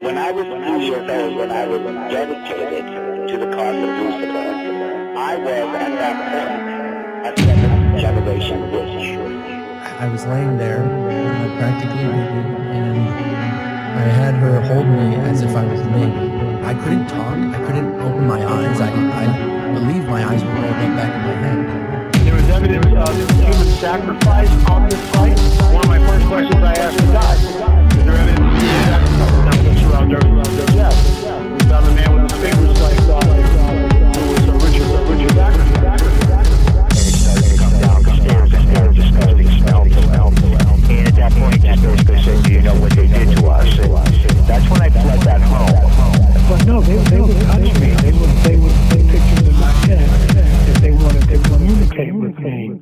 [0.00, 1.80] When I was two years old, when I was
[2.12, 2.84] dedicated
[3.28, 6.60] to the cause of Lucifer, I was at that point
[7.24, 9.16] a seventh generation witch.
[9.98, 12.44] I was laying there, uh, practically naked,
[12.76, 13.08] and
[13.98, 16.62] I had her hold me as if I was a baby.
[16.62, 17.38] I couldn't talk.
[17.56, 18.78] I couldn't open my eyes.
[18.78, 22.14] I, I believe my eyes were rolled up back in my head.
[22.26, 25.72] There was evidence of human sacrifice on this site.
[25.72, 27.32] One of my first questions I asked the guy,
[27.96, 29.05] is there evidence of human sacrifice?
[29.96, 30.20] Found a
[31.96, 33.16] man with his fingers uh,
[34.12, 35.36] who was a Richard, a Richard.
[35.40, 35.48] And
[37.16, 38.50] started coming down the stairs.
[38.50, 39.82] The stairs, disgusting smell.
[40.92, 43.78] And at that point, just basically said, do you know what they did to us?
[43.78, 45.80] And that's when I fled that home.
[46.46, 47.94] But no, they, they would touch me.
[47.96, 50.08] They would, they would take pictures of my head
[50.68, 52.76] if they wanted to communicate with me.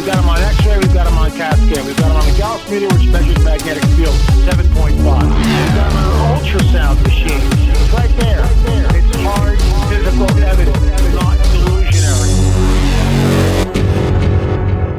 [0.00, 2.24] We've got them, on X-ray, we've got them on CAT scan, we've got them on
[2.24, 4.14] the Gauss meter, which measures magnetic field
[4.48, 4.96] 7.5.
[4.96, 7.36] We've got them on an ultrasound machine.
[7.68, 8.48] It's right there.
[8.96, 9.58] It's hard
[9.90, 10.80] physical evidence,
[11.14, 12.32] not delusionary.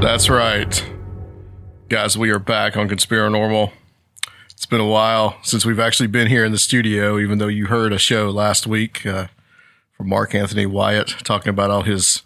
[0.04, 0.86] That's right.
[1.90, 3.72] Guys, we are back on Conspirinormal.
[4.52, 7.66] It's been a while since we've actually been here in the studio, even though you
[7.66, 9.30] heard a show last week uh,
[9.98, 12.22] from Mark Anthony Wyatt talking about all his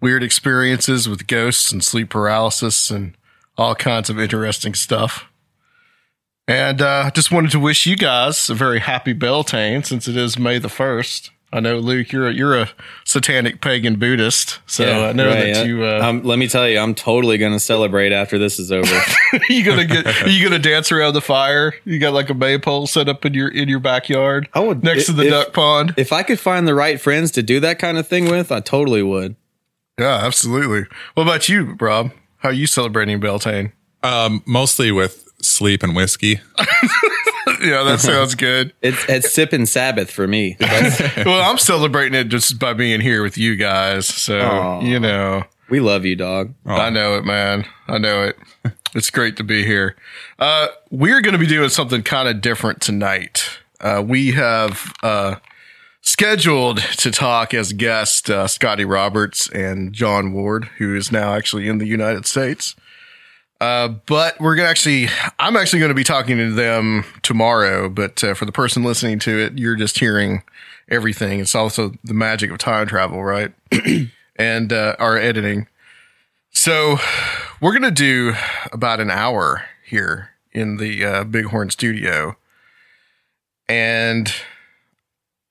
[0.00, 3.16] weird experiences with ghosts and sleep paralysis and
[3.56, 5.26] all kinds of interesting stuff.
[6.46, 10.38] And uh, just wanted to wish you guys a very happy Beltane since it is
[10.38, 11.30] May the 1st.
[11.54, 12.70] I know, Luke, you're a, you're a
[13.04, 15.84] satanic pagan Buddhist, so Yeah, I know right, that you.
[15.84, 18.92] Uh, um, let me tell you, I'm totally gonna celebrate after this is over.
[19.48, 20.04] you gonna get?
[20.24, 21.72] Are you gonna dance around the fire?
[21.84, 25.06] You got like a maypole set up in your in your backyard I would next
[25.06, 25.94] to the if- duck pond.
[25.96, 28.58] If I could find the right friends to do that kind of thing with, I
[28.58, 29.36] totally would.
[29.98, 30.84] Yeah, absolutely.
[31.14, 32.12] What about you, Rob?
[32.38, 33.72] How are you celebrating Beltane?
[34.02, 36.40] Um, mostly with sleep and whiskey.
[37.62, 38.72] yeah, that sounds good.
[38.82, 40.56] It's it's sipping Sabbath for me.
[40.60, 44.06] well, I'm celebrating it just by being here with you guys.
[44.06, 44.80] So Aw.
[44.80, 46.54] you know, We love you, dog.
[46.66, 47.64] I know it, man.
[47.88, 48.36] I know it.
[48.94, 49.96] It's great to be here.
[50.38, 53.48] Uh, we're going to be doing something kind of different tonight.
[53.80, 55.36] Uh, we have uh,
[56.14, 61.66] scheduled to talk as guest uh, Scotty Roberts and John Ward, who is now actually
[61.66, 62.76] in the United States.
[63.60, 65.08] Uh, but we're gonna actually,
[65.40, 67.88] I'm actually going to be talking to them tomorrow.
[67.88, 70.44] But uh, for the person listening to it, you're just hearing
[70.88, 71.40] everything.
[71.40, 73.52] It's also the magic of time travel, right?
[74.36, 75.66] and uh, our editing.
[76.52, 76.98] So
[77.60, 78.34] we're gonna do
[78.70, 82.36] about an hour here in the uh, Bighorn Studio,
[83.68, 84.32] and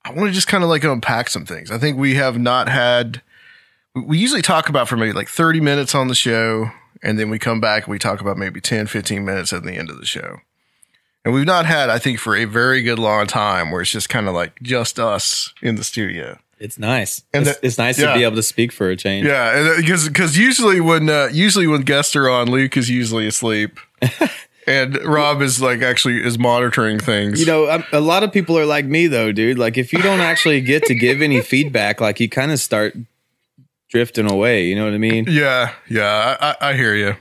[0.04, 1.70] I want to just kind of like unpack some things.
[1.70, 3.22] I think we have not had.
[3.94, 6.70] We usually talk about for maybe like 30 minutes on the show,
[7.02, 9.72] and then we come back and we talk about maybe 10, 15 minutes at the
[9.72, 10.38] end of the show.
[11.24, 14.10] And we've not had, I think, for a very good long time where it's just
[14.10, 16.38] kind of like just us in the studio.
[16.58, 17.22] It's nice.
[17.32, 18.08] And it's, the- it's nice yeah.
[18.08, 19.26] to be able to speak for a change.
[19.26, 23.26] Yeah, uh, because because usually when uh, usually when guests are on, Luke is usually
[23.26, 23.78] asleep,
[24.66, 27.40] and Rob is like actually is monitoring things.
[27.40, 29.58] You know, I'm- a lot of people are like me though, dude.
[29.58, 32.94] Like if you don't actually get to give any feedback, like you kind of start
[33.90, 34.64] drifting away.
[34.66, 35.26] You know what I mean?
[35.28, 37.14] Yeah, yeah, I, I, hear you.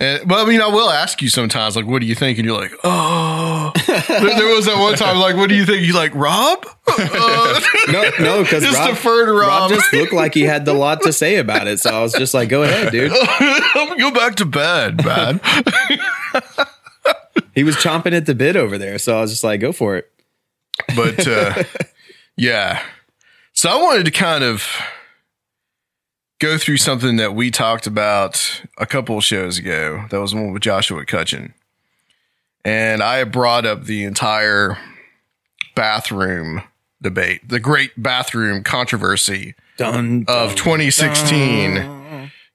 [0.00, 2.38] And, but I mean, I will ask you sometimes, like, what do you think?
[2.38, 3.72] And you're like, oh.
[3.86, 5.84] there, there was that one time, like, what do you think?
[5.84, 6.64] You like Rob?
[7.00, 7.60] Uh,
[7.90, 9.70] No, no, because Just Rob, defer to Rob.
[9.70, 11.78] just looked like he had a lot to say about it.
[11.80, 13.10] So I was just like, go ahead, dude.
[13.12, 15.40] Go back to bed, man.
[17.58, 18.98] He was chomping at the bit over there.
[18.98, 20.08] So I was just like, go for it.
[20.94, 21.64] but uh,
[22.36, 22.80] yeah.
[23.52, 24.64] So I wanted to kind of
[26.38, 30.04] go through something that we talked about a couple of shows ago.
[30.10, 31.52] That was one with Joshua Cutchin.
[32.64, 34.78] And I brought up the entire
[35.74, 36.62] bathroom
[37.02, 40.26] debate, the great bathroom controversy Done.
[40.28, 41.97] of 2016.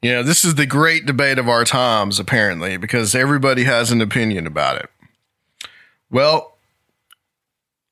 [0.03, 4.01] You know, this is the great debate of our times, apparently, because everybody has an
[4.01, 4.89] opinion about it.
[6.11, 6.52] Well,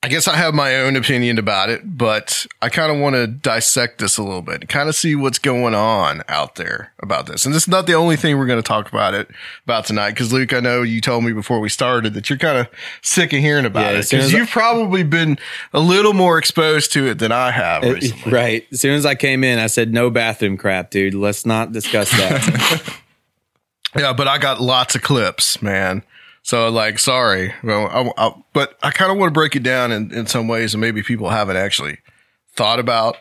[0.04, 3.28] I guess I have my own opinion about it, but I kind of want to
[3.28, 7.46] dissect this a little bit, kind of see what's going on out there about this.
[7.46, 9.30] And this is not the only thing we're going to talk about it
[9.64, 12.58] about tonight, because Luke, I know you told me before we started that you're kind
[12.58, 12.68] of
[13.04, 15.38] sick of hearing about Yeah, it because you've probably been
[15.72, 17.84] a little more exposed to it than I have
[18.26, 18.66] right.
[18.72, 21.14] As soon as I came in, I said, no bathroom crap, dude.
[21.14, 22.98] Let's not discuss that.
[23.94, 26.04] Yeah, but I got lots of clips, man.
[26.44, 29.92] So like, sorry, well, I, I, but I kind of want to break it down
[29.92, 32.00] in, in some ways, and maybe people haven't actually
[32.54, 33.18] thought about,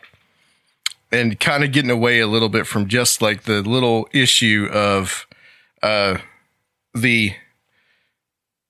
[1.12, 5.26] and kind of getting away a little bit from just like the little issue of
[5.82, 6.18] uh,
[6.94, 7.34] the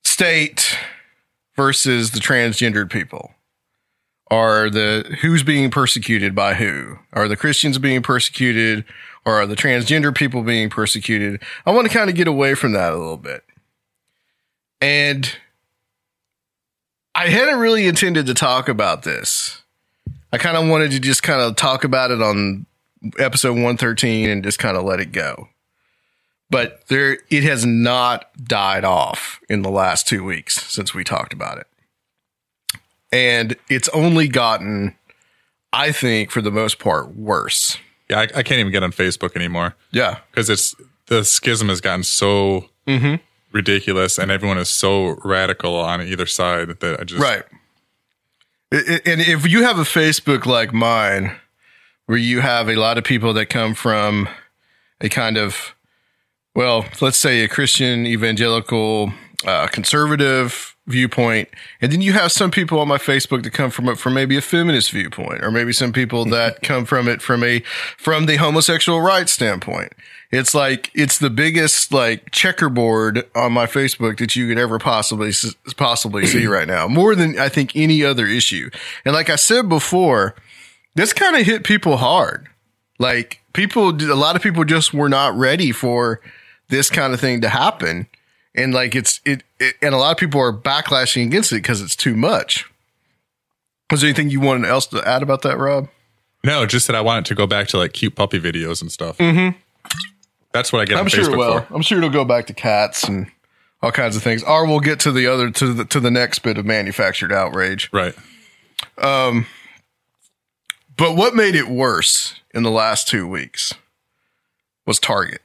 [0.05, 0.77] state
[1.57, 3.33] versus the transgendered people.
[4.31, 6.99] Are the who's being persecuted by who?
[7.13, 8.85] Are the Christians being persecuted?
[9.25, 11.43] Or are the transgender people being persecuted?
[11.67, 13.45] I want to kind of get away from that a little bit.
[14.81, 15.31] And
[17.15, 19.63] I hadn't really intended to talk about this.
[20.33, 22.67] I kind of wanted to just kind of talk about it on
[23.19, 25.49] episode 113 and just kind of let it go.
[26.51, 31.33] But there, it has not died off in the last two weeks since we talked
[31.33, 31.67] about it.
[33.13, 34.97] And it's only gotten,
[35.73, 37.77] I think, for the most part, worse.
[38.09, 40.19] Yeah, I, I can't even get on Facebook anymore Yeah.
[40.31, 40.75] because it's
[41.07, 43.17] the schism has gotten so Mm-hmm.
[43.53, 47.43] Ridiculous, and everyone is so radical on either side that I just Right.
[48.73, 51.37] And if you have a Facebook like mine,
[52.11, 54.29] where you have a lot of people that come from
[55.01, 55.77] a kind of,
[56.57, 59.13] well, let's say a Christian, evangelical,
[59.47, 61.49] uh, conservative viewpoint,
[61.81, 64.37] and then you have some people on my Facebook that come from it from maybe
[64.37, 67.61] a feminist viewpoint, or maybe some people that come from it from a
[67.97, 69.93] from the homosexual rights standpoint.
[70.31, 75.33] It's like it's the biggest like checkerboard on my Facebook that you could ever possibly
[75.77, 78.71] possibly see right now, more than I think any other issue.
[79.05, 80.37] And like I said before,
[80.95, 82.47] this kind of hit people hard.
[83.01, 86.21] Like people, a lot of people just were not ready for
[86.69, 88.07] this kind of thing to happen,
[88.55, 91.83] and like it's it, it and a lot of people are backlashing against it because
[91.83, 92.71] it's too much.
[93.91, 95.89] Was there anything you wanted else to add about that, Rob?
[96.45, 99.19] no, just that I wanted to go back to like cute puppy videos and stuff.
[99.19, 99.59] Mm-hmm.
[100.53, 101.61] That's what I get I'm on sure Facebook it will.
[101.61, 101.75] for.
[101.75, 103.31] I'm sure it'll go back to cats and
[103.83, 104.43] all kinds of things.
[104.43, 107.91] Or we'll get to the other to the to the next bit of manufactured outrage.
[107.93, 108.15] Right.
[108.99, 109.47] Um.
[110.97, 113.73] But what made it worse in the last two weeks
[114.87, 115.41] was Target.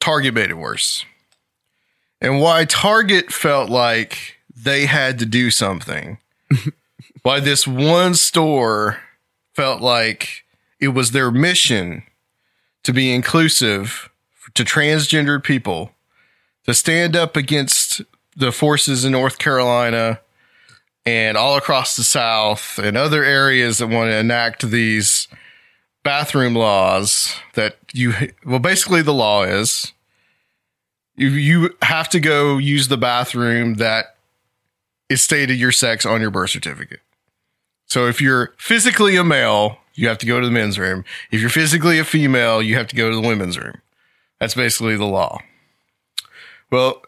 [0.00, 1.04] Target made it worse.
[2.20, 6.18] And why Target felt like they had to do something.
[7.22, 9.00] why this one store
[9.54, 10.44] felt like
[10.80, 12.04] it was their mission
[12.88, 14.08] to be inclusive
[14.54, 15.90] to transgendered people,
[16.64, 18.00] to stand up against
[18.34, 20.20] the forces in North Carolina
[21.04, 25.28] and all across the South and other areas that want to enact these
[26.02, 28.14] bathroom laws that you,
[28.46, 29.92] well, basically the law is
[31.14, 34.16] you, you have to go use the bathroom that
[35.10, 37.00] is stated your sex on your birth certificate.
[37.84, 41.04] So if you're physically a male, you have to go to the men's room.
[41.32, 43.80] If you're physically a female, you have to go to the women's room.
[44.38, 45.40] That's basically the law.
[46.70, 47.02] Well,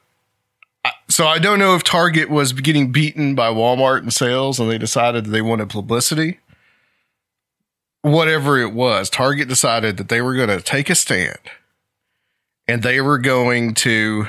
[1.09, 4.79] so I don't know if Target was getting beaten by Walmart in sales and they
[4.79, 6.41] decided that they wanted publicity.
[8.03, 11.39] Whatever it was, Target decided that they were going to take a stand
[12.67, 14.27] and they were going to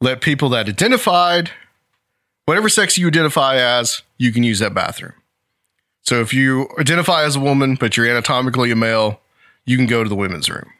[0.00, 1.50] let people that identified,
[2.44, 5.14] whatever sex you identify as, you can use that bathroom.
[6.02, 9.20] So if you identify as a woman, but you're anatomically a male,
[9.64, 10.70] you can go to the women's room.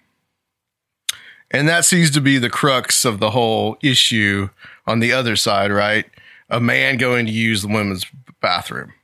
[1.50, 4.48] And that seems to be the crux of the whole issue
[4.86, 6.06] on the other side, right?
[6.48, 8.06] A man going to use the women's
[8.40, 8.94] bathroom.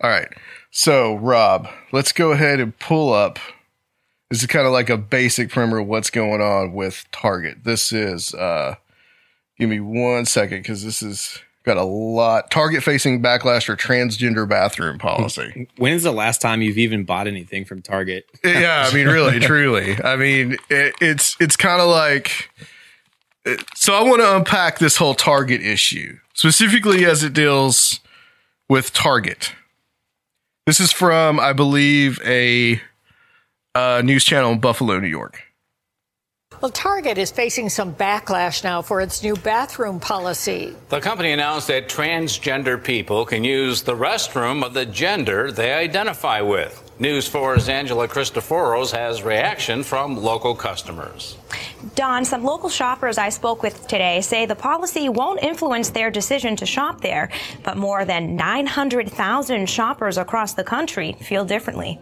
[0.00, 0.28] All right.
[0.70, 3.38] So, Rob, let's go ahead and pull up.
[4.30, 7.64] This is kind of like a basic primer of what's going on with Target.
[7.64, 8.74] This is, uh,
[9.58, 12.50] give me one second because this is got a lot.
[12.50, 15.68] Target facing backlash for transgender bathroom policy.
[15.76, 18.24] When's the last time you've even bought anything from Target?
[18.44, 20.00] yeah, I mean, really, truly.
[20.02, 22.50] I mean, it, it's it's kind of like.
[23.74, 28.00] So I want to unpack this whole Target issue specifically as it deals
[28.68, 29.52] with Target.
[30.66, 32.80] This is from, I believe, a
[33.74, 35.42] uh, news channel in Buffalo, New York.
[36.62, 40.74] Well, Target is facing some backlash now for its new bathroom policy.
[40.88, 46.40] The company announced that transgender people can use the restroom of the gender they identify
[46.40, 46.82] with.
[46.98, 51.36] News 4's Angela Cristoforos has reaction from local customers.
[51.94, 56.56] Don, some local shoppers I spoke with today say the policy won't influence their decision
[56.56, 57.28] to shop there,
[57.64, 62.00] but more than 900,000 shoppers across the country feel differently.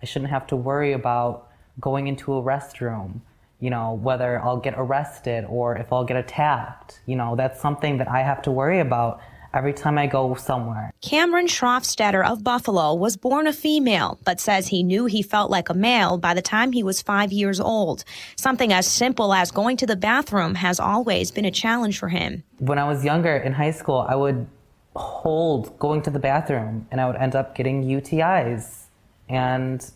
[0.00, 1.48] I shouldn't have to worry about
[1.80, 3.22] going into a restroom,
[3.62, 7.00] you know, whether I'll get arrested or if I'll get attacked.
[7.06, 9.20] You know, that's something that I have to worry about
[9.54, 10.92] every time I go somewhere.
[11.00, 15.68] Cameron Schroffstetter of Buffalo was born a female, but says he knew he felt like
[15.68, 18.02] a male by the time he was five years old.
[18.34, 22.42] Something as simple as going to the bathroom has always been a challenge for him.
[22.58, 24.48] When I was younger in high school, I would
[24.96, 28.86] hold going to the bathroom and I would end up getting UTIs.
[29.28, 29.88] And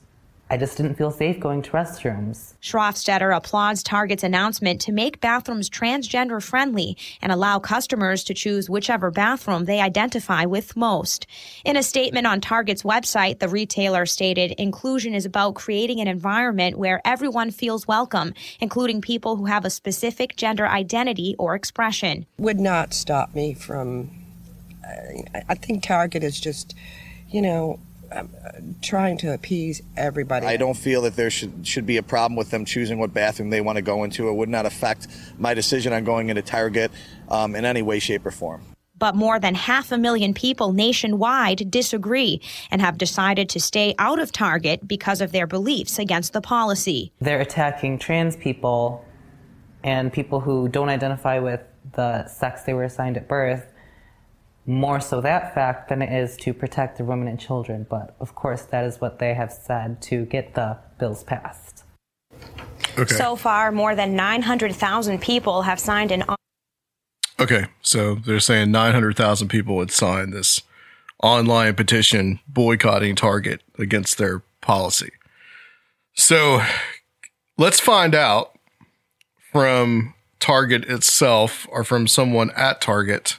[0.48, 2.54] I just didn't feel safe going to restrooms.
[2.62, 9.10] Schroffstetter applauds Target's announcement to make bathrooms transgender friendly and allow customers to choose whichever
[9.10, 11.26] bathroom they identify with most.
[11.64, 16.78] In a statement on Target's website, the retailer stated inclusion is about creating an environment
[16.78, 22.24] where everyone feels welcome, including people who have a specific gender identity or expression.
[22.38, 24.10] would not stop me from.
[24.84, 26.76] I- I think Target is just,
[27.28, 27.80] you know,
[28.12, 30.46] um, uh, trying to appease everybody.
[30.46, 33.50] I don't feel that there should should be a problem with them choosing what bathroom
[33.50, 34.28] they want to go into.
[34.28, 35.08] It would not affect
[35.38, 36.90] my decision on going into Target
[37.28, 38.62] um, in any way, shape, or form.
[38.98, 44.18] But more than half a million people nationwide disagree and have decided to stay out
[44.18, 47.12] of Target because of their beliefs against the policy.
[47.20, 49.04] They're attacking trans people
[49.84, 51.60] and people who don't identify with
[51.92, 53.66] the sex they were assigned at birth.
[54.66, 57.86] More so that fact than it is to protect the women and children.
[57.88, 61.84] But of course, that is what they have said to get the bills passed.
[62.98, 63.14] Okay.
[63.14, 66.24] So far, more than 900,000 people have signed an
[67.38, 70.62] Okay, so they're saying 900,000 people would sign this
[71.22, 75.10] online petition boycotting Target against their policy.
[76.14, 76.62] So
[77.58, 78.58] let's find out
[79.52, 83.38] from Target itself or from someone at Target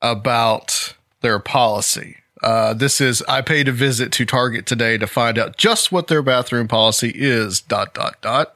[0.00, 2.16] about their policy.
[2.42, 6.06] Uh, this is I paid a visit to Target today to find out just what
[6.06, 7.60] their bathroom policy is.
[7.60, 8.54] Dot dot dot.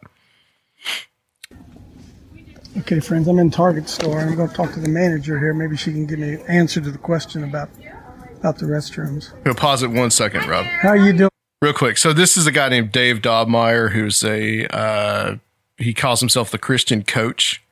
[2.79, 4.21] Okay, friends, I'm in Target store.
[4.21, 5.53] I'm going to talk to the manager here.
[5.53, 7.69] Maybe she can give me an answer to the question about
[8.39, 9.33] about the restrooms.
[9.45, 10.65] Go pause it one second, Rob.
[10.65, 11.31] How you doing?
[11.61, 11.99] Real quick.
[11.99, 15.37] So this is a guy named Dave Daubenmire who's a uh,
[15.77, 17.63] he calls himself the Christian coach.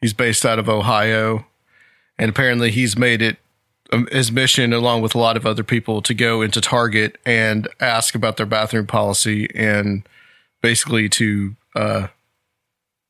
[0.00, 1.46] He's based out of Ohio,
[2.22, 3.36] and apparently he's made it
[3.90, 7.66] um, his mission, along with a lot of other people, to go into Target and
[7.80, 10.08] ask about their bathroom policy and
[10.60, 12.06] basically to uh,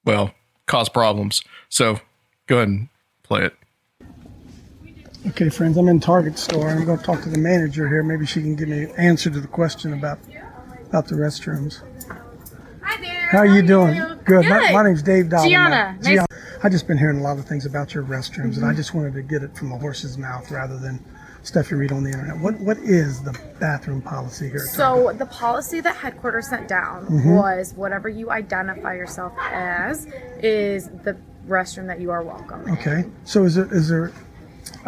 [0.07, 0.33] well
[0.65, 1.43] cause problems.
[1.69, 2.01] So
[2.47, 2.89] go ahead and
[3.23, 3.55] play it.
[5.29, 6.71] Okay, friends, I'm in Target store.
[6.71, 8.03] I'm going to talk to the manager here.
[8.03, 10.21] Maybe she can give me an answer to the question about
[10.87, 11.83] about the restrooms.
[13.33, 13.95] How are you doing?
[14.27, 14.45] Good.
[14.47, 14.73] My, Good.
[14.75, 15.49] my name's Dave Daubenmire.
[15.49, 15.97] Gianna.
[15.97, 16.27] Nice- Gianna.
[16.63, 19.15] I just been hearing a lot of things about your restrooms, and I just wanted
[19.15, 21.03] to get it from the horse's mouth rather than
[21.43, 22.39] stuff you read on the internet.
[22.39, 24.59] What what is the bathroom policy here?
[24.59, 24.75] Target?
[24.75, 27.35] So the policy that headquarters sent down Mhm.
[27.37, 30.07] was whatever you identify yourself as
[30.41, 31.17] is the
[31.49, 32.63] restroom that you are welcome.
[32.69, 32.75] in.
[32.75, 33.05] Okay.
[33.25, 34.13] So is there is there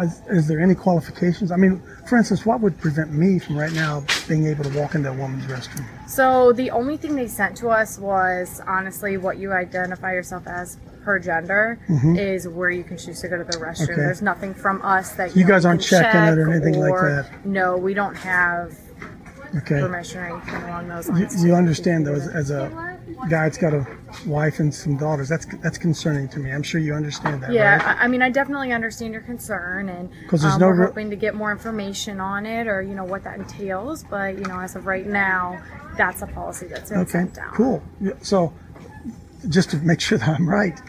[0.03, 1.51] is, is there any qualifications?
[1.51, 4.95] I mean, for instance, what would prevent me from right now being able to walk
[4.95, 5.85] into a woman's restroom?
[6.09, 10.77] So the only thing they sent to us was honestly what you identify yourself as
[11.03, 12.17] per gender Mhm.
[12.17, 13.83] is where you can choose to go to the restroom.
[13.91, 13.95] Okay.
[13.95, 16.93] There's nothing from us that You know, guys aren't checking it or check anything like
[16.99, 17.45] that?
[17.45, 18.73] No, we don't have
[19.57, 19.79] Okay.
[19.81, 21.43] permission or anything along those You, lines.
[21.45, 22.69] you understand though, as, as a
[23.29, 23.85] guy that's got a
[24.25, 26.51] wife and some daughters, that's that's concerning to me.
[26.51, 27.97] I'm sure you understand that, Yeah, right?
[27.99, 31.09] I, I mean, I definitely understand your concern, and 'Cause there's um, no we're hoping
[31.09, 34.03] to get more information on it, or you know what that entails.
[34.03, 35.61] But you know, as of right now,
[35.97, 37.53] that's a policy that's been Okay, sent down.
[37.53, 37.81] cool.
[38.21, 38.53] So
[39.49, 40.79] just to make sure that I'm right,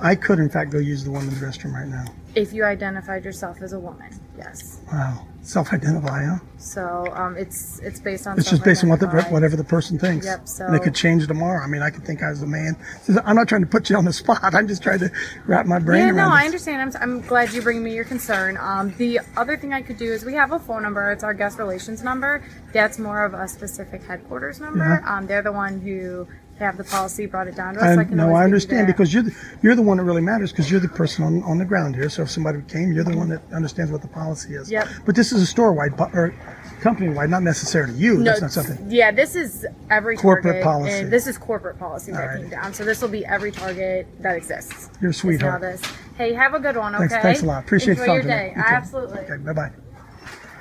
[0.00, 2.04] I could in fact go use the women's restroom right now.
[2.34, 4.80] If you identified yourself as a woman, yes.
[4.92, 5.26] Wow.
[5.42, 6.38] Self-identify, huh?
[6.58, 8.38] So um, it's it's based on.
[8.38, 10.26] It's just based on what the, whatever the person thinks.
[10.26, 10.46] Yep.
[10.46, 11.64] So and it could change tomorrow.
[11.64, 12.76] I mean, I could think I was a man.
[13.24, 14.40] I'm not trying to put you on the spot.
[14.42, 15.10] I'm just trying to
[15.46, 16.94] wrap my brain Yeah, no, around I understand.
[16.94, 18.58] I'm, I'm glad you bring me your concern.
[18.58, 21.10] Um, the other thing I could do is we have a phone number.
[21.12, 22.44] It's our guest relations number.
[22.74, 25.00] That's more of a specific headquarters number.
[25.02, 25.16] Yeah.
[25.16, 26.28] Um, they're the one who
[26.58, 27.94] have the policy, brought it down to us.
[27.94, 29.96] so I I, can no, I give you understand because you're the, you're the one
[29.98, 32.08] that really matters because you're the person on, on the ground here.
[32.08, 34.70] So if somebody came, you're the one that understands what the policy is.
[34.70, 34.88] Yep.
[35.06, 36.34] But this is a store-wide or
[36.80, 38.18] company-wide, not necessarily you.
[38.18, 38.90] No, That's not something.
[38.90, 40.92] Yeah, this is every Corporate Target, policy.
[40.92, 42.40] And this is corporate policy that Alright.
[42.40, 42.74] came down.
[42.74, 44.90] So this will be every Target that exists.
[45.00, 45.60] You're a Is sweetheart.
[45.60, 45.82] this.
[46.16, 46.94] Hey, have a good one.
[46.94, 47.08] Okay.
[47.08, 47.64] Thanks- thanks a lot.
[47.64, 48.50] Appreciate you Enjoy your talking to me.
[48.50, 48.52] day.
[48.56, 48.62] You.
[48.66, 49.18] Absolutely.
[49.20, 49.70] Okay, bye-bye.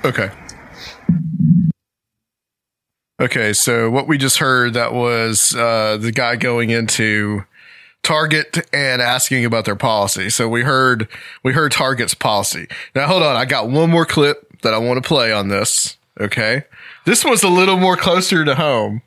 [0.05, 0.31] Okay.
[3.19, 7.43] Okay, so what we just heard that was uh, the guy going into
[8.03, 10.29] Target and asking about their policy.
[10.29, 11.07] So we heard
[11.43, 12.67] we heard Target's policy.
[12.93, 15.97] Now hold on, I got one more clip that I want to play on this.
[16.19, 16.63] Okay,
[17.05, 19.01] this one's a little more closer to home.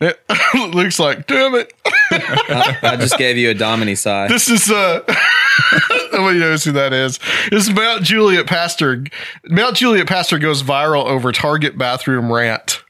[0.00, 0.20] It
[0.54, 1.72] looks like, damn it.
[2.10, 4.28] I, I just gave you a Domini sigh.
[4.28, 5.00] This is uh
[6.12, 7.18] nobody knows who that is.
[7.50, 9.04] Is Mount Juliet Pastor.
[9.46, 12.84] Mount Juliet Pastor goes viral over Target bathroom rant.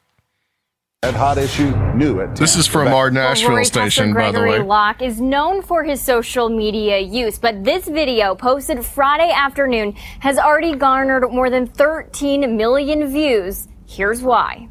[1.06, 4.58] That hot issue new at This is from our Nashville Rory station, by the Gregory
[4.58, 4.66] way.
[4.66, 10.36] Locke is known for his social media use, but this video posted Friday afternoon has
[10.36, 13.68] already garnered more than 13 million views.
[13.86, 14.68] Here's why.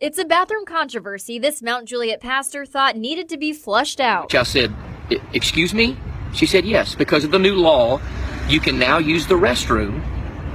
[0.00, 4.32] It's a bathroom controversy this Mount Juliet pastor thought needed to be flushed out.
[4.36, 4.72] I said,
[5.10, 5.96] "E- Excuse me?
[6.32, 8.00] She said, Yes, because of the new law,
[8.48, 10.00] you can now use the restroom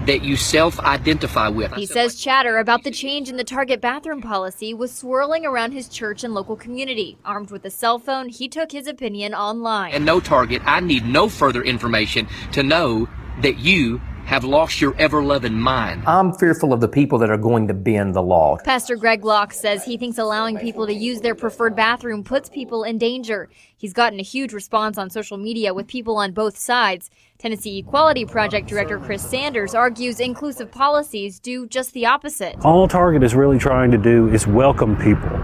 [0.09, 1.71] that you self identify with.
[1.73, 5.87] He says chatter about the change in the Target bathroom policy was swirling around his
[5.87, 7.19] church and local community.
[7.23, 9.91] Armed with a cell phone, he took his opinion online.
[9.93, 13.07] And no target, I need no further information to know
[13.41, 16.03] that you have lost your ever loving mind.
[16.05, 18.57] I'm fearful of the people that are going to bend the law.
[18.63, 22.83] Pastor Greg Locke says he thinks allowing people to use their preferred bathroom puts people
[22.83, 23.49] in danger.
[23.75, 27.09] He's gotten a huge response on social media with people on both sides.
[27.39, 32.55] Tennessee Equality Project Director Chris Sanders argues inclusive policies do just the opposite.
[32.63, 35.35] All Target is really trying to do is welcome people.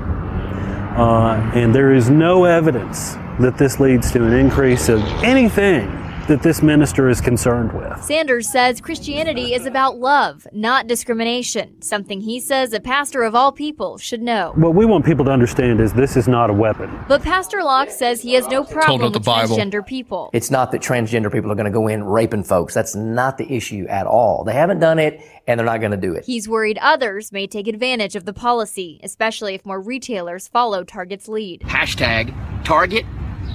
[0.95, 6.41] Uh, and there is no evidence that this leads to an increase of anything that
[6.41, 8.03] this minister is concerned with.
[8.03, 13.51] Sanders says Christianity is about love, not discrimination, something he says a pastor of all
[13.51, 14.53] people should know.
[14.55, 16.89] What we want people to understand is this is not a weapon.
[17.07, 19.55] But Pastor Locke says he has no problem with the with Bible.
[19.55, 20.29] transgender people.
[20.33, 22.73] It's not that transgender people are going to go in raping folks.
[22.73, 24.43] That's not the issue at all.
[24.43, 26.25] They haven't done it and they're not going to do it.
[26.25, 31.27] He's worried others may take advantage of the policy, especially if more retailers follow Target's
[31.27, 31.61] lead.
[31.61, 32.33] Hashtag
[32.63, 33.05] Target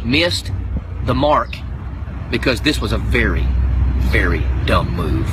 [0.05, 0.53] missed
[1.05, 1.57] the mark
[2.31, 3.47] because this was a very,
[4.11, 5.29] very dumb move.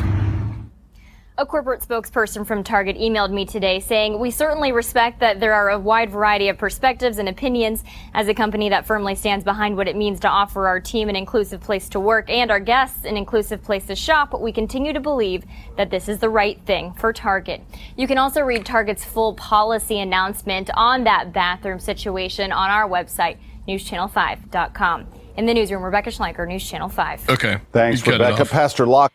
[1.40, 5.70] A corporate spokesperson from Target emailed me today saying, We certainly respect that there are
[5.70, 7.84] a wide variety of perspectives and opinions.
[8.16, 11.16] As a company that firmly stands behind what it means to offer our team an
[11.16, 15.00] inclusive place to work and our guests an inclusive place to shop, we continue to
[15.00, 17.62] believe that this is the right thing for Target.
[17.96, 23.38] You can also read Target's full policy announcement on that bathroom situation on our website,
[23.68, 25.06] newschannel5.com.
[25.38, 27.30] In the newsroom, Rebecca Schlenker, News Channel 5.
[27.30, 27.60] Okay.
[27.72, 28.44] Thanks, You Rebecca.
[28.44, 29.14] Pastor Locke.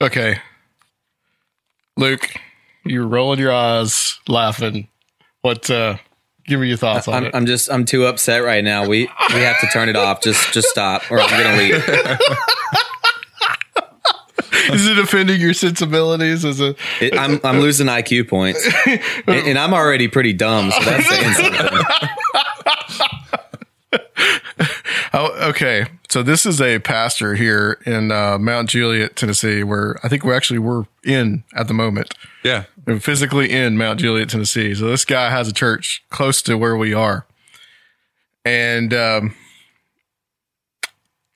[0.00, 0.38] Okay.
[1.96, 2.34] Luke,
[2.84, 4.88] you're rolling your eyes, laughing.
[5.42, 5.96] What uh
[6.46, 7.34] give me your thoughts on I'm, it.
[7.34, 8.86] I'm just I'm too upset right now.
[8.86, 10.20] We we have to turn it off.
[10.20, 11.74] Just just stop, or I'm gonna leave.
[14.72, 19.58] Is it offending your sensibilities as a It, I'm I'm losing IQ points, and, and
[19.58, 20.70] I'm already pretty dumb.
[20.70, 21.78] So that's saying something.
[25.18, 25.86] Oh, okay.
[26.10, 30.34] So this is a pastor here in uh, Mount Juliet, Tennessee, where I think we
[30.34, 32.12] actually we're in at the moment.
[32.44, 34.74] Yeah, we're physically in Mount Juliet, Tennessee.
[34.74, 37.26] So this guy has a church close to where we are,
[38.44, 39.34] and um,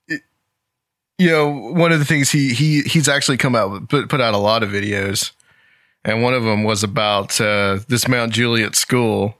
[0.08, 0.20] it-
[1.18, 4.20] you know, one of the things he he he's actually come out with, put put
[4.20, 5.32] out a lot of videos,
[6.04, 9.36] and one of them was about uh, this Mount Juliet school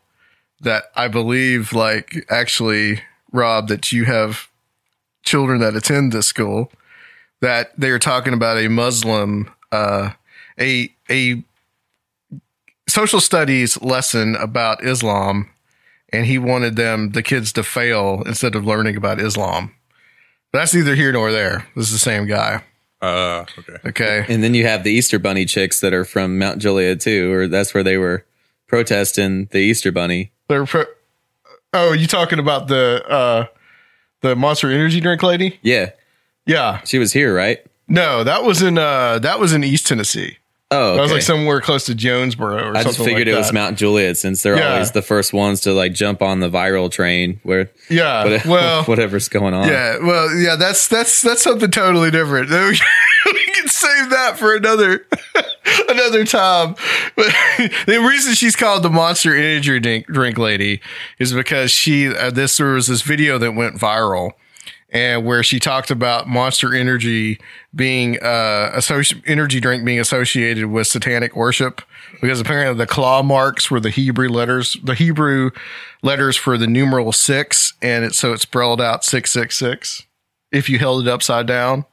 [0.62, 4.48] that I believe, like, actually, Rob, that you have
[5.22, 6.70] children that attend this school
[7.40, 10.10] that they are talking about a Muslim, uh,
[10.58, 11.42] a a
[12.88, 15.50] social studies lesson about Islam,
[16.12, 19.74] and he wanted them the kids to fail instead of learning about Islam.
[20.52, 21.66] But that's neither here nor there.
[21.76, 22.64] This is the same guy.
[23.00, 23.76] Uh, okay.
[23.86, 24.24] Okay.
[24.28, 27.46] And then you have the Easter Bunny chicks that are from Mount Juliet too, or
[27.46, 28.26] that's where they were
[28.66, 30.32] protesting the Easter Bunny.
[30.48, 30.84] They're pro-
[31.72, 33.46] Oh, you talking about the uh
[34.22, 35.59] the Monster Energy drink lady?
[35.62, 35.90] Yeah.
[36.46, 36.80] Yeah.
[36.85, 37.59] She was here, right?
[37.88, 40.37] No, that was in uh that was in East Tennessee.
[40.72, 41.16] Oh, That was okay.
[41.16, 43.54] like somewhere close to Jonesboro or I something just figured like it was that.
[43.54, 44.74] Mount Juliet since they're Yeah.
[44.74, 48.85] always the first ones to like jump on the viral train where Yeah, what- well-
[48.85, 49.66] whatever's going on.
[49.68, 52.50] Yeah, well, yeah, that's that's that's something totally different.
[53.50, 55.06] can save that for another
[55.88, 56.74] another time.
[57.16, 57.26] But
[57.86, 60.80] the reason she's called the Monster Energy drink, drink lady
[61.18, 64.32] is because she uh, this there was this video that went viral.
[64.92, 67.38] And where she talked about Monster Energy
[67.72, 71.80] being uh, associ- energy drink being associated with satanic worship,
[72.20, 75.52] because apparently the claw marks were the Hebrew letters, the Hebrew
[76.02, 80.06] letters for the numeral six, and it so it spelled out six six six.
[80.50, 81.84] If you held it upside down,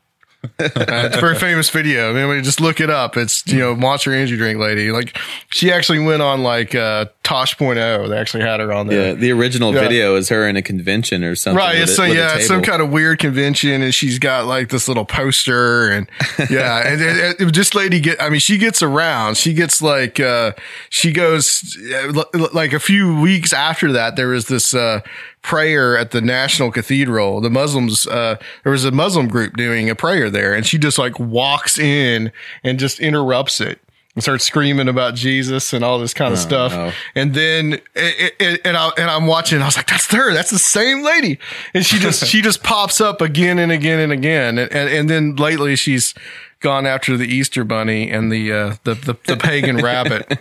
[0.59, 2.11] it's a very famous video.
[2.15, 3.17] I mean, just look it up.
[3.17, 4.91] It's you know Monster Energy drink lady.
[4.91, 5.17] Like
[5.51, 8.09] she actually went on like uh, Tosh.0.
[8.09, 9.09] They actually had her on there.
[9.09, 9.81] Yeah, the original Yeah.
[9.81, 11.57] video is her in a convention or something.
[11.57, 11.77] Right.
[11.77, 14.45] It's a- so with a yeah, it's some kind of weird convention, and she's got
[14.45, 16.09] like this little poster, and
[16.49, 18.21] yeah, and, and, and this lady get.
[18.21, 19.37] I mean, she gets around.
[19.37, 20.53] She gets like uh
[20.89, 24.15] she goes uh, like a few weeks after that.
[24.15, 25.01] There was this uh
[25.41, 27.39] prayer at the National Cathedral.
[27.41, 30.97] The Muslims, uh there was a Muslim group doing a prayer there, and she just
[30.97, 32.31] like walks in
[32.63, 33.79] and just interrupts it.
[34.15, 36.71] And starts screaming about Jesus and all this kind of Oh, stuff.
[36.71, 36.91] no.
[37.13, 40.33] And then, and, and, and I, and I'm watching, I was like, that's her.
[40.33, 41.37] That's the same lady.
[41.75, 44.57] And she just, she just pops up again and again and again.
[44.57, 46.15] And, and, and then lately she's
[46.61, 50.39] gone after the Easter bunny and the, uh, the, the, the pagan rabbit.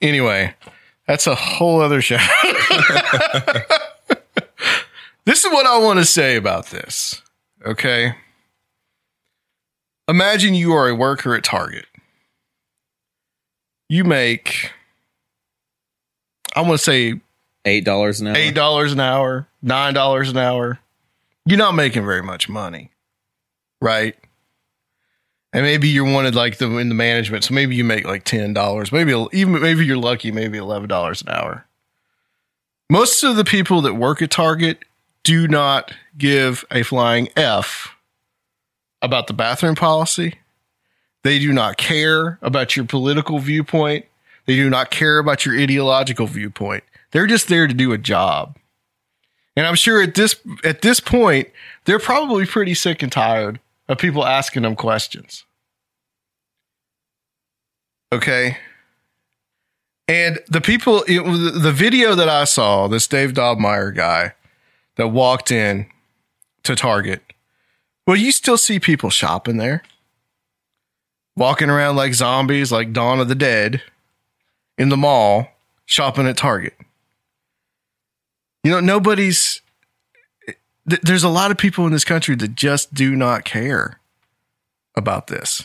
[0.00, 0.54] Anyway,
[1.08, 2.18] that's a whole other show.
[5.24, 7.22] this is what I want to say about this.
[7.64, 8.14] Okay.
[10.06, 11.86] Imagine you are a worker at Target.
[13.88, 14.70] You make,
[16.54, 17.20] I want to say
[17.64, 18.36] eight dollars an hour.
[18.36, 20.78] eight dollars an hour, nine dollars an hour.
[21.46, 22.90] You're not making very much money,
[23.80, 24.14] right?
[25.52, 28.52] And maybe you're wanted like the in the management, so maybe you make like ten
[28.52, 31.66] dollars, maybe even maybe you're lucky, maybe eleven dollars an hour.
[32.90, 34.84] Most of the people that work at Target
[35.22, 37.94] do not give a flying f
[39.00, 40.34] about the bathroom policy.
[41.22, 44.06] They do not care about your political viewpoint.
[44.46, 46.84] They do not care about your ideological viewpoint.
[47.10, 48.56] They're just there to do a job.
[49.56, 51.48] And I'm sure at this at this point,
[51.84, 55.44] they're probably pretty sick and tired of people asking them questions.
[58.12, 58.56] Okay.
[60.06, 64.32] And the people, it, the video that I saw, this Dave Daubenmire guy
[64.96, 65.86] that walked in
[66.62, 67.22] to Target,
[68.06, 69.82] well, you still see people shopping there,
[71.36, 73.82] walking around like zombies, like Dawn of the Dead
[74.78, 75.48] in the mall,
[75.84, 76.74] shopping at Target.
[78.64, 79.60] You know, nobody's,
[80.88, 84.00] th- there's a lot of people in this country that just do not care
[84.96, 85.64] about this.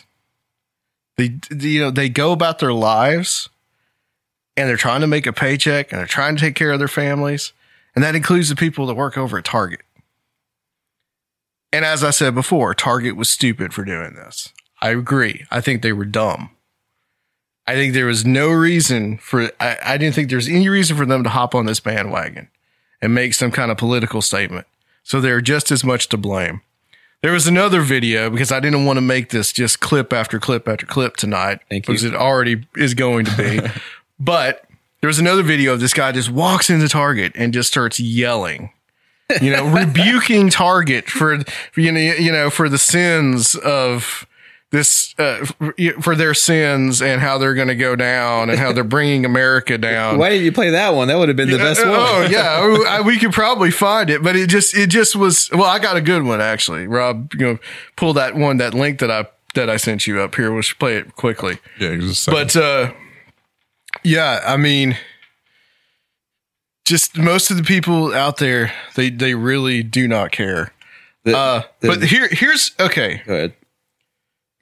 [1.18, 3.50] They, you know, they go about their lives
[4.58, 6.88] and they're trying to make a paycheck and they're trying to take care of their
[6.88, 7.54] families.
[7.96, 9.82] And that includes the people that work over at Target.
[11.72, 14.54] And as I said before, Target was stupid for doing this.
[14.82, 15.46] I agree.
[15.50, 16.52] I think they were dumb.
[17.66, 21.06] I think there was no reason for, I, I didn't think there's any reason for
[21.06, 22.50] them to hop on this bandwagon
[23.02, 24.68] and make some kind of political statement.
[25.04, 26.62] So they're just as much to blame.
[27.22, 30.68] There was another video because I didn't want to make this just clip after clip
[30.68, 31.60] after clip tonight.
[31.70, 31.94] Thank you.
[31.94, 33.62] Because it already is going to be.
[34.20, 34.66] but
[35.00, 38.72] there was another video of this guy just walks into Target and just starts yelling.
[39.42, 41.40] You know, rebuking Target for,
[41.72, 44.28] for you know you know for the sins of
[44.74, 45.46] this uh,
[46.02, 49.78] for their sins and how they're going to go down and how they're bringing America
[49.78, 50.18] down.
[50.18, 51.08] Why didn't you play that one?
[51.10, 51.94] That would have been the best one.
[51.96, 55.50] Oh yeah, I- we could probably find it, but it just it just was.
[55.54, 56.88] Well, I got a good one actually.
[56.88, 57.60] Rob, you know,
[57.96, 60.52] pull that one that link that I that I sent you up here.
[60.52, 61.60] We'll play it quickly.
[61.80, 62.26] Yeah, just.
[62.26, 62.92] But uh,
[64.04, 64.98] yeah, I mean,
[66.86, 70.74] just most of the people out there, they they really do not care.
[71.28, 73.54] uh, the- but here here's okay.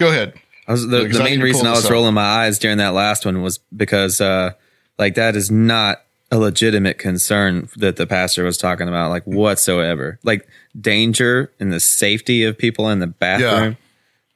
[0.02, 0.34] Go ahead.
[0.68, 3.60] Was the, the main reason I was rolling my eyes during that last one was
[3.76, 4.52] because uh
[4.98, 10.18] like that is not a legitimate concern that the pastor was talking about like whatsoever.
[10.24, 10.48] Like
[10.80, 13.78] danger and the safety of people in the bathroom.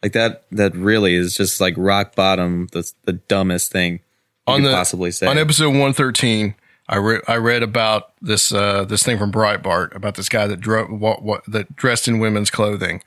[0.03, 3.99] Like that that really is just like rock bottom the the dumbest thing you
[4.45, 5.25] on could the possibly say.
[5.25, 6.53] on episode 113
[6.87, 10.59] I read I read about this uh this thing from Breitbart about this guy that
[10.59, 13.01] dro- wa- wa- that dressed in women's clothing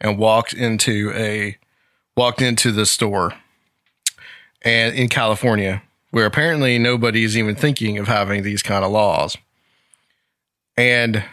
[0.00, 1.58] and walked into a
[2.18, 3.32] walked into the store
[4.62, 9.36] and in California where apparently nobody is even thinking of having these kind of laws
[10.76, 11.24] And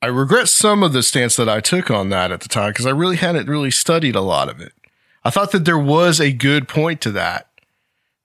[0.00, 2.86] I regret some of the stance that I took on that at the time because
[2.86, 4.72] I really hadn't really studied a lot of it.
[5.24, 7.48] I thought that there was a good point to that,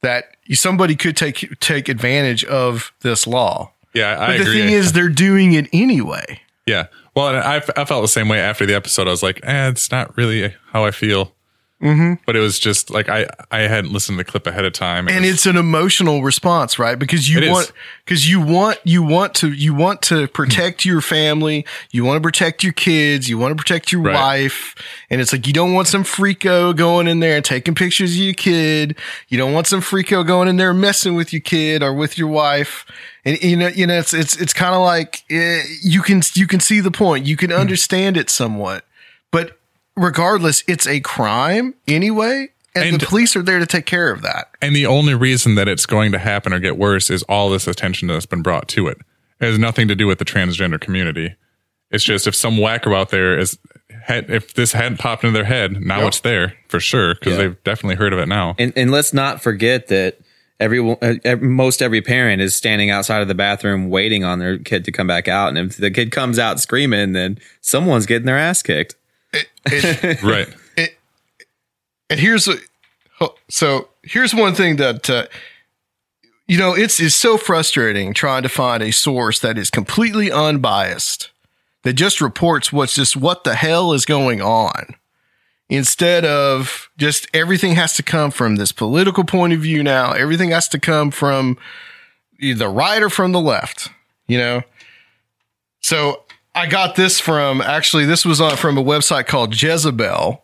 [0.01, 3.71] that somebody could take take advantage of this law.
[3.93, 4.61] Yeah, I but the agree.
[4.61, 6.41] thing is, they're doing it anyway.
[6.67, 6.87] Yeah.
[7.15, 9.07] Well, I, I felt the same way after the episode.
[9.07, 11.33] I was like, eh, it's not really how I feel.
[11.81, 12.13] Mm-hmm.
[12.25, 15.07] But it was just like I, I hadn't listened to the clip ahead of time.
[15.07, 16.97] And it's an emotional response right?
[16.97, 17.71] Because you want
[18.03, 21.65] because you want you want to you want to protect your family.
[21.91, 23.29] You want to protect your kids.
[23.29, 24.15] You want to protect your Right.
[24.15, 24.73] wife.
[25.11, 28.17] And it's like you don't want some freako going in there and taking pictures of
[28.17, 28.97] your kid.
[29.27, 32.27] You don't want some freako going in there messing with your kid or with your
[32.27, 32.85] wife.
[33.23, 36.47] And you know you know it's it's it's kind of like eh, you can you
[36.47, 37.27] can see the point.
[37.27, 37.57] You can Hmm.
[37.57, 38.83] understand it somewhat
[39.97, 44.49] regardless it's a crime anyway and, the police are there to take care of that
[44.61, 47.67] and the only reason that it's going to happen or get worse is all this
[47.67, 48.97] attention that's been brought to it.
[49.39, 51.35] It has nothing to do with the transgender community.
[51.91, 53.57] It's just if some wacko out there is
[54.03, 56.07] had if this hadn't popped into their head, now Yep.
[56.07, 57.37] it's there for sure because Yeah.
[57.39, 58.55] they've definitely heard of it now.
[58.59, 60.19] And and let's not forget that
[60.59, 64.85] everyone, uh, most every parent is standing outside of the bathroom waiting on their kid
[64.85, 65.49] to come back out.
[65.49, 68.95] And if the kid comes out screaming, then someone's getting their ass kicked.
[70.23, 70.47] Right.
[72.09, 72.47] and here's
[73.49, 75.27] so here's one thing that uh,
[76.47, 81.31] you know it's it's so frustrating trying to find a source that is completely unbiased
[81.83, 84.95] that just reports what's just what the hell is going on
[85.69, 90.51] instead of just everything has to come from this political point of view now everything
[90.51, 91.57] has to come from
[92.39, 93.89] the right or from the left
[94.27, 94.61] you know
[95.81, 96.23] so
[96.57, 100.43] I got this from actually this was on from a website called Jezebel.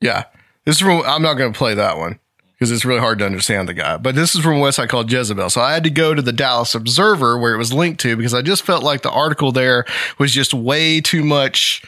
[0.00, 0.24] Yeah.
[0.64, 2.18] This is from I'm not going to play that one
[2.52, 3.96] because it's really hard to understand the guy.
[3.96, 5.50] But this is from a website called Jezebel.
[5.50, 8.34] So I had to go to the Dallas Observer where it was linked to because
[8.34, 9.84] I just felt like the article there
[10.18, 11.82] was just way too much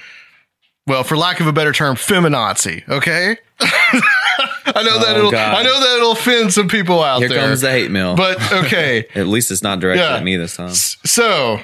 [0.86, 3.36] well, for lack of a better term, feminazi, okay?
[3.60, 5.54] I know that Oh, it'll God.
[5.58, 7.40] I know that it'll offend some people out Here there.
[7.40, 8.14] comes the hate mail.
[8.14, 9.06] But okay.
[9.16, 10.16] At least it's not directed Yeah.
[10.16, 10.70] at me this time.
[10.74, 11.58] So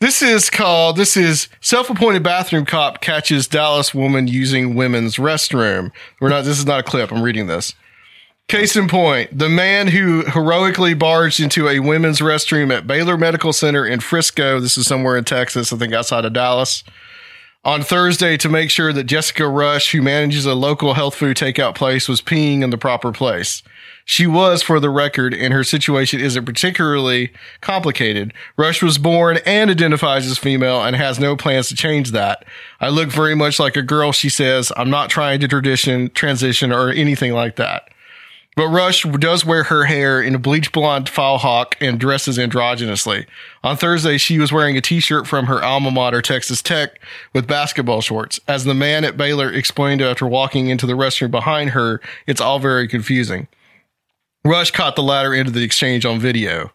[0.00, 5.92] this is called this is self-appointed bathroom cop catches Dallas woman using women's restroom.
[6.20, 7.12] We're not this is not a clip.
[7.12, 7.74] I'm reading this.
[8.48, 13.52] Case in point, the man who heroically barged into a women's restroom at Baylor Medical
[13.52, 16.82] Center in Frisco, this is somewhere in Texas, I think outside of Dallas,
[17.64, 21.76] on Thursday to make sure that Jessica Rush, who manages a local health food takeout
[21.76, 23.62] place, was peeing in the proper place.
[24.10, 28.34] She was, for the record, and her situation isn't particularly complicated.
[28.56, 32.44] Rush was born and identifies as female and has no plans to change that.
[32.80, 34.72] I look very much like a girl, she says.
[34.76, 37.88] I'm not trying to tradition, transition or anything like that.
[38.56, 43.26] But Rush does wear her hair in a bleach blonde faux hawk and dresses androgynously.
[43.62, 47.00] On Thursday, she was wearing a t-shirt from her alma mater, Texas Tech,
[47.32, 48.40] with basketball shorts.
[48.48, 52.58] As the man at Baylor explained after walking into the restroom behind her, it's all
[52.58, 53.46] very confusing.
[54.44, 56.72] Rush caught the latter end of the exchange on video.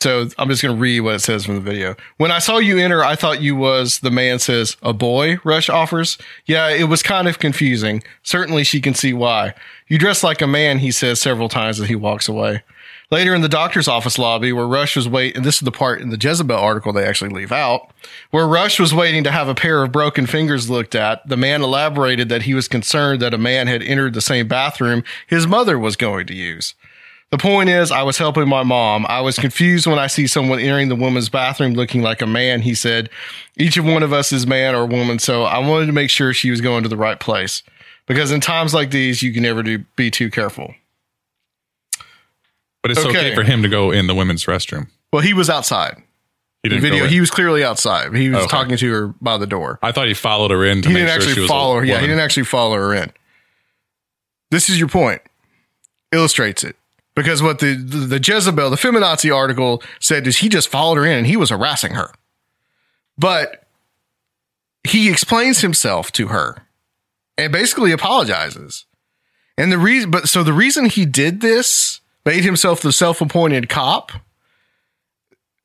[0.00, 1.94] So I'm just going to read what it says from the video.
[2.16, 5.38] When I saw you enter, I thought you was the man says a boy.
[5.44, 6.16] Rush offers.
[6.46, 8.02] Yeah, it was kind of confusing.
[8.22, 9.52] Certainly, she can see why.
[9.88, 12.62] You dress like a man, he says several times as he walks away.
[13.10, 16.00] Later in the doctor's office lobby, where Rush was waiting, and this is the part
[16.00, 17.90] in the Jezebel article they actually leave out,
[18.30, 21.62] where Rush was waiting to have a pair of broken fingers looked at, the man
[21.62, 25.76] elaborated that he was concerned that a man had entered the same bathroom his mother
[25.76, 26.74] was going to use.
[27.30, 29.06] The point is, I was helping my mom.
[29.08, 32.62] I was confused when I see someone entering the woman's bathroom looking like a man.
[32.62, 33.08] He said,
[33.56, 35.18] each of one of us is man or woman.
[35.20, 37.62] So I wanted to make sure she was going to the right place
[38.06, 40.74] because in times like these, you can never do, be too careful.
[42.82, 43.18] But it's okay.
[43.18, 43.34] Okay.
[43.34, 44.88] for him to go in the women's restroom.
[45.12, 46.02] Well, he was outside.
[46.62, 48.14] He didn't video, he was clearly outside.
[48.14, 48.48] He was Okay.
[48.48, 49.78] talking to her by the door.
[49.82, 51.76] I thought he followed her in to he make didn't sure actually she was follow
[51.78, 51.84] her.
[51.84, 53.12] Yeah, he didn't actually follow her in.
[54.50, 55.22] This is your point.
[56.12, 56.76] Illustrates it.
[57.14, 61.06] Because what the, the, the Jezebel, the feminazi article said is he just followed her
[61.06, 62.12] in and he was harassing her.
[63.18, 63.66] But
[64.84, 66.66] he explains himself to her
[67.38, 68.84] and basically apologizes.
[69.58, 73.68] And the reason, but so the reason he did this, made himself the self appointed
[73.68, 74.12] cop,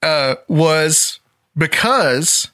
[0.02, 1.20] uh, was
[1.58, 2.50] because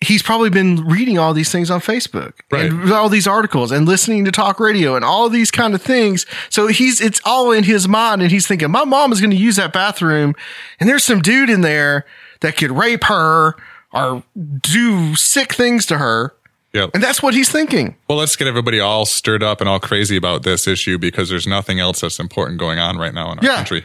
[0.00, 2.34] he's probably been reading all these things on Facebook
[2.70, 6.24] and all these articles and listening to talk radio and all these kind of things.
[6.50, 9.36] So he's, it's all in his mind and he's thinking, my mom is going to
[9.36, 10.34] use that bathroom
[10.78, 12.06] and there's some dude in there
[12.40, 13.56] that could rape her
[13.92, 14.22] or
[14.60, 16.34] do sick things to her.
[16.74, 16.90] Yep.
[16.94, 17.96] And that's what he's thinking.
[18.08, 21.46] Well, let's get everybody all stirred up and all crazy about this issue because there's
[21.46, 23.56] nothing else that's important going on right now in our Yeah.
[23.56, 23.84] country.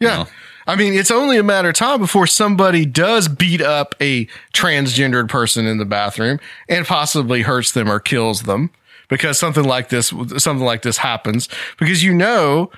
[0.00, 0.24] Yeah.
[0.66, 5.28] I mean, it's only a matter of time before somebody does beat up a transgendered
[5.28, 8.70] person in the bathroom and possibly hurts them or kills them
[9.08, 10.08] because something like this,
[10.38, 12.70] something like this happens because you know,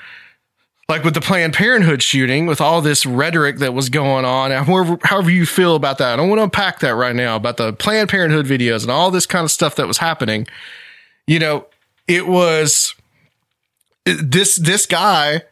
[0.89, 4.99] like with the Planned Parenthood shooting, with all this rhetoric that was going on, however,
[5.03, 7.73] however you feel about that, I don't want to unpack that right now about the
[7.73, 10.47] Planned Parenthood videos and all this kind of stuff that was happening.
[11.27, 11.67] You know,
[12.07, 12.95] it was
[14.05, 15.43] this this guy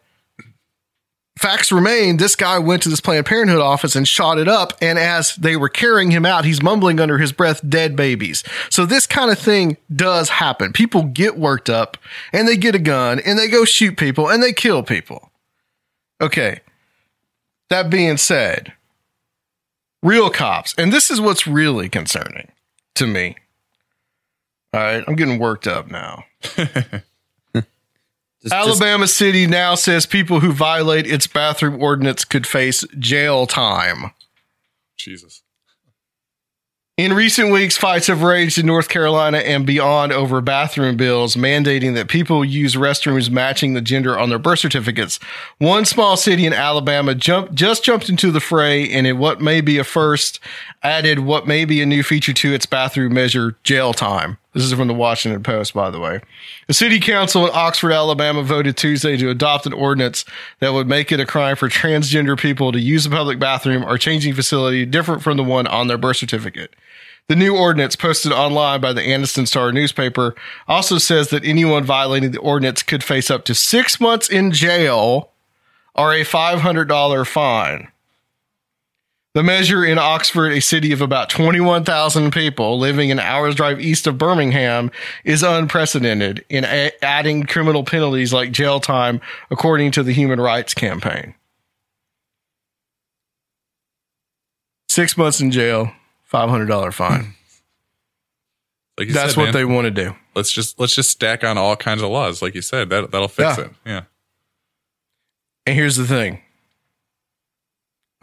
[1.37, 4.99] facts remain this guy went to this planned parenthood office and shot it up and
[4.99, 8.45] as they were carrying him out he's mumbling under his breath dead babies.
[8.71, 10.73] So this kind of thing does happen.
[10.73, 11.97] People get worked up
[12.33, 15.31] and they get a gun and they go shoot people and they kill people.
[16.21, 16.61] Okay.
[17.71, 18.73] That being said
[20.03, 22.53] real cops and this is what's really concerning
[22.95, 23.37] to me.
[24.73, 26.25] All right i'm getting worked up now
[28.53, 34.11] Alabama City now says people who violate its bathroom ordinance could face jail time.
[34.97, 35.43] Jesus.
[36.97, 41.95] In recent weeks, fights have raged in North Carolina and beyond over bathroom bills mandating
[41.95, 45.19] that people use restrooms matching the gender on their birth certificates.
[45.59, 49.61] One small city in Alabama jumped, just jumped into the fray and in what may
[49.61, 50.39] be a first
[50.85, 54.39] added what may be a new feature to its bathroom measure jail time.
[54.55, 56.21] This is from the Washington Post, by the way.
[56.69, 60.25] The city council in Oxford, Alabama voted Tuesday to adopt an ordinance
[60.61, 63.99] that would make it a crime for transgender people to use a public bathroom or
[63.99, 66.75] changing facility different from the one on their birth certificate.
[67.27, 70.37] The new ordinance posted online by the Anniston Star newspaper
[70.69, 75.31] also says that anyone violating the ordinance could face up to six months in jail
[75.97, 77.89] or a $500 fine.
[79.35, 84.07] The measure in Oxford, a city of about 21,000 people living an hour's drive east
[84.07, 84.93] of Birmingham,
[85.25, 89.21] is unprecedented in a- adding criminal penalties like jail time,
[89.51, 91.35] according to the Human Rights Campaign.
[94.89, 95.91] Six months in jail,
[96.33, 97.21] $500 fine.
[97.25, 97.31] Hmm.
[98.97, 100.15] Like you That's said, what man, they want to do.
[100.37, 102.91] Let's just let's just stack on all kinds of laws, like you said.
[102.91, 103.65] That that'll fix Yeah.
[103.65, 103.71] it.
[103.85, 104.01] Yeah.
[105.67, 106.41] And here's the thing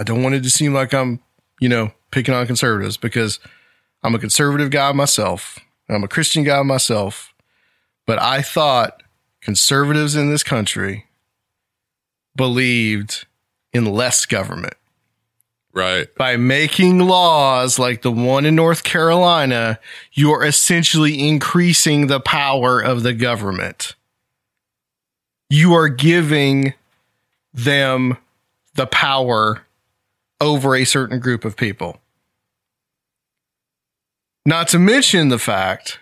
[0.02, 1.20] I don't want it to seem like I'm,
[1.60, 3.40] you know, picking on conservatives because
[4.02, 5.60] I'm a conservative guy myself.
[5.88, 7.36] I'm a Christian guy myself.
[8.08, 9.04] But I thought
[9.42, 11.06] conservatives in this country
[12.36, 13.28] believed
[13.74, 14.74] in less government.
[15.72, 16.08] Right.
[16.16, 19.80] By making laws like the one in North Carolina,
[20.14, 23.96] you are essentially increasing the power of the government.
[25.52, 26.74] You are giving
[27.54, 28.18] them
[28.74, 29.62] the power
[30.42, 32.02] over a certain group of people.
[34.46, 36.00] Not to mention the fact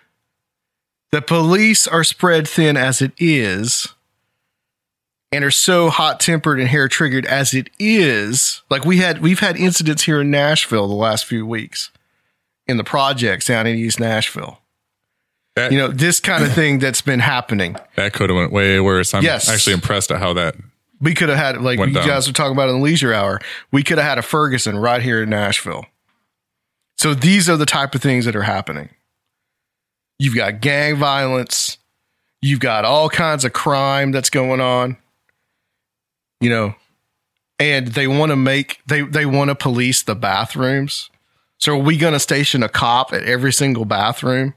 [1.12, 3.88] that police are spread thin as it is
[5.32, 8.62] and are so hot tempered and hair triggered as it is.
[8.70, 11.90] Like we had, we've had incidents here in Nashville the last few weeks
[12.66, 14.58] in the projects down in East Nashville.
[15.56, 17.76] you know, this kind of thing that's been happening.
[17.96, 19.12] That could have went way worse.
[19.12, 19.48] I'm Yes.
[19.48, 20.54] actually impressed at how that
[21.00, 22.06] We could have had, like Went you down.
[22.06, 23.40] guys were talking about in the leisure hour,
[23.72, 25.86] we could have had a Ferguson right here in Nashville.
[26.98, 28.90] So these are the type of things that are happening.
[30.18, 31.78] You've got gang violence.
[32.42, 34.98] You've got all kinds of crime that's going on.
[36.40, 36.74] You know,
[37.58, 41.10] and they want to make they they want to police the bathrooms.
[41.58, 44.54] So are we going to station a cop at every single bathroom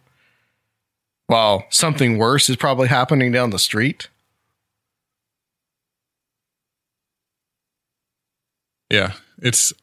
[1.27, 4.09] while something worse is probably happening down the street?
[8.93, 9.73] Yeah, it's.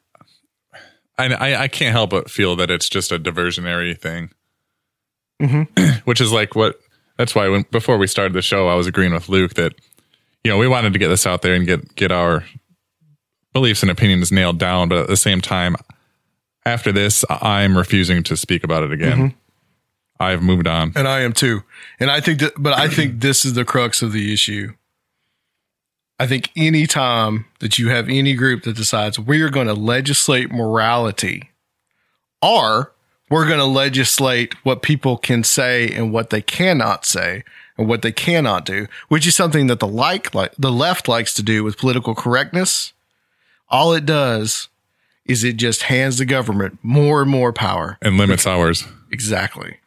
[1.17, 4.31] I, I I can't help but feel that it's just a diversionary thing,
[5.41, 5.99] Mm-hmm.
[6.05, 6.79] which is like what.
[7.17, 9.73] That's why when before we started the show, I was agreeing with Luke that
[10.43, 12.45] you know we wanted to get this out there and get get our
[13.53, 15.75] beliefs and opinions nailed down, but at the same time,
[16.65, 19.17] after this, I'm refusing to speak about it again.
[19.17, 19.33] Mhm.
[20.21, 20.93] I've moved on.
[20.95, 21.63] And I am too.
[21.99, 24.73] And I think that, but I think this is the crux of the issue.
[26.21, 30.51] I think any time that you have any group that decides we're going to legislate
[30.51, 31.49] morality
[32.43, 32.91] or
[33.31, 37.43] we're going to legislate what people can say and what they cannot say
[37.75, 41.33] and what they cannot do, which is something that the like, like the left likes
[41.33, 42.93] to do with political correctness.
[43.69, 44.67] All it does
[45.25, 48.87] is it just hands the government more and more power and limits ours.
[49.11, 49.77] Exactly.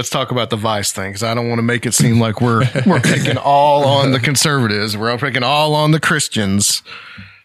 [0.00, 2.40] Let's talk about the vice thing because I don't want to make it seem like
[2.40, 4.96] we're we're picking all on the conservatives.
[4.96, 6.82] We're picking all on the Christians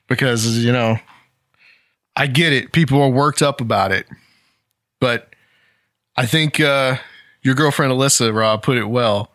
[0.08, 0.97] because you know
[2.16, 2.72] I get it.
[2.72, 4.08] People are worked up about it,
[5.01, 5.36] but
[6.16, 6.95] I think uh,
[7.41, 9.34] your girlfriend Alyssa Rob put it well.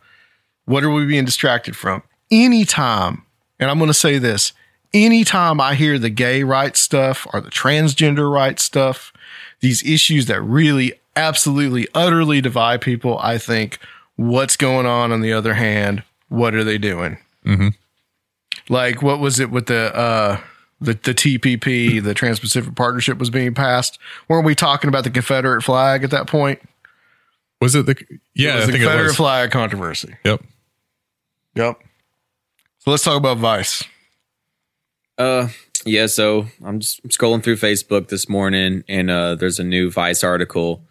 [0.64, 2.02] What are we being distracted from?
[2.30, 3.26] Anytime,
[3.58, 4.54] and I'm going to say this:
[4.94, 9.12] anytime I hear the gay rights stuff or the transgender rights stuff,
[9.60, 13.78] these issues that really absolutely utterly divide people, I think,
[14.16, 16.02] what's going on on the other hand?
[16.28, 17.18] What are they doing?
[17.44, 17.68] Mm-hmm.
[18.68, 20.40] Like, what was it with the, uh,
[20.80, 23.98] the, the TPP, the Trans Pacific Partnership was being passed?
[24.28, 26.60] Weren't we talking about the Confederate flag at that point?
[27.60, 27.96] Was it the
[28.34, 28.52] yeah?
[28.52, 29.16] it was I the think it Confederate was.
[29.16, 30.16] flag controversy.
[30.24, 30.42] Yep.
[31.56, 31.78] Yep.
[32.78, 33.84] So let's talk about Vice.
[35.18, 35.48] Uh,
[35.84, 36.06] yeah.
[36.06, 40.82] So I'm just scrolling through Facebook this morning, and uh, there's a new Vice article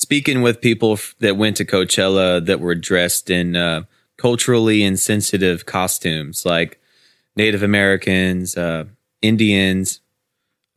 [0.00, 3.82] speaking with people that went to Coachella that were dressed in uh,
[4.16, 6.80] culturally insensitive costumes, like
[7.36, 8.86] Native Americans, uh,
[9.20, 10.00] Indians,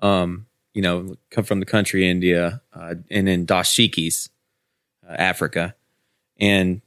[0.02, 4.28] um, you know, come from the country India, uh, and then dashikis,
[5.08, 5.74] uh, Africa,
[6.38, 6.82] and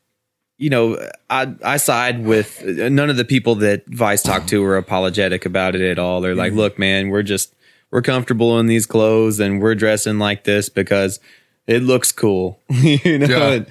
[0.59, 0.99] you know,
[1.31, 5.75] I I side with none of the people that Vice talked to were apologetic about
[5.75, 6.21] it at all.
[6.21, 7.55] They're like, look, man, we're just
[7.91, 11.21] we're comfortable in these clothes and we're dressing like this because
[11.67, 12.61] it looks cool.
[12.69, 13.27] you know.
[13.27, 13.51] Yeah.
[13.53, 13.67] And-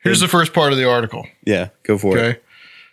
[0.00, 1.26] Here's the first part of the article.
[1.44, 2.42] yeah, go for it.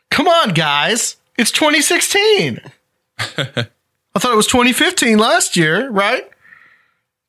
[0.10, 1.18] Come on, guys.
[1.38, 2.60] It's 2016.
[3.20, 6.28] I thought it was 2015 last year, right?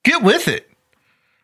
[0.03, 0.69] Get with it.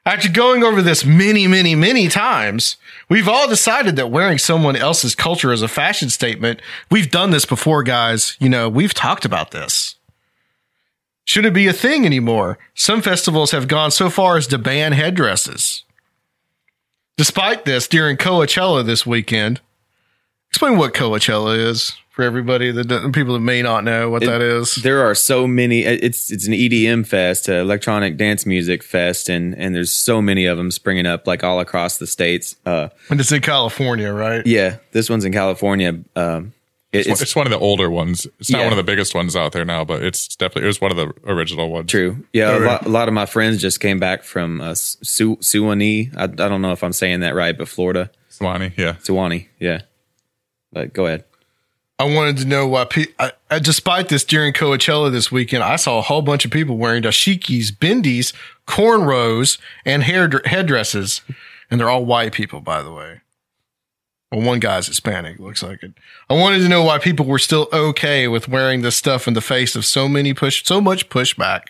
[0.04, 2.76] After going over this many, many, many times,
[3.08, 6.60] we've all decided that wearing someone else's culture as a fashion statement,
[6.90, 8.36] we've done this before, guys.
[8.40, 9.91] You know, we've talked about this.
[11.24, 12.58] Should it be a thing anymore?
[12.74, 15.84] Some festivals have gone so far as to ban headdresses.
[17.16, 19.60] Despite this, during Coachella this weekend,
[20.50, 24.40] explain what Coachella is for everybody that people that may not know what It- that
[24.42, 24.74] is.
[24.76, 25.82] There are so many.
[25.84, 30.44] It's it's an EDM fest, uh, electronic dance music fest, and and there's so many
[30.46, 32.56] of them springing up like all across the states.
[32.66, 34.44] Uh, And it's in California, right?
[34.46, 36.00] yeah, this one's in California.
[36.16, 36.52] Um,
[36.92, 38.26] it- It's, it's one of the older ones.
[38.38, 38.64] It's not Yeah.
[38.64, 40.96] one of the biggest ones out there now, but it's definitely it was one of
[40.96, 41.90] the original ones.
[41.90, 42.24] True.
[42.32, 46.10] Yeah, a lot, a lot of my friends just came back from uh, Su- Suwannee.
[46.16, 48.10] I, I don't know if I'm saying that right, but Florida.
[48.28, 48.96] Suwannee, yeah.
[49.02, 49.82] Suwannee, yeah.
[50.72, 51.24] But go ahead.
[51.98, 52.84] I wanted to know why.
[52.86, 56.50] Pe- I, I, despite this, during Coachella this weekend, I saw a whole bunch of
[56.50, 58.32] people wearing dashikis, bindis,
[58.66, 61.20] cornrows, and hair headdresses,
[61.70, 63.20] and they're all white people, by the way.
[64.32, 65.92] Well, one guy's Hispanic, looks like it.
[66.30, 69.42] I wanted to know why people were still okay with wearing this stuff in the
[69.42, 71.64] face of so many push, so much pushback.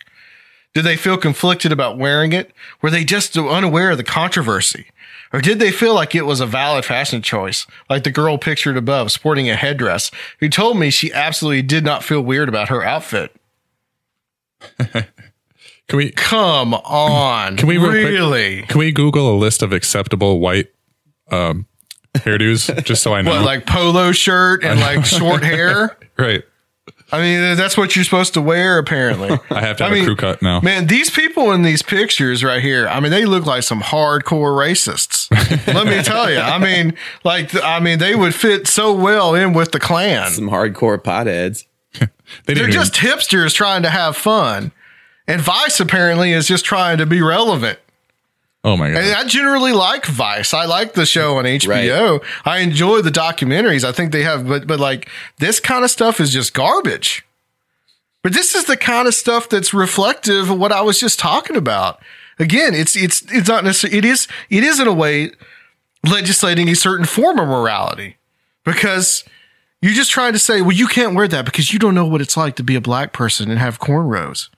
[0.73, 2.53] Did they feel conflicted about wearing it?
[2.81, 4.87] Were they just unaware of the controversy?
[5.33, 8.77] Or did they feel like it was a valid fashion choice, like the girl pictured
[8.77, 12.85] above, sporting a headdress, who told me she absolutely did not feel weird about her
[12.85, 13.35] outfit?
[14.79, 17.57] Can we come on?
[17.57, 18.63] Can we real quick- really?
[18.63, 20.69] can we Google a list of acceptable white
[21.31, 21.67] um,
[22.15, 23.33] hairdos just so I know?
[23.33, 25.97] What, like polo shirt and like short hair?
[26.19, 26.43] right.
[27.15, 29.29] I mean, uh, that's what you're supposed to wear, apparently.
[29.51, 30.61] I have to have I mean, a crew cut now.
[30.63, 34.57] Man, these people in these pictures right here, I mean, they look like some hardcore
[34.57, 35.31] racists.
[35.75, 36.39] Let me tell you.
[36.39, 40.31] I mean, like, I mean, they would fit so well in with the Klan.
[40.31, 41.67] Some hardcore potheads.
[42.01, 42.09] they
[42.47, 44.73] They're didn't just hipsters trying to have fun.
[45.29, 47.79] And Vice apparently is just trying to be relevant.
[48.65, 49.03] Oh my god.
[49.03, 50.55] And I generally like Vice.
[50.55, 52.23] I like the show on HBO.
[52.45, 53.83] I enjoy the documentaries.
[53.85, 55.09] I think they have, but but like
[55.39, 57.25] this kind of stuff is just garbage.
[58.23, 61.57] But this is the kind of stuff that's reflective of what I was just talking
[61.57, 62.01] about.
[62.39, 65.33] Again, it's it's it's not necessarily it is it is in a way
[66.05, 68.17] legislating a certain form of morality
[68.65, 69.25] because
[69.81, 72.21] you're just trying to say, well, you can't wear that because you don't know what
[72.21, 74.49] it's like to be a black person and have cornrows.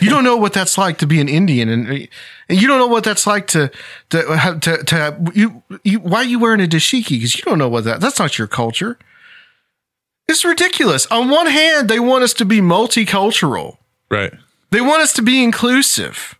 [0.00, 2.08] You don't know what that's like to be an Indian, and, and
[2.48, 3.70] you don't know what that's like to
[4.10, 5.98] to to, to you, you.
[5.98, 7.10] Why are you wearing a dashiki?
[7.10, 8.00] Because you don't know what that.
[8.00, 8.96] That's not your culture.
[10.28, 11.06] It's ridiculous.
[11.06, 13.78] On one hand, they want us to be multicultural.
[14.08, 14.32] Right.
[14.70, 16.38] They want us to be inclusive.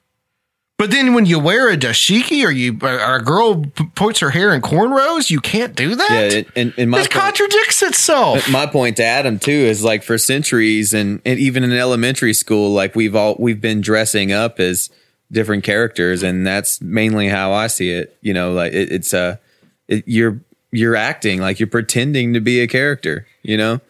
[0.79, 4.31] But then when you wear a dashiki or you or a girl p- puts her
[4.31, 6.11] hair in cornrows, you can't do that.
[6.11, 8.51] Yeah, it, and, and my it contradicts itself.
[8.51, 12.73] My point to Adam too is like for centuries and, and even in elementary school,
[12.73, 14.91] like we've all we've been dressing up as
[15.31, 18.17] different characters, and that's mainly how I see it.
[18.21, 19.39] You know, like it, it's a
[19.87, 20.41] it, you're
[20.73, 23.27] you're acting like you're pretending to be a character.
[23.43, 23.81] You know,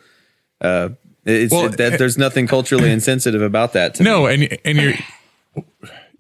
[0.61, 0.91] uh,
[1.25, 3.95] it's Well, it, that there's nothing culturally insensitive about that.
[3.95, 4.35] To No, me.
[4.35, 4.95] and and you're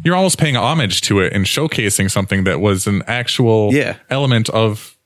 [0.05, 3.96] you're almost paying homage to it and showcasing something that was an actual Yeah.
[4.11, 4.96] element of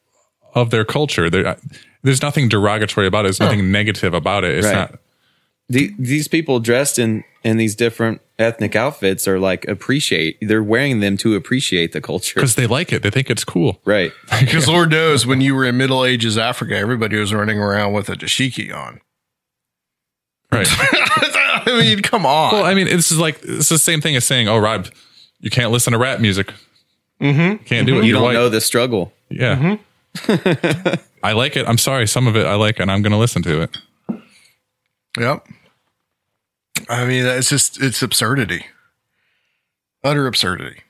[0.54, 1.28] of their culture.
[1.28, 1.56] There,
[2.02, 3.28] there's nothing derogatory about it.
[3.28, 4.56] There's nothing negative about it.
[4.56, 4.74] It's Right.
[4.74, 4.98] not.
[5.68, 10.38] The, these people dressed in in these different ethnic outfits are like appreciate.
[10.40, 13.02] They're wearing them to appreciate the culture because they like it.
[13.02, 13.80] They think it's cool.
[13.84, 14.12] Right.
[14.40, 18.08] Because Lord knows when you were in Middle Ages Africa, everybody was running around with
[18.08, 19.00] a dashiki on.
[20.52, 20.68] Right.
[21.66, 22.52] I mean, come on.
[22.52, 24.88] Well, I mean, this is like it's the same thing as saying, "Oh, Rob,
[25.40, 26.52] you can't listen to rap music.
[27.20, 27.64] Mm-hmm.
[27.64, 28.04] Can't do it.
[28.04, 29.12] You You're don't white." know the struggle.
[29.28, 29.76] Yeah.
[31.22, 31.66] I like it.
[31.68, 32.06] I'm sorry.
[32.06, 33.76] Some of it I like, and I'm going to listen to it.
[35.18, 35.46] Yep.
[36.88, 38.66] I mean, it's just it's absurdity,
[40.04, 40.82] utter absurdity.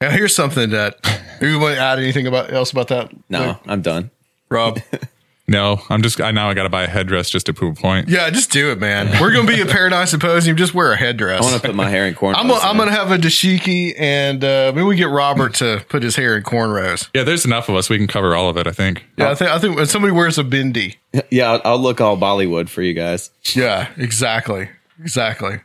[0.00, 0.96] Now, here's something that
[1.40, 3.10] you want to add anything about else about that?
[3.28, 4.10] No, I'm done.
[4.50, 4.78] Rob.
[5.46, 6.20] No, I'm just.
[6.22, 8.08] I now I got to buy a headdress just to prove a point.
[8.08, 9.20] Yeah, just do it, man.
[9.20, 10.56] We're gonna be a Paradigm Symposium.
[10.56, 11.40] Just wear a headdress.
[11.42, 12.36] I want to put my hair in cornrows.
[12.36, 16.16] I'm, I'm gonna have a dashiki, and uh, maybe we get Robert to put his
[16.16, 17.10] hair in cornrows.
[17.14, 17.90] Yeah, there's enough of us.
[17.90, 18.66] We can cover all of it.
[18.66, 19.04] I think.
[19.18, 20.96] Yeah, I think I think when somebody wears a bindi.
[21.30, 23.30] Yeah, I'll, I'll look all Bollywood for you guys.
[23.54, 24.68] Yeah, exactly,
[24.98, 25.60] exactly.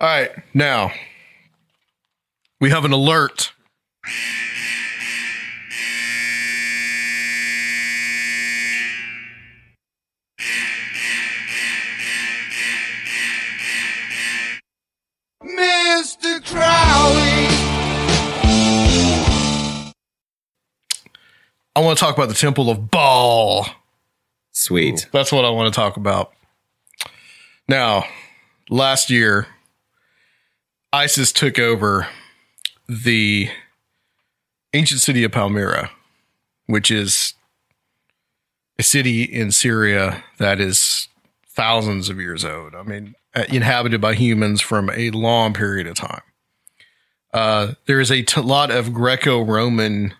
[0.00, 0.92] All right, now
[2.60, 3.52] we have an alert.
[21.76, 23.66] I want to talk about the Temple of Baal.
[24.52, 25.08] Sweet.
[25.12, 26.32] That's what I want to talk about.
[27.68, 28.04] Now,
[28.68, 29.46] last year,
[30.92, 32.08] ISIS took over
[32.88, 33.48] the
[34.74, 35.90] ancient city of Palmyra,
[36.66, 37.34] which is
[38.78, 41.06] a city in Syria that is
[41.46, 42.74] thousands of years old.
[42.74, 46.22] I mean, uh, inhabited by humans from a long period of time.
[47.32, 50.14] Uh, there is a t- lot of Greco Roman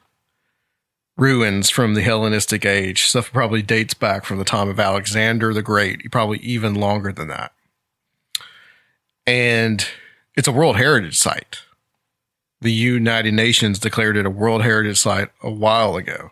[1.17, 3.05] ruins from the Hellenistic age.
[3.05, 7.29] Stuff probably dates back from the time of Alexander the Great, probably even longer than
[7.29, 7.53] that.
[9.27, 9.87] And
[10.37, 11.59] it's a World Heritage Site.
[12.63, 16.31] The United Nations declared it a World Heritage Site a while ago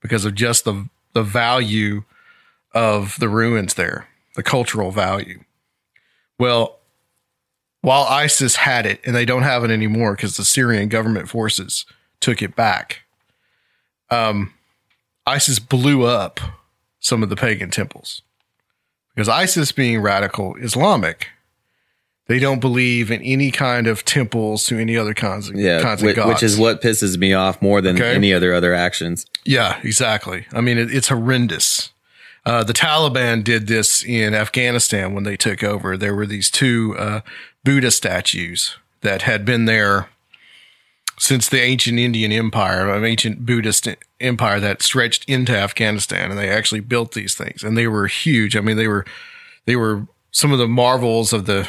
[0.00, 2.04] because of just the the value
[2.72, 5.42] of the ruins there, the cultural value.
[6.38, 6.79] Well,
[7.82, 11.86] while ISIS had it, and they don't have it anymore because the Syrian government forces
[12.20, 13.00] took it back,
[14.10, 14.52] um,
[15.26, 16.40] ISIS blew up
[16.98, 18.22] some of the pagan temples.
[19.14, 21.28] Because ISIS being radical Islamic,
[22.26, 26.02] they don't believe in any kind of temples to any other kinds of, Yeah, kinds
[26.02, 26.28] which, of gods.
[26.34, 28.14] which is what pisses me off more than Okay.
[28.14, 29.26] any other other actions.
[29.44, 30.46] Yeah, exactly.
[30.52, 31.90] I mean, it, it's horrendous.
[32.46, 35.96] Uh, the Taliban did this in Afghanistan when they took over.
[35.96, 37.20] There were these two uh,
[37.64, 40.08] Buddha statues that had been there
[41.18, 43.88] since the ancient Indian Empire, an ancient Buddhist
[44.20, 48.56] empire that stretched into Afghanistan, and they actually built these things, and they were huge.
[48.56, 49.04] I mean, they were
[49.66, 51.68] they were some of the marvels of the.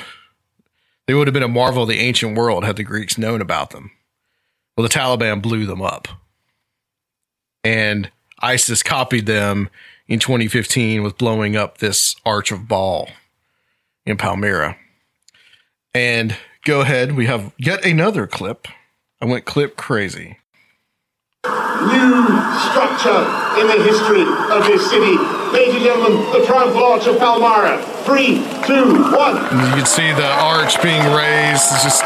[1.08, 3.72] They would have been a marvel of the ancient world had the Greeks known about
[3.72, 3.92] them.
[4.78, 6.08] Well, the Taliban blew them up
[7.64, 9.70] and ISIS copied them
[10.08, 13.10] in 2015 with blowing up this Arch of Baal
[14.06, 14.78] in Palmyra.
[15.94, 18.68] And go ahead, we have yet another clip.
[19.20, 20.38] I went clip crazy.
[21.44, 22.28] New
[22.72, 23.22] structure
[23.60, 25.18] in the history of this city.
[25.52, 27.84] Ladies and gentlemen, the Triumphal Arch of Palmyra.
[28.06, 28.36] Three,
[28.66, 29.36] two, one.
[29.36, 31.68] You can see the arch being raised.
[31.74, 32.04] It's just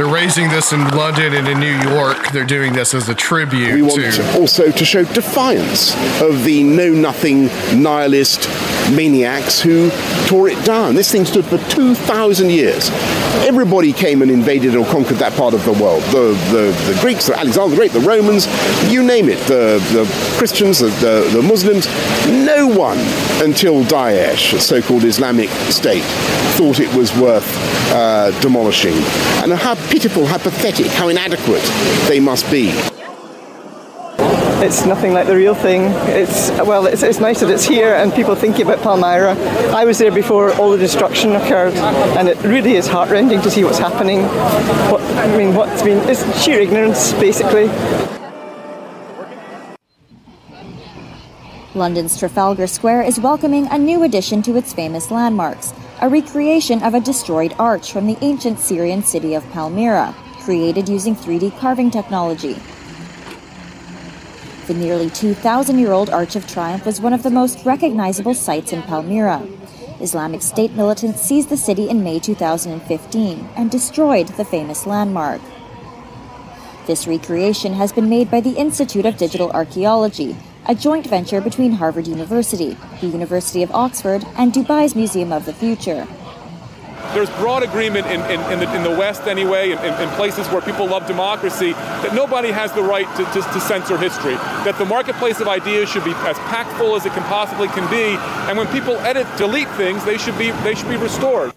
[0.00, 2.32] they're raising this in London and in New York.
[2.32, 6.62] They're doing this as a tribute We want to also to show defiance of the
[6.62, 8.48] know nothing nihilist
[8.90, 9.90] maniacs who
[10.26, 10.94] tore it down.
[10.94, 12.88] This thing stood for 2,000 years.
[13.46, 16.02] Everybody came and invaded or conquered that part of the world.
[16.04, 18.46] The, the, the Greeks, the Alexander the Great, the Romans,
[18.90, 21.86] you name it, the, the Christians, the, the, the Muslims.
[22.26, 22.98] No one
[23.42, 26.04] until Daesh, a so called Islamic State,
[26.56, 27.46] thought it was worth
[27.92, 28.94] uh, demolishing.
[29.42, 31.62] And how pitiful, how pathetic, how inadequate
[32.08, 32.70] they must be.
[34.62, 35.84] It's nothing like the real thing.
[36.08, 39.34] It's well, it's, it's nice that it's here and people thinking about Palmyra.
[39.74, 41.74] I was there before all the destruction occurred,
[42.18, 44.22] and it really is heartrending to see what's happening.
[44.92, 47.68] What, I mean, what's been it's sheer ignorance, basically.
[51.74, 55.72] London's Trafalgar Square is welcoming a new addition to its famous landmarks,
[56.02, 61.14] a recreation of a destroyed arch from the ancient Syrian city of Palmyra, created using
[61.14, 62.56] 3D carving technology.
[64.66, 68.72] The nearly 2,000 year old Arch of Triumph was one of the most recognizable sites
[68.72, 69.46] in Palmyra.
[70.00, 75.42] Islamic State militants seized the city in May 2015 and destroyed the famous landmark.
[76.86, 80.34] This recreation has been made by the Institute of Digital Archaeology,
[80.70, 85.52] a joint venture between Harvard University, the University of Oxford, and Dubai's Museum of the
[85.52, 86.06] Future.
[87.12, 90.60] there's broad agreement in, in, in, the, in the West anyway, in, in, places where
[90.60, 94.34] people love democracy, that nobody has the right to, to, to censor history.
[94.62, 97.90] That the marketplace of ideas should be as packed full as it can possibly can
[97.90, 98.14] be,
[98.48, 101.52] and when people edit, delete things, they should be they should be restored.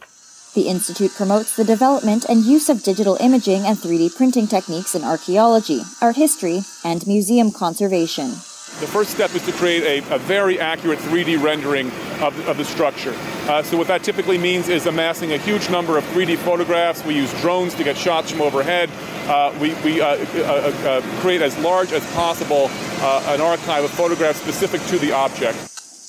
[0.55, 5.03] The Institute promotes the development and use of digital imaging and 3D printing techniques in
[5.03, 8.33] archaeology, art history, and museum conservation.
[8.79, 11.87] The first step is to create a, a very accurate 3D rendering
[12.21, 13.13] of, of the structure.
[13.47, 17.05] Uh, so what that typically means is amassing a huge number of 3D photographs.
[17.05, 18.89] We use drones to get shots from overhead.
[19.27, 22.69] Uh, we, we uh, uh, uh create as large as possible
[23.01, 25.57] uh, an archive of photographs specific to the object.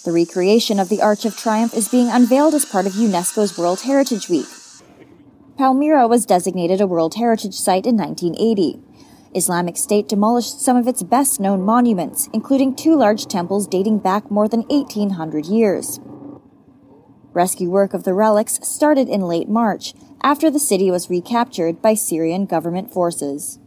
[0.04, 3.82] The recreation of the Arch of Triumph is being unveiled as part of UNESCO's World
[3.82, 4.46] Heritage Week.
[5.56, 8.80] Palmyra was designated a World Heritage Site in 1980.
[9.34, 14.30] Islamic State demolished some of its best known monuments, including two large temples dating back
[14.30, 16.00] more than 1800 years.
[17.32, 21.94] Rescue work of the relics started in late March, after the city was recaptured by
[21.94, 23.58] Syrian government forces.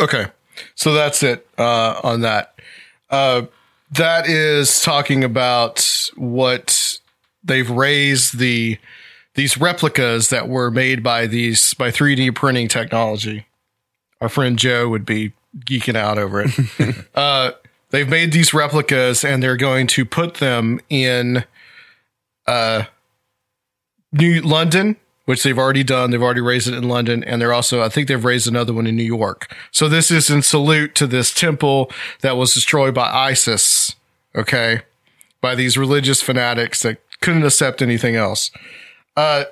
[0.00, 0.26] Okay,
[0.74, 2.54] so that's it uh, on that.
[3.08, 3.42] Uh,
[3.92, 6.98] that is talking about what
[7.44, 8.78] they've raised the
[9.34, 13.46] these replicas that were made by these by 3D printing technology.
[14.22, 15.32] Our friend Joe would be
[15.66, 17.06] geeking out over it.
[17.16, 17.50] uh,
[17.90, 21.44] they've made these replicas and they're going to put them in
[22.46, 22.84] uh,
[24.12, 24.94] New London,
[25.24, 26.12] which they've already done.
[26.12, 28.86] They've already raised it in London, and they're also, I think, they've raised another one
[28.86, 29.52] in New York.
[29.72, 33.96] So this is in salute to this temple that was destroyed by ISIS.
[34.36, 34.82] Okay,
[35.40, 38.52] by these religious fanatics that couldn't accept anything else.
[39.16, 39.44] Uh,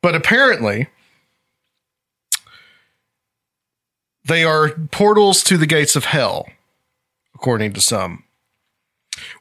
[0.00, 0.88] but apparently,
[4.30, 6.48] they are portals to the gates of hell,
[7.34, 8.22] according to some.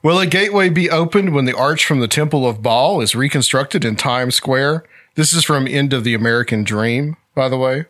[0.01, 3.85] Will a gateway be opened when the arch from the Temple of Baal is reconstructed
[3.85, 4.83] in Times Square?
[5.13, 7.85] This is from End of the American Dream, by the way.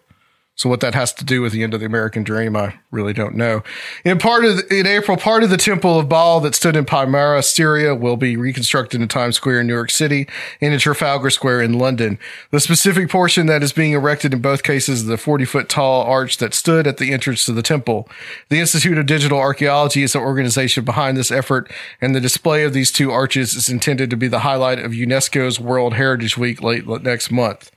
[0.59, 3.13] So what that has to do with the end of the American dream, I really
[3.13, 3.63] don't know.
[4.03, 6.83] In part of the, in April, part of the Temple of Baal that stood in
[6.83, 10.27] Palmyra, Syria, will be reconstructed in Times Square in New York City
[10.59, 12.19] and in Trafalgar Square in London.
[12.51, 16.03] The specific portion that is being erected in both cases is the 40 foot tall
[16.03, 18.09] arch that stood at the entrance to the temple.
[18.49, 22.73] The Institute of Digital Archaeology is the organization behind this effort, and the display of
[22.73, 26.85] these two arches is intended to be the highlight of UNESCO's World Heritage Week late
[27.01, 27.71] next month.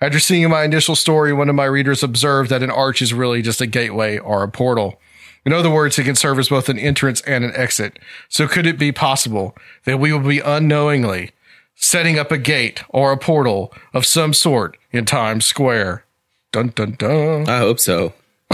[0.00, 3.42] After seeing my initial story, one of my readers observed that an arch is really
[3.42, 4.98] just a gateway or a portal.
[5.44, 7.98] In other words, it can serve as both an entrance and an exit.
[8.28, 11.32] So could it be possible that we will be unknowingly
[11.74, 16.04] setting up a gate or a portal of some sort in Times Square?
[16.52, 17.48] Dun dun dun.
[17.48, 18.12] I hope so.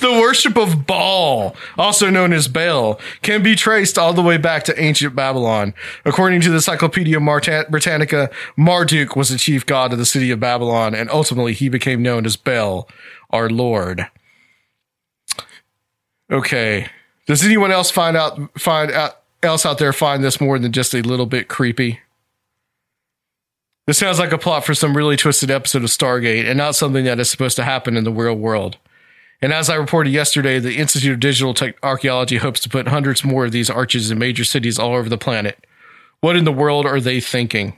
[0.00, 4.64] the worship of Baal, also known as Baal, can be traced all the way back
[4.64, 5.74] to ancient Babylon.
[6.04, 10.94] According to the Encyclopedia Britannica, Marduk was the chief god of the city of Babylon,
[10.94, 12.88] and ultimately he became known as Baal,
[13.30, 14.06] our Lord.
[16.30, 16.88] Okay.
[17.26, 20.94] Does anyone else find out find out else out there find this more than just
[20.94, 22.00] a little bit creepy?
[23.86, 27.04] This sounds like a plot for some really twisted episode of Stargate and not something
[27.04, 28.78] that is supposed to happen in the real world.
[29.44, 33.22] And as I reported yesterday, the Institute of Digital Tech Archaeology hopes to put hundreds
[33.22, 35.66] more of these arches in major cities all over the planet.
[36.20, 37.76] What in the world are they thinking?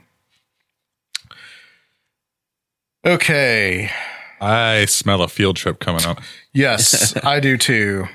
[3.05, 3.91] Okay.
[4.39, 6.21] I smell a field trip coming up.
[6.53, 8.05] Yes, I do too.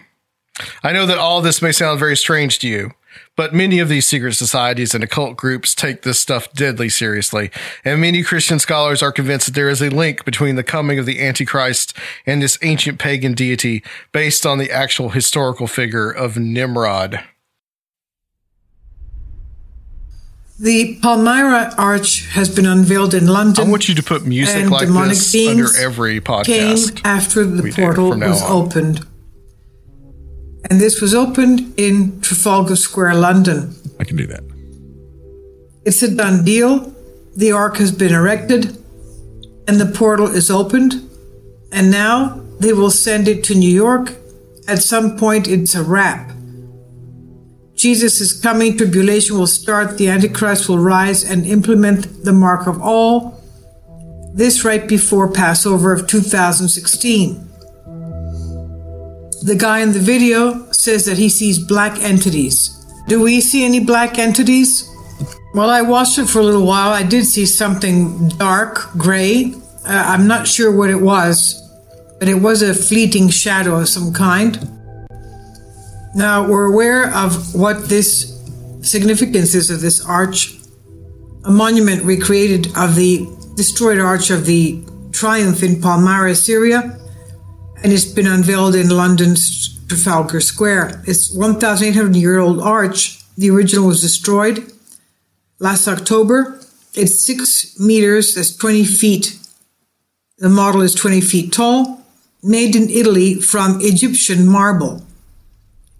[0.82, 2.92] I know that all this may sound very strange to you,
[3.36, 7.50] but many of these secret societies and occult groups take this stuff deadly seriously,
[7.84, 11.06] and many Christian scholars are convinced that there is a link between the coming of
[11.06, 11.96] the Antichrist
[12.26, 13.82] and this ancient pagan deity
[14.12, 17.22] based on the actual historical figure of Nimrod.
[20.62, 23.66] The Palmyra Arch has been unveiled in London.
[23.66, 26.94] I want you to put music like this under every podcast.
[26.94, 28.66] Came after the portal was on.
[28.66, 29.06] opened
[30.70, 33.74] and this was opened in Trafalgar Square, London.
[33.98, 34.42] I can do that.
[35.84, 36.94] It's a done deal.
[37.36, 38.76] The ark has been erected,
[39.66, 41.08] and the portal is opened.
[41.72, 44.14] And now they will send it to New York.
[44.68, 46.32] At some point, it's a wrap.
[47.74, 52.80] Jesus is coming, tribulation will start, the Antichrist will rise and implement the mark of
[52.80, 53.42] all.
[54.34, 57.51] This right before Passover of 2016.
[59.44, 62.78] The guy in the video says that he sees black entities.
[63.08, 64.88] Do we see any black entities?
[65.52, 66.92] Well, I watched it for a little while.
[66.92, 69.54] I did see something dark, gray.
[69.84, 71.60] Uh, I'm not sure what it was,
[72.20, 74.58] but it was a fleeting shadow of some kind.
[76.14, 78.40] Now, we're aware of what this
[78.82, 80.58] significance is of this arch.
[81.44, 83.26] a monument recreated of the
[83.56, 84.80] destroyed arch of the
[85.10, 86.98] Triumph in Palmyra, Syria,
[87.82, 91.02] and it's been unveiled in London's Trafalgar Square.
[91.06, 93.18] It's 1,800 year old arch.
[93.36, 94.72] The original was destroyed
[95.58, 96.60] last October.
[96.94, 99.38] It's six meters, that's 20 feet.
[100.38, 102.04] The model is 20 feet tall,
[102.42, 105.04] made in Italy from Egyptian marble.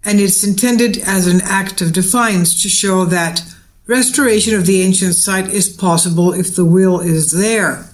[0.05, 3.43] And it's intended as an act of defiance to show that
[3.87, 7.89] restoration of the ancient site is possible if the will is there.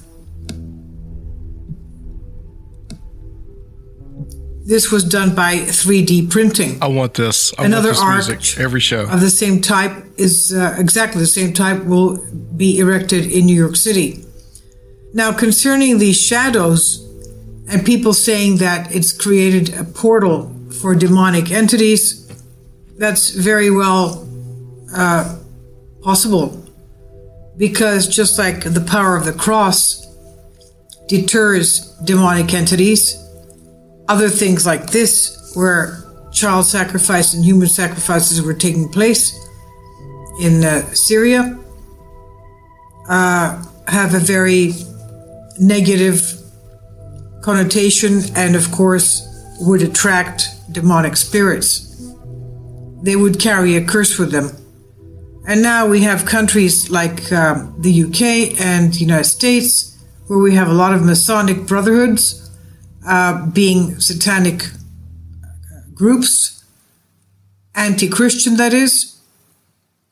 [4.69, 6.77] This was done by 3D printing.
[6.79, 7.51] I want this.
[7.57, 9.09] I Another want this music every show.
[9.09, 12.23] of the same type is uh, exactly the same type will
[12.55, 14.23] be erected in New York City.
[15.11, 17.03] Now, concerning these shadows
[17.67, 22.27] and people saying that it's created a portal for demonic entities,
[22.95, 24.29] that's very well
[24.95, 25.35] uh,
[26.03, 26.63] possible
[27.57, 30.05] because just like the power of the cross
[31.07, 33.15] deters demonic entities,
[34.09, 39.47] other things like this, where child sacrifice and human sacrifices were taking place
[40.41, 41.57] in uh, Syria,
[43.07, 44.73] uh, have a very
[45.59, 46.21] negative
[47.41, 49.25] connotation and, of course,
[49.61, 51.85] would attract demonic spirits.
[53.03, 54.51] They would carry a curse with them.
[55.47, 59.97] And now we have countries like um, the UK and the United States
[60.27, 62.48] where we have a lot of Masonic brotherhoods
[63.05, 64.63] uh, being satanic
[65.93, 66.63] groups,
[67.75, 69.17] anti Christian, that is,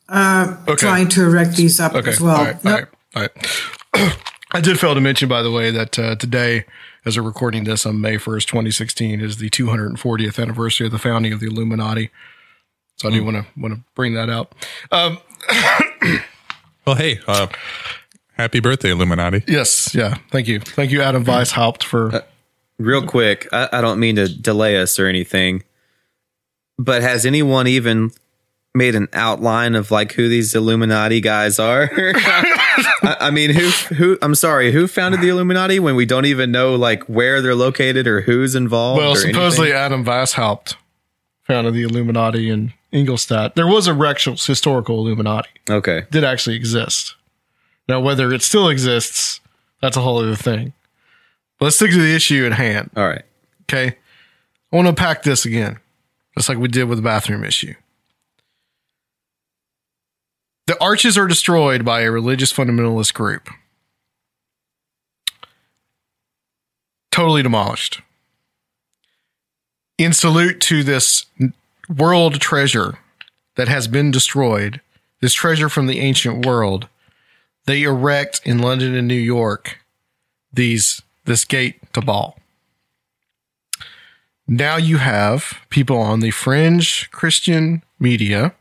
[0.08, 2.10] uh, trying to erect these up Okay.
[2.10, 2.36] as well.
[2.36, 2.66] All right.
[2.66, 2.86] All right.
[3.14, 4.16] All right.
[4.52, 6.64] I did fail to mention, by the way, that uh, today,
[7.04, 11.32] as we're recording this on May 1st, 2016, is the 240th anniversary of the founding
[11.34, 12.10] of the Illuminati.
[12.96, 14.54] So I do want to want to bring that out.
[14.90, 15.18] Um,
[16.86, 17.48] Well, hey, uh,
[18.38, 19.44] happy birthday, Illuminati.
[19.46, 20.16] yes, yeah.
[20.30, 22.24] Thank you, thank you, Adam Weishaupt, for
[22.78, 25.64] Real quick, I, I don't mean to delay us or anything,
[26.78, 28.12] but has anyone even
[28.74, 31.90] made an outline of like who these Illuminati guys are?
[31.96, 34.18] I, I mean, who who?
[34.22, 38.06] I'm sorry, who founded the Illuminati when we don't even know like where they're located
[38.06, 38.98] or who's involved?
[38.98, 39.84] well, supposedly anything?
[39.84, 40.74] Adam Weishaupt
[41.42, 43.56] founded the Illuminati in Ingolstadt.
[43.56, 45.50] There was a actual historical Illuminati.
[45.68, 47.16] Okay, did actually exist.
[47.88, 49.40] Now, whether it still exists,
[49.80, 50.74] that's a whole other thing.
[51.60, 52.90] Let's stick to the issue at hand.
[52.96, 53.24] All right.
[53.62, 53.96] Okay.
[54.72, 55.78] I want to unpack this again,
[56.36, 57.74] just like we did with the bathroom issue.
[60.66, 63.48] The arches are destroyed by a religious fundamentalist group.
[67.10, 68.02] Totally demolished.
[69.96, 71.24] In salute to this
[71.88, 72.98] world treasure
[73.56, 74.80] that has been destroyed,
[75.20, 76.86] this treasure from the ancient world,
[77.64, 79.78] they erect in London and New York
[80.52, 82.36] these this gate to Baal.
[84.48, 88.54] Now you have people on the fringe Christian media,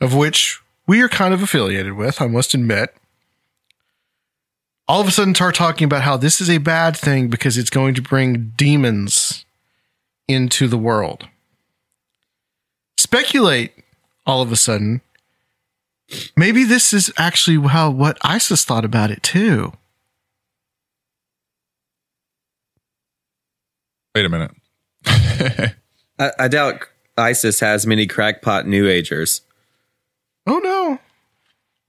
[0.00, 2.94] of which we are kind of affiliated with, I must admit.
[4.86, 7.70] All of a sudden start talking about how this is a bad thing because it's
[7.70, 9.44] going to bring demons
[10.28, 11.26] into the world.
[12.96, 13.72] Speculate
[14.26, 15.00] all of a sudden.
[16.36, 19.72] Maybe this is actually how what ISIS thought about it too.
[24.16, 24.50] Wait a minute.
[26.18, 26.80] I, I doubt
[27.18, 29.42] ISIS has many crackpot New Agers.
[30.46, 30.98] Oh no.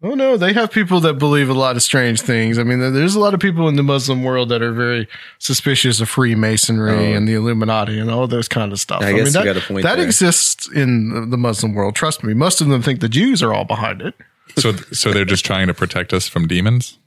[0.03, 2.59] Oh no, they have people that believe a lot of strange things.
[2.59, 5.07] I mean, there's a lot of people in the Muslim world that are very
[5.39, 7.17] suspicious of Freemasonry Oh.
[7.17, 9.01] and the Illuminati and all those kind of stuff.
[9.03, 10.05] I guess you that, got a point that there.
[10.05, 11.95] exists in the- the Muslim world.
[11.95, 14.15] Trust me, most of them think the Jews are all behind it.
[14.57, 16.97] So, so they're just trying to protect us from demons.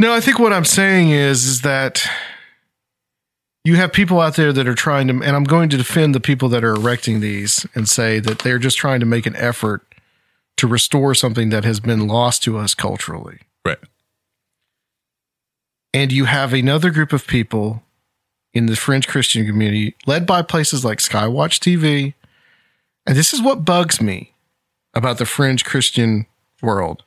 [0.00, 2.04] No, I think what I'm saying is is that
[3.66, 6.20] you have people out there that are trying to, and I'm going to defend the
[6.20, 9.82] people that are erecting these and say that they're just trying to make an effort
[10.58, 13.40] to restore something that has been lost to us culturally.
[13.64, 13.78] Right.
[15.92, 17.82] And you have another group of people
[18.54, 22.14] in the French Christian community, led by places like Skywatch TV.
[23.04, 24.32] And this is what bugs me
[24.94, 26.26] about the fringe Christian
[26.62, 27.02] world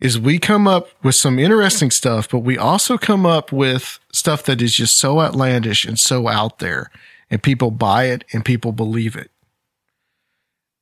[0.00, 4.44] is we come up with some interesting stuff, but we also come up with stuff
[4.44, 6.90] that is just so outlandish and so out there,
[7.30, 9.30] and people buy it and people believe it.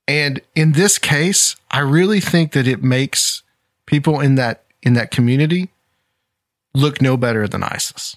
[0.08, 3.42] And in this case, I really think that it makes
[3.86, 5.70] people in that in that community
[6.74, 8.16] look no better than ISIS.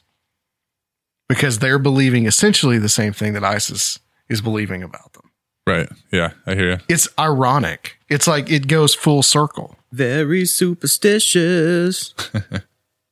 [1.27, 5.31] Because they're believing essentially the same thing that ISIS is believing about them.
[5.65, 5.89] Right.
[6.11, 6.77] Yeah, I hear you.
[6.87, 7.97] It's ironic.
[8.09, 9.75] It's like it goes full circle.
[9.91, 12.13] Very superstitious.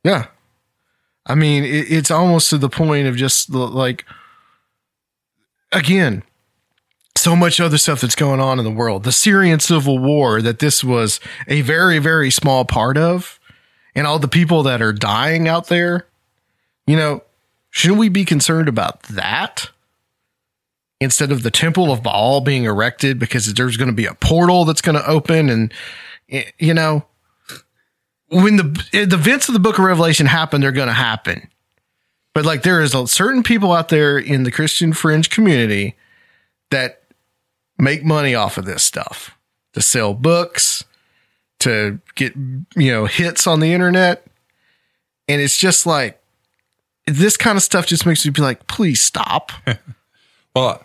[0.08, 0.28] Yeah.
[1.26, 4.06] I mean, it, it's almost to the point of just like,
[5.74, 6.24] again,
[7.18, 9.04] so much other stuff that's going on in the world.
[9.04, 11.20] The Syrian civil war that this was
[11.50, 13.38] a very, very small part of,
[13.96, 16.08] and all the people that are dying out there,
[16.86, 17.22] you know,
[17.70, 19.72] shouldn't we be concerned about that?
[21.02, 24.64] Instead of the temple of Baal being erected because there's going to be a portal
[24.64, 25.74] that's going to open and,
[26.28, 27.06] you know,
[28.30, 31.50] when the the events of the book of revelation happen they're going to happen.
[32.34, 35.96] But like there is a certain people out there in the christian fringe community
[36.70, 37.02] that
[37.78, 39.38] make money off of this stuff.
[39.74, 40.84] To sell books
[41.60, 44.26] to get you know hits on the internet.
[45.28, 46.22] And it's just like
[47.06, 49.52] this kind of stuff just makes me be like please stop.
[50.56, 50.84] Well,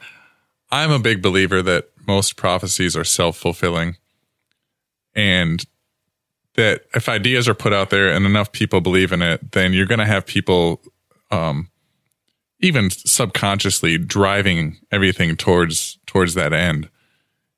[0.71, 3.97] I'm a big believer that most prophecies are self fulfilling
[5.15, 5.65] and
[6.55, 9.87] that if ideas are put out there and enough people believe in it, then you're
[9.87, 10.83] going to have people,
[11.31, 11.71] um,
[12.61, 16.89] even subconsciously driving everything towards towards that end.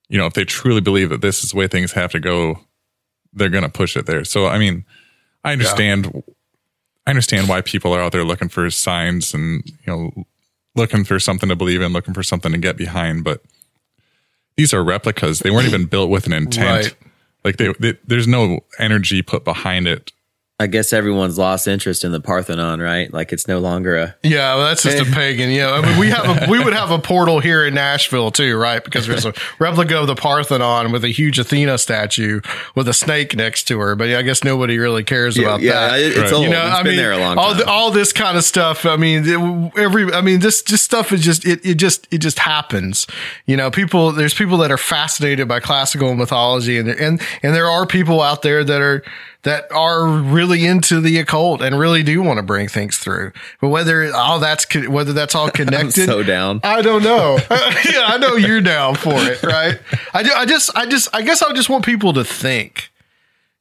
[0.08, 2.60] You know, if they truly believe that this is the way things have to go,
[3.32, 4.24] they're going to push it there.
[4.24, 4.84] So, I mean,
[5.42, 6.22] I understand.
[7.06, 10.24] I understand why people are out there looking for signs and you know
[10.74, 13.24] looking for something to believe in, looking for something to get behind.
[13.24, 13.42] But
[14.56, 16.86] these are replicas; they weren't even built with an intent.
[16.86, 16.96] Right.
[17.44, 20.12] Like they, they, there's no energy put behind it.
[20.60, 23.12] I guess everyone's lost interest in the Parthenon, right?
[23.12, 24.14] Like it's no longer a.
[24.22, 25.50] Yeah, well, that's just a pagan.
[25.50, 28.56] Yeah, I mean, we have a, we would have a portal here in Nashville too,
[28.56, 28.82] right?
[28.82, 32.40] Because there's a replica of the Parthenon with a huge Athena statue
[32.76, 33.96] with a snake next to her.
[33.96, 35.98] But yeah, I guess nobody really cares Yeah, about yeah, that.
[36.00, 36.46] it- it's old.
[36.46, 37.56] It's been there a long all time.
[37.58, 38.86] the- all this kind of stuff.
[38.86, 42.18] I mean, it- every I mean, this just stuff is just it it just it
[42.18, 43.08] just happens.
[43.46, 47.66] You know, people there's people that are fascinated by classical mythology, and and and there
[47.66, 49.02] are people out there that are
[49.42, 53.32] that are really into the occult and really do want to bring things through.
[53.60, 56.60] But whether all that's whether that's all connected, so down.
[56.62, 57.38] I don't know.
[57.50, 59.78] yeah, I know you're down for it, right?
[60.12, 62.90] I, I just, I just, I guess I just want people to think,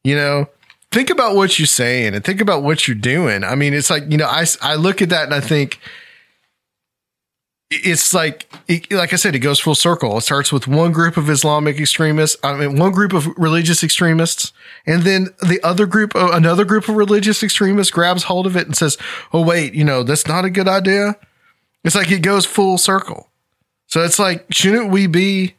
[0.03, 0.47] you know,
[0.91, 3.43] think about what you're saying and think about what you're doing.
[3.43, 5.79] I mean, it's like, you know, I I look at that and I think
[7.83, 10.17] it's like, it, like I said, it goes full circle.
[10.17, 12.37] It starts with one group of Islamic extremists.
[12.43, 14.53] I mean, one group of religious extremists,
[14.85, 18.67] and then the other group, uh, another group of religious extremists grabs hold of it
[18.67, 18.97] and says,
[19.31, 21.15] "Oh, wait, you know, that's not a good idea."
[21.83, 23.29] It's like it goes full circle.
[23.87, 25.55] So it's like, shouldn't we be?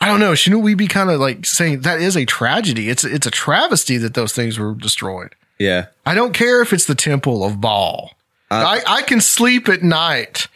[0.00, 0.34] I don't know.
[0.34, 2.88] Shouldn't we be kind of like saying that is a tragedy?
[2.88, 5.34] It's it's a travesty that those things were destroyed.
[5.58, 5.86] Yeah.
[6.04, 8.12] I don't care if it's the temple of Baal.
[8.50, 10.46] I, I can sleep at night.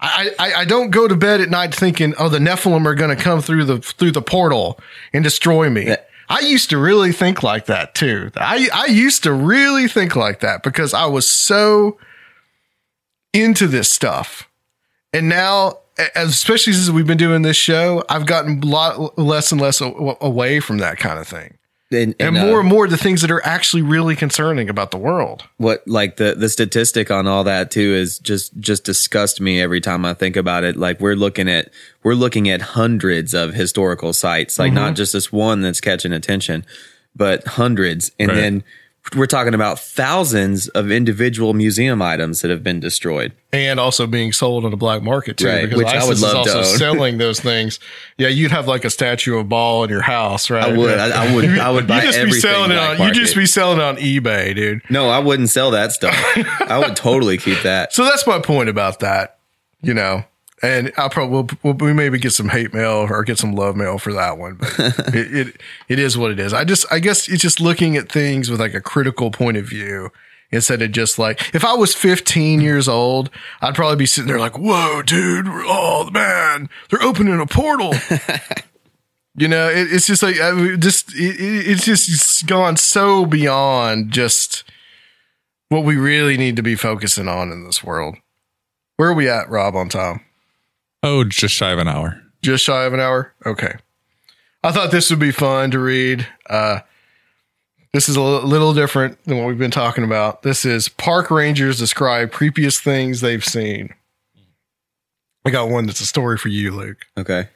[0.00, 3.16] I, I, I don't go to bed at night thinking, oh, the Nephilim are going
[3.16, 4.78] to come through the through the portal
[5.12, 5.94] and destroy me.
[6.28, 8.30] I used to really think like that too.
[8.36, 11.98] I, I used to really think like that because I was so
[13.32, 14.48] into this stuff.
[15.12, 15.78] And now,
[16.14, 20.60] especially since we've been doing this show, I've gotten a lot less and less away
[20.60, 21.57] from that kind of thing.
[21.90, 24.98] And, And, uh, more and more the things that are actually really concerning about the
[24.98, 25.44] world.
[25.56, 29.80] what like the the statistic on all that too is just just disgust me every
[29.80, 30.76] time I think about it.
[30.76, 31.70] Like we're looking at
[32.02, 34.74] we're looking at hundreds of historical sites, like Mhm.
[34.74, 36.66] not just this one that's catching attention,
[37.16, 38.34] but hundreds, and Right.
[38.36, 38.64] then
[39.16, 43.32] we're talking about thousands of individual museum items that have been destroyed.
[43.52, 45.46] and also being sold on the black market too.
[45.46, 47.80] Right, because which I ISIS would love is also selling those things.
[48.18, 50.64] Yeah, you'd have like a statue of Baal in your house, right?
[50.64, 50.98] I would.
[50.98, 53.06] I- I would- I would buy You just be everything selling it on.
[53.08, 54.82] You just be selling it on eBay, dude.
[54.90, 56.14] No, I wouldn't sell that stuff.
[56.66, 57.92] I would totally keep that.
[57.98, 59.38] So that's my point about that.
[59.80, 60.24] You know,
[60.62, 63.76] and I'll probably we'll, we'll, we maybe get some hate mail or get some love
[63.76, 64.54] mail for that one.
[64.54, 64.78] But
[65.14, 66.52] it, it it is what it is.
[66.52, 69.66] I just I guess it's just looking at things with like a critical point of
[69.66, 70.10] view
[70.50, 73.30] instead of just like if I was 15 years old,
[73.60, 75.46] I'd probably be sitting there like, "Whoa, dude!
[75.48, 77.94] Oh man, they're opening a portal."
[79.36, 83.26] you know, it, it's just like I just it, it, it's just it's gone so
[83.26, 84.64] beyond just
[85.68, 88.16] what we really need to be focusing on in this world.
[88.96, 90.22] Where are we at, Rob, on time?
[91.02, 92.22] Oh, just shy of an hour.
[92.42, 93.34] Just shy of an hour?
[93.46, 93.74] Okay.
[94.62, 96.26] I thought this would be fun to read.
[96.48, 96.80] Uh,
[97.92, 100.42] this is a little different than what we've been talking about.
[100.42, 103.94] This is Park Rangers describe creepiest things they've seen.
[105.44, 107.06] I got one that's a story for you, Luke.
[107.16, 107.48] Okay.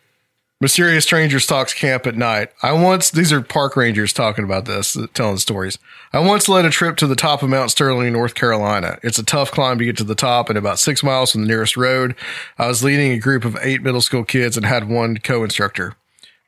[0.63, 2.53] Mysterious strangers talks camp at night.
[2.63, 5.77] I once, these are park rangers talking about this, telling stories.
[6.13, 8.97] I once led a trip to the top of Mount Sterling, North Carolina.
[9.03, 11.49] It's a tough climb to get to the top and about six miles from the
[11.49, 12.15] nearest road.
[12.59, 15.97] I was leading a group of eight middle school kids and had one co-instructor.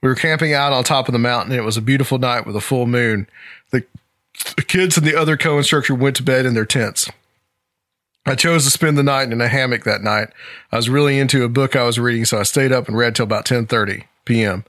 [0.01, 1.53] We were camping out on top of the mountain.
[1.53, 3.27] It was a beautiful night with a full moon.
[3.73, 3.83] The
[4.63, 7.11] kids and the other co-instructor went to bed in their tents.
[8.27, 10.29] I chose to spend the night in a hammock that night.
[10.73, 13.15] I was really into a book I was reading, so I stayed up and read
[13.15, 14.65] till about 10:30 p.m.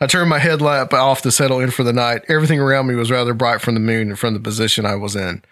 [0.00, 2.22] I turned my headlamp off to settle in for the night.
[2.28, 5.16] Everything around me was rather bright from the moon and from the position I was
[5.16, 5.42] in.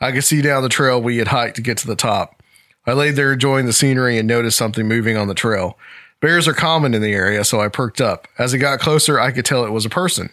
[0.00, 2.42] I could see down the trail we had hiked to get to the top.
[2.86, 5.78] I lay there enjoying the scenery and noticed something moving on the trail.
[6.20, 8.28] Bears are common in the area, so I perked up.
[8.38, 10.30] As it got closer, I could tell it was a person.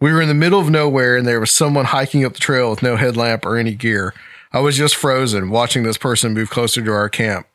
[0.00, 2.70] We were in the middle of nowhere and there was someone hiking up the trail
[2.70, 4.14] with no headlamp or any gear.
[4.52, 7.46] I was just frozen watching this person move closer to our camp.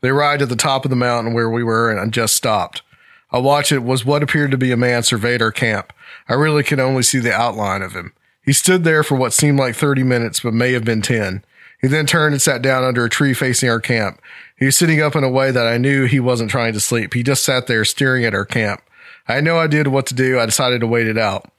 [0.00, 2.82] They arrived at the top of the mountain where we were and I just stopped.
[3.30, 5.92] I watched it was what appeared to be a man surveyed our camp.
[6.28, 8.12] I really could only see the outline of him.
[8.44, 11.44] He stood there for what seemed like 30 minutes, but may have been 10.
[11.80, 14.20] He then turned and sat down under a tree facing our camp.
[14.58, 17.14] He was sitting up in a way that I knew he wasn't trying to sleep.
[17.14, 18.82] He just sat there staring at our camp.
[19.28, 20.40] I had no idea what to do.
[20.40, 21.50] I decided to wait it out.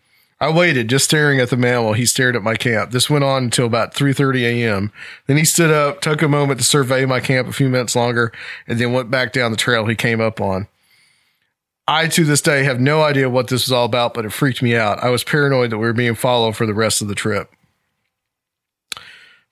[0.41, 2.89] I waited, just staring at the man while he stared at my camp.
[2.89, 4.91] This went on until about 3:30 a.m.
[5.27, 8.31] Then he stood up, took a moment to survey my camp a few minutes longer,
[8.67, 10.67] and then went back down the trail he came up on.
[11.87, 14.63] I to this day have no idea what this was all about, but it freaked
[14.63, 15.03] me out.
[15.03, 17.51] I was paranoid that we were being followed for the rest of the trip.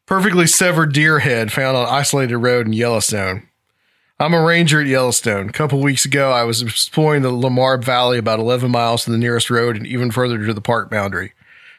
[0.07, 3.48] Perfectly severed deer head found on isolated road in Yellowstone.
[4.21, 5.47] I'm a ranger at Yellowstone.
[5.47, 9.17] A couple weeks ago, I was exploring the Lamar Valley about 11 miles to the
[9.17, 11.31] nearest road and even further to the park boundary.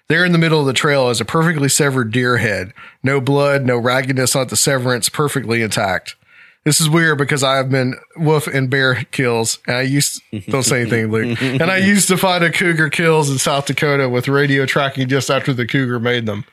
[0.08, 2.72] There in the middle of the trail is a perfectly severed deer head.
[3.02, 6.16] No blood, no raggedness on the severance, perfectly intact.
[6.64, 10.62] This is weird because I have been wolf and bear kills, and I used don't
[10.62, 11.40] say anything, Luke.
[11.42, 15.30] And I used to find a cougar kills in South Dakota with radio tracking just
[15.30, 16.44] after the cougar made them.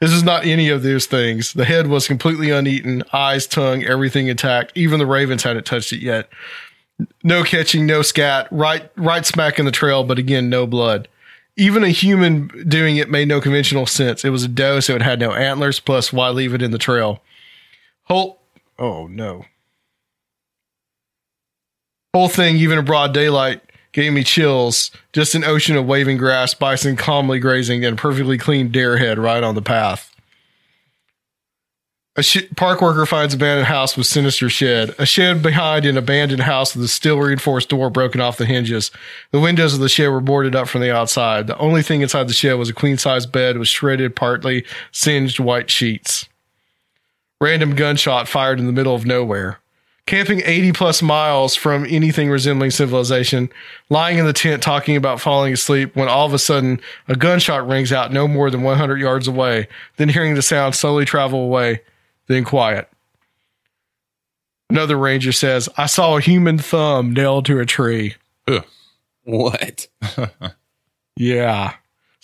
[0.00, 1.52] This is not any of those things.
[1.52, 4.72] The head was completely uneaten, eyes, tongue, everything intact.
[4.74, 6.28] Even the ravens hadn't touched it yet.
[7.22, 11.08] No catching, no scat, right, right smack in the trail, but again, no blood.
[11.56, 14.24] Even a human doing it made no conventional sense.
[14.24, 15.80] It was a doe, so it had no antlers.
[15.80, 17.22] Plus, why leave it in the trail?
[18.04, 18.40] Whole,
[18.78, 19.44] oh no.
[22.14, 23.60] Whole thing, even in broad daylight,
[23.96, 24.90] gave me chills.
[25.14, 29.18] Just an ocean of waving grass, bison calmly grazing, and a perfectly clean deer head
[29.18, 30.14] right on the path.
[32.14, 34.94] A sh- park worker finds an abandoned house with sinister shed.
[34.98, 38.90] A shed behind an abandoned house with a steel reinforced door broken off the hinges.
[39.30, 41.46] The windows of the shed were boarded up from the outside.
[41.46, 45.40] The only thing inside the shed was a queen size bed with shredded, partly singed
[45.40, 46.28] white sheets.
[47.40, 49.58] Random gunshot fired in the middle of nowhere.
[50.06, 53.50] Camping 80 plus miles from anything resembling civilization,
[53.90, 57.66] lying in the tent talking about falling asleep when all of a sudden a gunshot
[57.66, 61.80] rings out no more than 100 yards away, then hearing the sound slowly travel away,
[62.28, 62.88] then quiet.
[64.70, 68.14] Another ranger says, I saw a human thumb nailed to a tree.
[69.24, 69.88] What?
[71.18, 71.74] Yeah.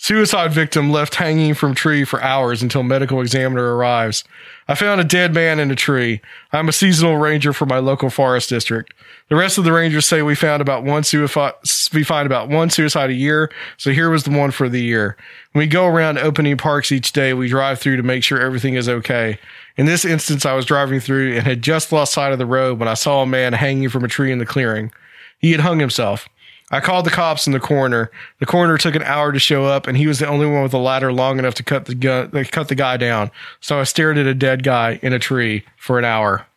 [0.03, 4.25] Suicide victim left hanging from tree for hours until medical examiner arrives.
[4.67, 6.19] I found a dead man in a tree.
[6.51, 8.93] I'm a seasonal ranger for my local forest district.
[9.29, 11.53] The rest of the rangers say we found about one suicide,
[11.93, 13.49] we find about one suicide a year.
[13.77, 15.15] So here was the one for the year.
[15.53, 18.73] When we go around opening parks each day, we drive through to make sure everything
[18.73, 19.39] is okay.
[19.77, 22.77] In this instance, I was driving through and had just lost sight of the road
[22.77, 24.91] when I saw a man hanging from a tree in the clearing.
[25.39, 26.27] He had hung himself.
[26.73, 28.09] I called the cops in the coroner.
[28.39, 30.73] The coroner took an hour to show up, and he was the only one with
[30.73, 33.29] a ladder long enough to cut the gun, cut the guy down.
[33.61, 36.47] So I stared at a dead guy in a tree for an hour.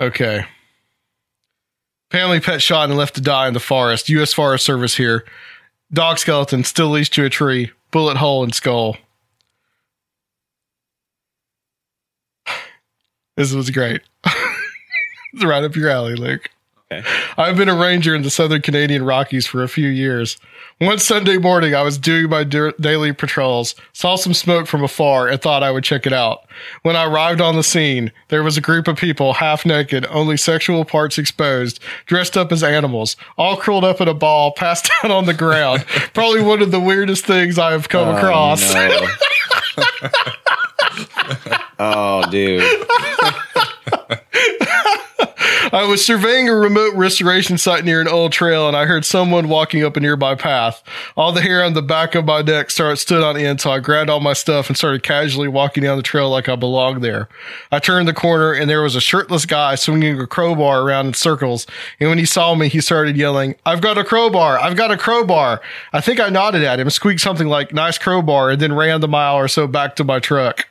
[0.00, 0.46] Okay.
[2.12, 4.08] Family pet shot and left to die in the forest.
[4.10, 4.32] U.S.
[4.32, 5.24] Forest Service here.
[5.92, 7.72] Dog skeleton still leashed to a tree.
[7.90, 8.96] Bullet hole in skull.
[13.36, 14.02] This was great.
[15.32, 16.50] it's right up your alley, Luke.
[16.92, 17.06] Okay.
[17.38, 20.36] I've been a ranger in the Southern Canadian Rockies for a few years.
[20.78, 25.28] One Sunday morning, I was doing my da- daily patrols, saw some smoke from afar,
[25.28, 26.40] and thought I would check it out.
[26.82, 30.36] When I arrived on the scene, there was a group of people, half naked, only
[30.36, 35.12] sexual parts exposed, dressed up as animals, all curled up in a ball, passed out
[35.12, 35.84] on the ground.
[36.12, 38.74] Probably one of the weirdest things I have come Oh, across.
[38.74, 39.06] no.
[41.78, 42.62] oh, dude.
[45.72, 49.48] I was surveying a remote restoration site near an old trail and I heard someone
[49.48, 50.82] walking up a nearby path.
[51.16, 53.78] All the hair on the back of my neck started stood on end, so I
[53.78, 57.28] grabbed all my stuff and started casually walking down the trail like I belonged there.
[57.70, 61.14] I turned the corner and there was a shirtless guy swinging a crowbar around in
[61.14, 61.68] circles.
[62.00, 64.58] And when he saw me, he started yelling, I've got a crowbar!
[64.58, 65.60] I've got a crowbar!
[65.92, 69.08] I think I nodded at him, squeaked something like, nice crowbar, and then ran the
[69.08, 70.66] mile or so back to my truck.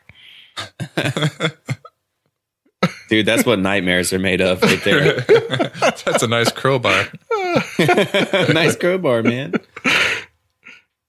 [3.10, 5.20] Dude, that's what nightmares are made of right there.
[6.06, 7.08] That's a nice crowbar.
[7.80, 9.54] nice crowbar, man.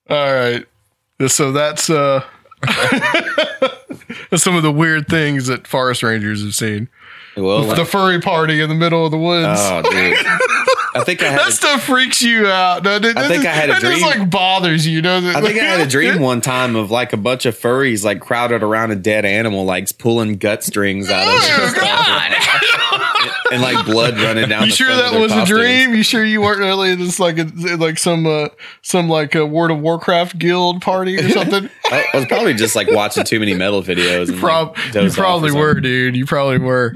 [0.09, 0.65] All right.
[1.29, 2.25] So that's uh
[4.31, 6.89] that's some of the weird things that forest rangers have seen.
[7.37, 9.61] Well, the, the furry party in the middle of the woods.
[9.61, 10.17] Oh, dude.
[10.95, 12.83] I think I had that stuff freaks you out.
[12.83, 15.01] No, that, I think I had a dream that just like bothers you.
[15.03, 15.37] Does it?
[15.37, 18.21] I think I had a dream one time of like a bunch of furries like
[18.21, 21.83] crowded around a dead animal, like pulling gut strings out of it.
[21.83, 24.63] and, and, like blood running down.
[24.63, 25.95] Oh, You sure that was a dream?
[25.95, 27.45] You sure you weren't really just like a,
[27.77, 28.49] like some uh,
[28.83, 31.71] some like a World of Warcraft guild party or something?
[31.85, 34.29] I I was probably just like watching too many metal videos.
[34.29, 36.17] And, Prob- like, you dozed off or probably were, dude.
[36.17, 36.95] You probably were.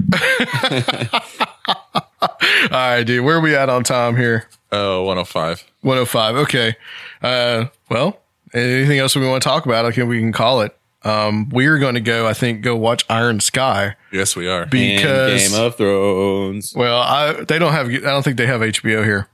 [2.71, 3.23] All right, dude.
[3.23, 4.47] Where are we at on time here?
[4.71, 5.63] Oh, 105.
[5.81, 6.35] 105.
[6.35, 6.75] Okay.
[7.21, 8.19] Uh, well,
[8.53, 9.85] anything else we want to talk about?
[9.85, 10.75] Okay, we can call it.
[11.03, 13.95] Um, we're going to go, I think, go watch Iron Sky.
[14.11, 14.65] Yes, we are.
[14.65, 16.73] Because And Game of Thrones.
[16.75, 17.87] Well, I they don't have.
[17.87, 19.27] I don't think they have HBO here,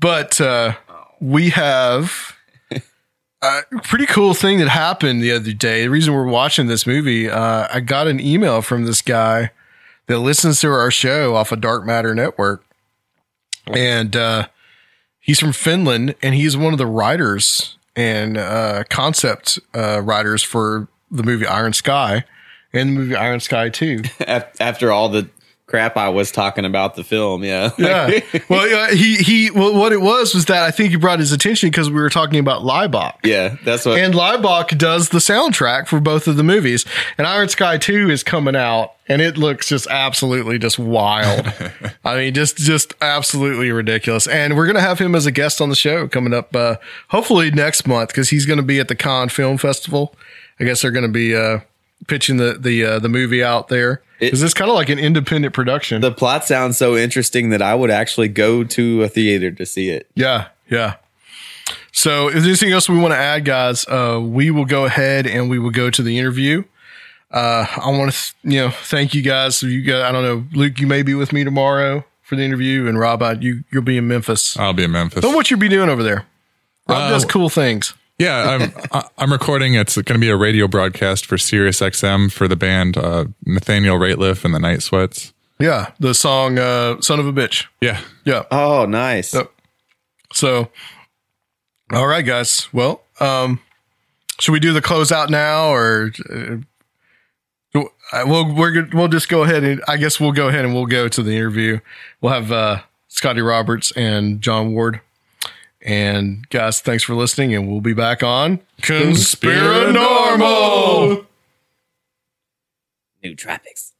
[0.00, 0.74] but uh,
[1.20, 2.34] we have
[3.42, 5.82] a pretty cool thing that happened the other day.
[5.82, 9.52] The reason we're watching this movie, uh, I got an email from this guy
[10.06, 12.64] that listens to our show off of Dark Matter Network,
[13.66, 14.48] and uh,
[15.20, 20.88] he's from Finland, and he's one of the writers and uh, concept uh, writers for
[21.10, 22.24] the movie Iron Sky
[22.72, 24.02] and the movie Iron Sky Two.
[24.60, 25.28] After all the
[25.66, 27.70] crap I was talking about the film, yeah.
[27.78, 28.20] Yeah.
[28.48, 29.50] well, he he.
[29.50, 32.10] Well, what it was was that I think he brought his attention because we were
[32.10, 33.14] talking about Laibach.
[33.24, 33.98] yeah, that's what.
[33.98, 36.84] And Laibach does the soundtrack for both of the movies.
[37.18, 41.52] And Iron Sky 2 is coming out and it looks just absolutely just wild.
[42.04, 44.26] I mean, just just absolutely ridiculous.
[44.26, 46.76] And we're going to have him as a guest on the show coming up uh
[47.08, 50.14] hopefully next month cuz he's going to be at the Cannes Film Festival.
[50.58, 51.60] I guess they're going to be uh
[52.08, 54.02] pitching the the uh, the movie out there.
[54.20, 56.00] Cuz it's kind of like an independent production.
[56.00, 59.90] the plot sounds so interesting that I would actually go to a theater to see
[59.90, 60.08] it.
[60.14, 60.94] Yeah, yeah.
[61.92, 65.26] So, if there's anything else we want to add, guys, uh, we will go ahead
[65.26, 66.62] and we will go to the interview.
[67.30, 69.56] Uh, I want to, th- you know, thank you guys.
[69.58, 72.42] So you guys, I don't know, Luke, you may be with me tomorrow for the
[72.42, 74.56] interview, and Rob, I, you you'll be in Memphis.
[74.58, 75.22] I'll be in Memphis.
[75.22, 76.26] So, what you be doing over there?
[76.86, 77.94] Rob Uh, does cool things.
[78.18, 79.74] Yeah, I'm I- I'm recording.
[79.74, 83.98] It's going to be a radio broadcast for Sirius XM for the band uh, Nathaniel
[83.98, 85.32] Rateliff and the Night Sweats.
[85.58, 88.44] Yeah, the song uh, "Son of a Bitch." Yeah, yeah.
[88.50, 89.32] Oh, nice.
[89.34, 89.50] Yep.
[90.32, 90.68] So,
[91.92, 92.68] all right, guys.
[92.72, 93.60] Well, um,
[94.38, 96.56] should we do the closeout now, or uh,
[98.12, 100.74] uh, we'll we're good- we'll just go ahead and I guess we'll go ahead and
[100.74, 101.80] we'll go to the interview.
[102.20, 105.00] We'll have uh, Scotty Roberts and John Ward.
[105.82, 111.26] And guys, thanks for listening, and we'll be back on Conspirinormal.
[113.22, 113.92] New traffics.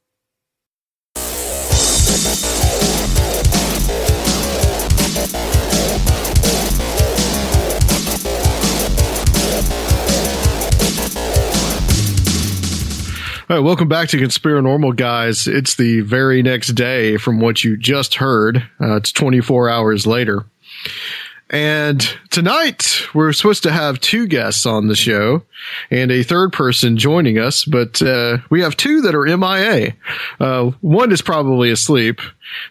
[13.49, 15.47] All right, welcome back to Conspirinormal, guys.
[15.47, 18.57] It's the very next day from what you just heard.
[18.81, 20.43] Uh, it's 24 hours later.
[21.49, 25.43] And tonight we're supposed to have two guests on the show
[25.89, 29.93] and a third person joining us, but uh, we have two that are MIA.
[30.41, 32.19] Uh, one is probably asleep.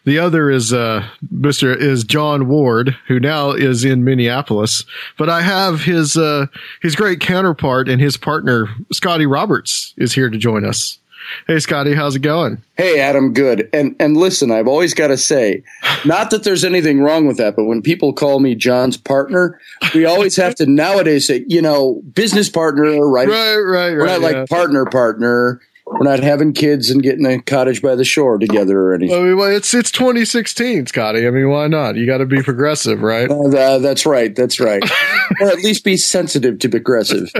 [0.04, 1.74] The other is uh, Mr.
[1.74, 4.84] is John Ward, who now is in Minneapolis.
[5.16, 6.46] But I have his uh,
[6.82, 10.98] his great counterpart and his partner Scotty Roberts is here to join us.
[11.46, 12.62] Hey, Scotty, how's it going?
[12.76, 13.68] Hey, Adam, good.
[13.72, 15.62] And and listen, I've always got to say,
[16.04, 19.60] not that there's anything wrong with that, but when people call me John's partner,
[19.94, 23.28] we always have to nowadays say, you know, business partner, right?
[23.28, 24.40] Right, right, We're not yeah.
[24.40, 25.60] like partner, partner.
[25.86, 29.16] We're not having kids and getting a cottage by the shore together or anything.
[29.16, 31.26] I mean, well, it's it's 2016, Scotty.
[31.26, 31.94] I mean, why not?
[31.94, 33.30] You got to be progressive, right?
[33.30, 34.34] Uh, that's right.
[34.34, 34.82] That's right.
[35.40, 37.32] or at least be sensitive to progressive.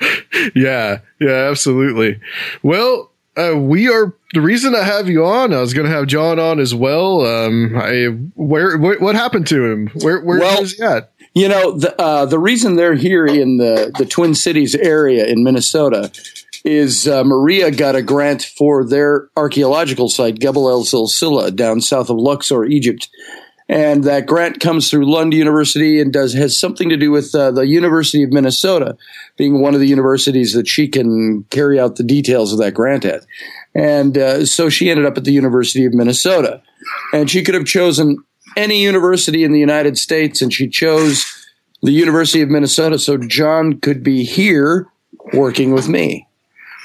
[0.54, 2.20] yeah, yeah, absolutely.
[2.62, 5.54] Well, uh, we are the reason I have you on.
[5.54, 7.24] I was going to have John on as well.
[7.24, 9.88] Um, I where what, what happened to him?
[10.02, 11.12] Where where Well, is he at?
[11.34, 15.44] You know, the uh, the reason they're here in the the Twin Cities area in
[15.44, 16.10] Minnesota
[16.64, 22.10] is uh, Maria got a grant for their archaeological site, Gebel El Silsila, down south
[22.10, 23.08] of Luxor, Egypt.
[23.68, 27.50] And that grant comes through Lund University and does has something to do with uh,
[27.50, 28.96] the University of Minnesota
[29.36, 33.04] being one of the universities that she can carry out the details of that grant
[33.04, 33.26] at.
[33.74, 36.62] And uh, so she ended up at the University of Minnesota.
[37.12, 38.24] And she could have chosen
[38.56, 41.26] any university in the United States, and she chose
[41.82, 44.86] the University of Minnesota so John could be here
[45.32, 46.27] working with me.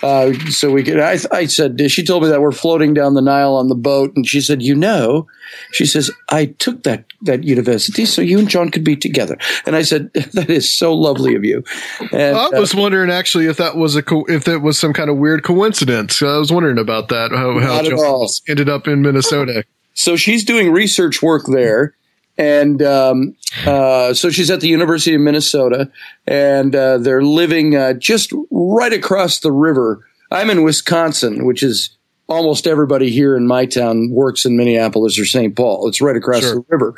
[0.03, 0.99] Uh, so we could.
[0.99, 4.11] I, I said she told me that we're floating down the Nile on the boat,
[4.17, 5.27] and she said, "You know,"
[5.71, 9.77] she says, "I took that that university so you and John could be together." And
[9.77, 11.63] I said, "That is so lovely of you."
[12.11, 15.09] And, I was wondering actually if that was a co- if that was some kind
[15.09, 16.21] of weird coincidence.
[16.21, 17.31] I was wondering about that.
[17.31, 19.63] How, how John ended up in Minnesota.
[19.93, 21.95] So she's doing research work there.
[22.37, 23.35] And um,
[23.65, 25.91] uh, so she's at the University of Minnesota,
[26.25, 30.05] and uh, they're living uh, just right across the river.
[30.31, 31.95] I'm in Wisconsin, which is
[32.27, 35.55] almost everybody here in my town works in Minneapolis or St.
[35.55, 35.87] Paul.
[35.87, 36.55] It's right across Sure.
[36.55, 36.95] the river.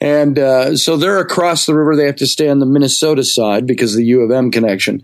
[0.00, 1.94] And uh, so they're across the river.
[1.94, 5.02] They have to stay on the Minnesota side because of the U of M connection.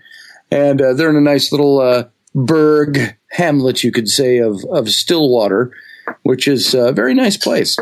[0.50, 2.04] And uh, they're in a nice little uh,
[2.34, 2.98] burg
[3.30, 5.72] hamlet, you could say, of, of Stillwater,
[6.22, 7.76] which is a very nice place.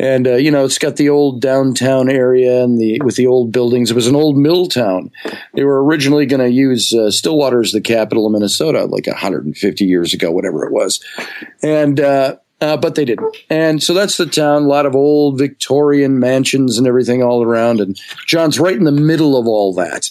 [0.00, 3.50] And uh, you know, it's got the old downtown area and the with the old
[3.52, 3.90] buildings.
[3.90, 5.10] It was an old mill town.
[5.54, 9.84] They were originally going to use uh, Stillwater as the capital of Minnesota, like 150
[9.84, 11.02] years ago, whatever it was.
[11.62, 13.36] And uh, uh, but they didn't.
[13.48, 14.64] And so that's the town.
[14.64, 17.80] A lot of old Victorian mansions and everything all around.
[17.80, 20.10] And John's right in the middle of all that.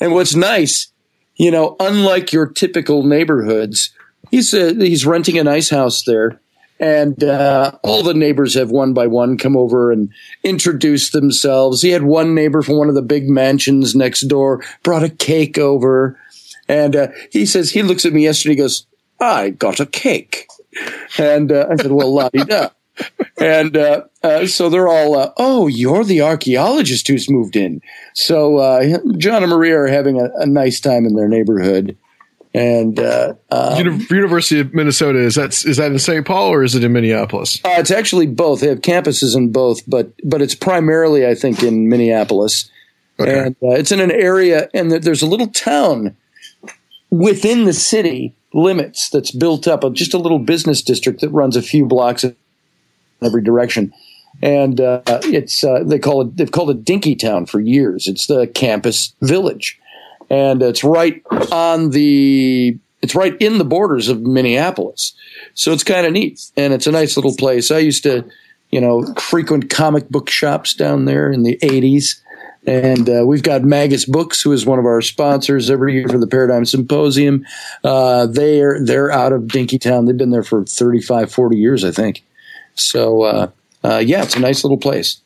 [0.00, 0.92] And what's nice,
[1.36, 3.92] you know, unlike your typical neighborhoods,
[4.30, 6.40] he's uh, he's renting a nice house there,
[6.80, 10.12] and uh, all the neighbors have one by one come over and
[10.44, 11.82] introduced themselves.
[11.82, 15.58] He had one neighbor from one of the big mansions next door brought a cake
[15.58, 16.18] over,
[16.68, 18.54] and uh, he says he looks at me yesterday.
[18.54, 18.86] He goes,
[19.20, 20.46] "I got a cake,"
[21.18, 22.70] and uh, I said, "Well, la di da."
[23.40, 27.80] And uh, uh, so they're all, uh, oh, you're the archaeologist who's moved in.
[28.14, 31.96] So uh, John and Maria are having a, a nice time in their neighborhood.
[32.54, 36.26] And uh, um, University of Minnesota is that is that in St.
[36.26, 37.62] Paul or is it in Minneapolis?
[37.64, 38.60] Uh, it's actually both.
[38.60, 42.70] They have campuses in both, but but it's primarily, I think, in Minneapolis.
[43.18, 46.16] And uh, it's in an area, and there's a little town
[47.10, 51.56] within the city limits that's built up, of just a little business district that runs
[51.56, 52.36] a few blocks in
[53.20, 53.92] every direction.
[54.40, 58.06] And uh, it's uh, they call it they've called it Dinkytown for years.
[58.06, 59.80] It's the campus village,
[60.30, 61.22] and it's right
[61.52, 65.14] on the it's right in the borders of Minneapolis.
[65.54, 67.70] So it's kind of neat, and it's a nice little place.
[67.70, 68.24] I used to,
[68.70, 72.20] you know, frequent comic book shops down there in the '80s,
[72.66, 76.18] and uh, we've got Magus Books, who is one of our sponsors every year for
[76.18, 77.46] the Paradigm Symposium.
[77.82, 80.06] Uh, they're they're out of Dinkytown.
[80.06, 82.24] They've been there for 35, 40 years, I think.
[82.74, 83.50] So uh,
[83.84, 85.20] uh, yeah, it's a nice little place.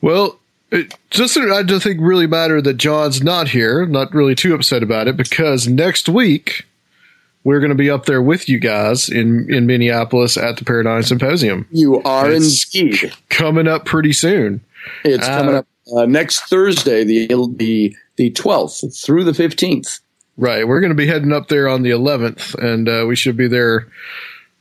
[0.00, 0.38] Well,
[0.74, 3.86] it just I just think really matter that John's not here.
[3.86, 6.66] Not really too upset about it because next week
[7.44, 11.02] we're going to be up there with you guys in in Minneapolis at the Paradigm
[11.02, 11.66] Symposium.
[11.70, 14.60] You are It's indeed coming up pretty soon.
[15.04, 17.26] It's Uh, coming up uh, next Thursday, the
[17.56, 20.00] the the twelfth through the fifteenth.
[20.36, 23.36] Right, we're going to be heading up there on the 11th, and uh, we should
[23.36, 23.86] be there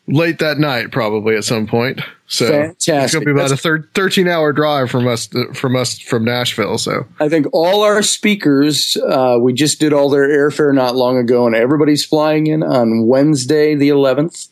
[0.07, 2.01] late that night, probably at some point.
[2.27, 5.75] So it's going to be about a That's- thir- 13 hour drive from us from
[5.75, 6.77] us from Nashville.
[6.77, 11.17] So I think all our speakers, uh, we just did all their airfare not long
[11.17, 14.49] ago, and everybody's flying in on Wednesday the 11th.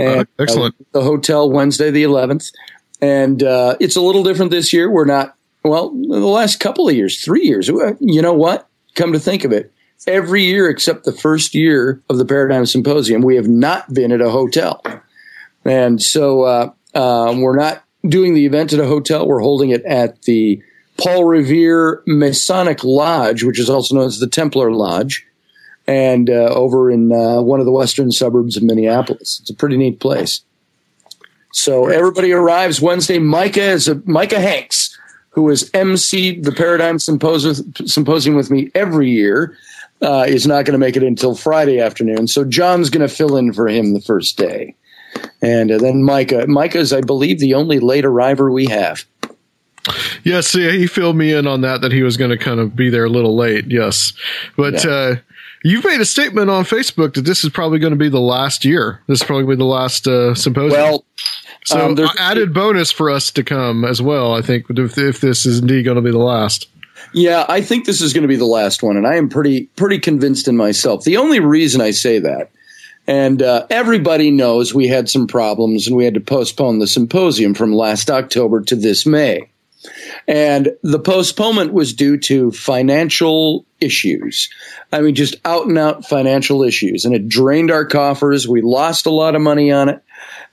[0.00, 0.74] Uh, excellent.
[0.80, 2.50] uh, the hotel Wednesday the 11th.
[3.00, 4.90] And uh, it's a little different this year.
[4.90, 7.68] We're not, well, the last couple of years, three years.
[7.68, 8.68] uh, You know what?
[8.94, 9.70] Come to think of it,
[10.06, 14.20] every year except the first year of the Paradigm Symposium, we have not been at
[14.20, 14.82] a hotel.
[15.64, 19.26] And so uh, um, we're not doing the event at a hotel.
[19.26, 20.62] We're holding it at the
[20.98, 25.26] Paul Revere Masonic Lodge, which is also known as the Templar Lodge,
[25.86, 29.40] and uh, over in uh, one of the western suburbs of Minneapolis.
[29.40, 30.42] It's a pretty neat place.
[31.52, 33.18] So everybody arrives Wednesday.
[33.18, 34.98] Micah is a, Micah Hanks,
[35.30, 39.56] who has emceed the Paradigm Symposium, Symposium with me every year,
[40.02, 42.26] uh, is not going to make it until Friday afternoon.
[42.26, 44.74] So John's going to fill in for him the first day.
[45.40, 46.46] And uh, then Micah.
[46.46, 49.04] Micah is, I believe, the only late arriver we have.
[50.24, 52.76] yes, yeah, he filled me in on that that he was going to kind of
[52.76, 53.66] be there a little late.
[53.68, 54.12] Yes,
[54.56, 54.84] but.
[54.84, 54.90] Yeah.
[54.90, 55.16] uh
[55.64, 58.64] You've made a statement on Facebook that this is probably going to be the last
[58.64, 59.00] year.
[59.06, 60.72] This is probably going to be the last uh, symposium.
[60.72, 61.04] Well,
[61.64, 64.34] so um, added bonus for us to come as well.
[64.34, 66.68] I think if, if this is indeed going to be the last.
[67.12, 69.64] Yeah, I think this is going to be the last one, and I am pretty
[69.76, 71.04] pretty convinced in myself.
[71.04, 72.50] The only reason I say that,
[73.06, 77.54] and uh, everybody knows we had some problems, and we had to postpone the symposium
[77.54, 79.48] from last October to this May.
[80.28, 84.48] And the postponement was due to financial issues.
[84.92, 87.04] I mean, just out and out financial issues.
[87.04, 88.46] And it drained our coffers.
[88.46, 90.02] We lost a lot of money on it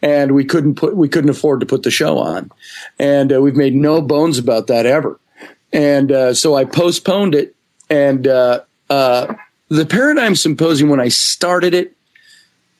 [0.01, 2.51] and we couldn't put, we couldn't afford to put the show on.
[2.97, 5.19] And uh, we've made no bones about that ever.
[5.71, 7.55] And uh, so I postponed it.
[7.89, 9.33] And uh, uh,
[9.69, 11.95] the Paradigm Symposium, when I started it,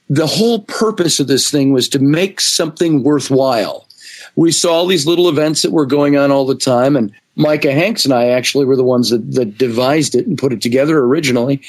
[0.10, 3.88] the whole purpose of this thing was to make something worthwhile.
[4.36, 7.72] We saw all these little events that were going on all the time, and Micah
[7.72, 11.00] Hanks and I actually were the ones that, that devised it and put it together
[11.00, 11.62] originally.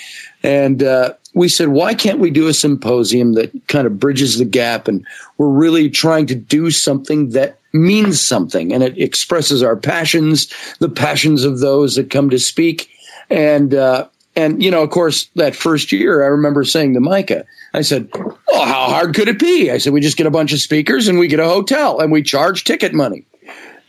[0.42, 4.44] And uh, we said, why can't we do a symposium that kind of bridges the
[4.44, 4.88] gap?
[4.88, 5.06] And
[5.38, 10.88] we're really trying to do something that means something and it expresses our passions, the
[10.88, 12.90] passions of those that come to speak.
[13.28, 17.44] And, uh, and, you know, of course, that first year, I remember saying to Micah,
[17.74, 19.70] I said, Oh, how hard could it be?
[19.70, 22.10] I said, We just get a bunch of speakers and we get a hotel and
[22.10, 23.24] we charge ticket money.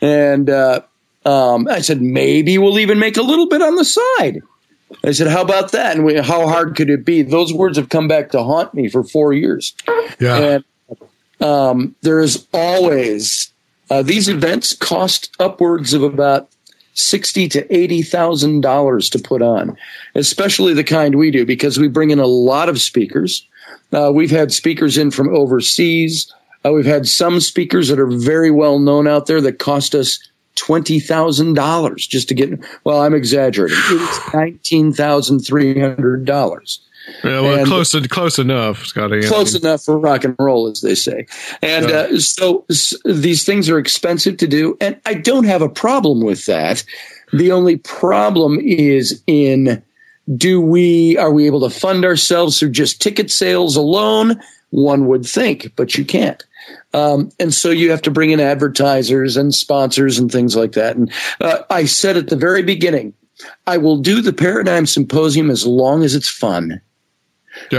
[0.01, 0.81] And uh,
[1.25, 4.41] um, I said, Maybe we'll even make a little bit on the side.
[5.03, 5.95] I said, How about that?
[5.95, 7.21] And we, how hard could it be?
[7.21, 9.75] Those words have come back to haunt me for four years.
[10.19, 10.37] Yeah.
[10.37, 10.63] And
[11.41, 13.50] um, there is always,
[13.91, 16.49] uh, these events cost upwards of about
[16.93, 19.77] sixty to eighty thousand dollars to put on,
[20.15, 23.45] especially the kind we do because we bring in a lot of speakers.
[23.91, 26.34] Uh, we've had speakers in from overseas.
[26.65, 30.19] Uh, we've had some speakers that are very well known out there that cost us
[30.55, 32.63] twenty thousand dollars just to get.
[32.85, 33.77] Well, I'm exaggerating.
[33.77, 36.80] It's nineteen thousand three hundred dollars.
[37.23, 39.21] Yeah, well, And- close close enough, Scotty.
[39.23, 41.25] Close enough for rock and roll, as they say.
[41.61, 41.95] And Yeah.
[42.13, 46.21] uh, so s- these things are expensive to do, and I don't have a problem
[46.21, 46.83] with that.
[47.33, 49.81] The only problem is in
[50.37, 54.39] do we are we able to fund ourselves through just ticket sales alone?
[54.69, 56.41] One would think, but you can't.
[56.93, 60.95] Um, and so you have to bring in advertisers and sponsors and things like that.
[60.95, 61.11] And
[61.41, 63.13] uh, I said at the very beginning,
[63.67, 66.79] I will do the Paradigm Symposium as long as it's fun.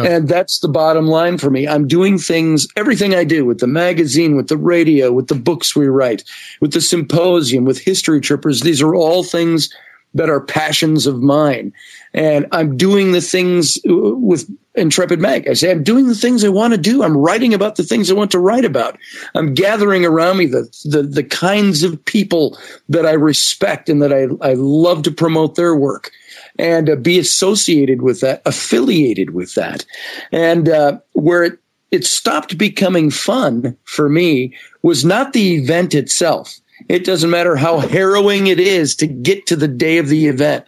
[0.04, 1.66] And that's the bottom line for me.
[1.66, 5.74] I'm doing things, everything I do with the magazine, with the radio, with the books
[5.74, 6.24] we write,
[6.60, 8.60] with the symposium, with history trippers.
[8.60, 9.72] These are all things
[10.14, 11.72] that are passions of mine.
[12.12, 15.48] And I'm doing the things uh, with Intrepid Mag.
[15.48, 17.02] I say, I'm doing the things I want to do.
[17.02, 18.98] I'm writing about the things I want to write about.
[19.34, 22.58] I'm gathering around me the, the, the kinds of people
[22.88, 26.10] that I respect and that I, I love to promote their work
[26.58, 29.84] and uh, be associated with that, affiliated with that.
[30.30, 31.58] And uh, where it,
[31.90, 36.58] it stopped becoming fun for me was not the event itself.
[36.88, 40.64] It doesn't matter how harrowing it is to get to the day of the event.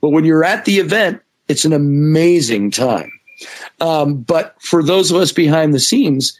[0.00, 3.10] But when you're at the event, it's an amazing time.
[3.80, 6.38] Um, but for those of us behind the scenes,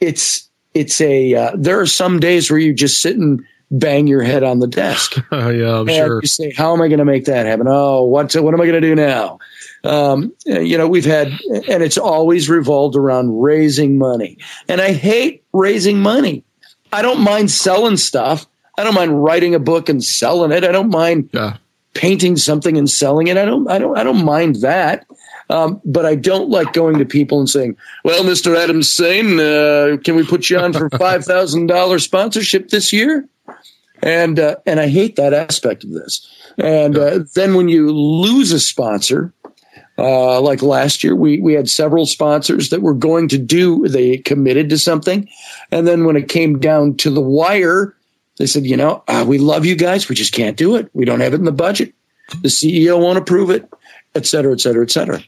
[0.00, 4.22] it's it's a uh, there are some days where you just sit and bang your
[4.22, 5.16] head on the desk.
[5.32, 6.20] yeah, I'm and sure.
[6.22, 7.66] you say, "How am I going to make that happen?
[7.68, 9.38] Oh, what what am I going to do now?"
[9.84, 11.28] Um, you know, we've had,
[11.68, 14.38] and it's always revolved around raising money,
[14.68, 16.44] and I hate raising money.
[16.92, 18.46] I don't mind selling stuff.
[18.76, 20.64] I don't mind writing a book and selling it.
[20.64, 21.30] I don't mind
[21.94, 23.36] painting something and selling it.
[23.36, 23.68] I don't.
[23.68, 23.96] I don't.
[23.96, 25.06] I don't mind that.
[25.50, 28.56] Um, but I don't like going to people and saying, "Well, Mr.
[28.56, 33.28] Adams Sane, uh, can we put you on for five thousand dollars sponsorship this year?"
[34.02, 36.26] And uh, and I hate that aspect of this.
[36.58, 39.32] And uh, then when you lose a sponsor,
[39.98, 43.86] uh, like last year, we we had several sponsors that were going to do.
[43.88, 45.28] They committed to something,
[45.72, 47.96] and then when it came down to the wire,
[48.38, 50.88] they said, "You know, uh, we love you guys, we just can't do it.
[50.92, 51.92] We don't have it in the budget.
[52.42, 53.68] The CEO won't approve it,
[54.14, 55.20] et cetera, et cetera, et cetera."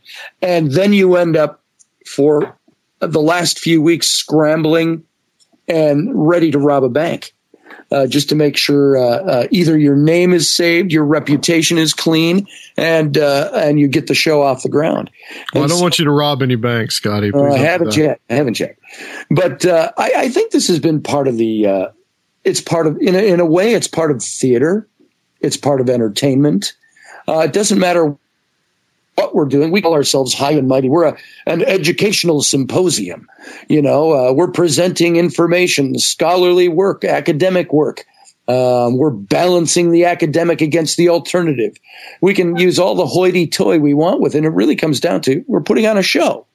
[0.43, 1.65] And then you end up
[2.07, 2.57] for
[3.01, 5.03] the last few weeks scrambling
[5.67, 7.35] and ready to rob a bank
[7.91, 11.93] uh, just to make sure uh, uh, either your name is saved, your reputation is
[11.93, 12.47] clean,
[12.77, 15.11] and uh, and you get the show off the ground.
[15.55, 17.33] Well, I don't so- want you to rob any banks, Scotty.
[17.35, 18.21] I haven't yet.
[18.31, 18.79] I haven't yet.
[19.31, 21.67] But uh, I, I think this has been part of the.
[21.67, 21.89] Uh,
[22.45, 23.75] it's part of in a, in a way.
[23.75, 24.87] It's part of theater.
[25.41, 26.75] It's part of entertainment.
[27.27, 28.17] Uh, it doesn't matter
[29.21, 29.71] what we're doing.
[29.71, 30.89] We call ourselves high and mighty.
[30.89, 31.17] We're a,
[31.47, 33.29] an educational symposium.
[33.69, 38.05] You know, uh, we're presenting information, scholarly work, academic work.
[38.49, 41.77] Um, we're balancing the academic against the alternative.
[42.21, 44.39] We can use all the hoity-toity we want with it.
[44.39, 46.47] And it really comes down to we're putting on a show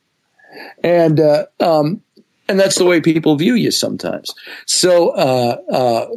[0.83, 2.01] and uh, um,
[2.47, 4.33] and that's the way people view you sometimes.
[4.65, 6.07] So uh, uh,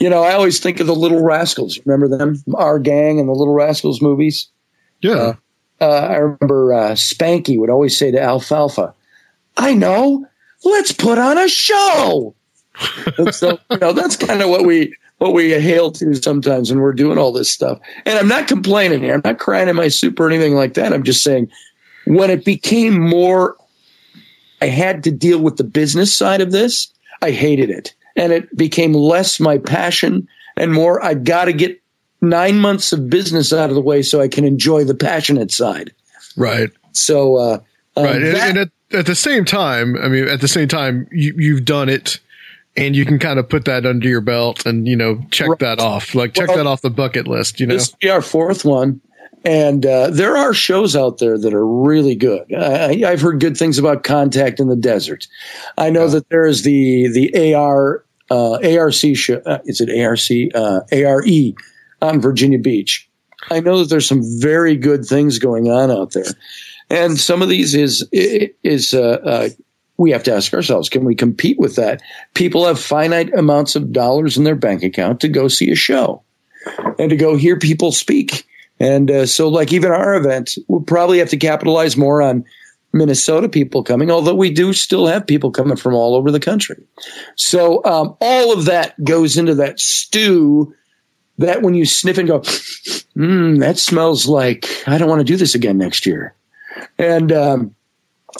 [0.00, 1.78] you know, I always think of the Little Rascals.
[1.84, 4.48] Remember them, our gang, and the Little Rascals movies.
[5.00, 5.34] Yeah,
[5.80, 8.94] uh, I remember uh, Spanky would always say to Alfalfa,
[9.56, 10.26] "I know,
[10.64, 12.34] let's put on a show."
[13.32, 16.92] so you know that's kind of what we what we hail to sometimes when we're
[16.92, 17.80] doing all this stuff.
[18.06, 19.14] And I'm not complaining here.
[19.14, 20.92] I'm not crying in my soup or anything like that.
[20.92, 21.50] I'm just saying
[22.06, 23.56] when it became more
[24.60, 26.92] I had to deal with the business side of this.
[27.22, 27.94] I hated it.
[28.16, 31.80] And it became less my passion and more I got to get
[32.20, 35.92] nine months of business out of the way so I can enjoy the passionate side.
[36.36, 36.70] Right.
[36.92, 37.58] So, uh,
[37.96, 38.16] Um, right.
[38.22, 41.34] And, that- and at, at the same time, I mean, at the same time, you,
[41.36, 42.20] you've done it
[42.76, 45.80] and you can kind of put that under your belt and, you know, check that
[45.80, 47.74] off, like check Well, that off the bucket list, you know?
[47.74, 49.00] This be our fourth one.
[49.44, 52.52] And uh, there are shows out there that are really good.
[52.52, 55.28] I, I've heard good things about Contact in the Desert.
[55.76, 59.40] I know that there is the the AR uh, ARC show.
[59.46, 60.20] Uh, is it ARC
[60.54, 61.24] uh, ARE
[62.02, 63.08] on Virginia Beach?
[63.50, 66.24] I know that there's some very good things going on out there,
[66.90, 69.48] and some of these is is uh, uh,
[69.96, 72.02] we have to ask ourselves: Can we compete with that?
[72.34, 76.22] People have finite amounts of dollars in their bank account to go see a show
[76.98, 78.44] and to go hear people speak.
[78.80, 82.44] And uh, so, like even our event, we'll probably have to capitalize more on
[82.92, 86.82] Minnesota people coming, although we do still have people coming from all over the country.
[87.36, 90.74] So um, all of that goes into that stew.
[91.38, 95.36] That when you sniff and go, mm, that smells like I don't want to do
[95.36, 96.34] this again next year.
[96.98, 97.74] And um,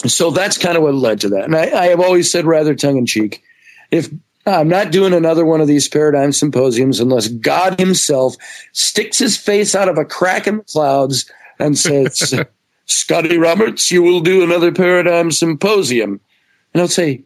[0.05, 1.45] so that's kind of what led to that.
[1.45, 3.43] And I, I have always said, rather tongue in cheek,
[3.91, 4.09] if
[4.45, 8.35] I'm not doing another one of these paradigm symposiums unless God Himself
[8.73, 12.33] sticks His face out of a crack in the clouds and says,
[12.85, 16.19] Scotty Roberts, you will do another paradigm symposium.
[16.73, 17.23] And I'll say,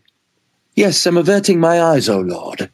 [0.76, 2.72] Yes, I'm averting my eyes, oh Lord.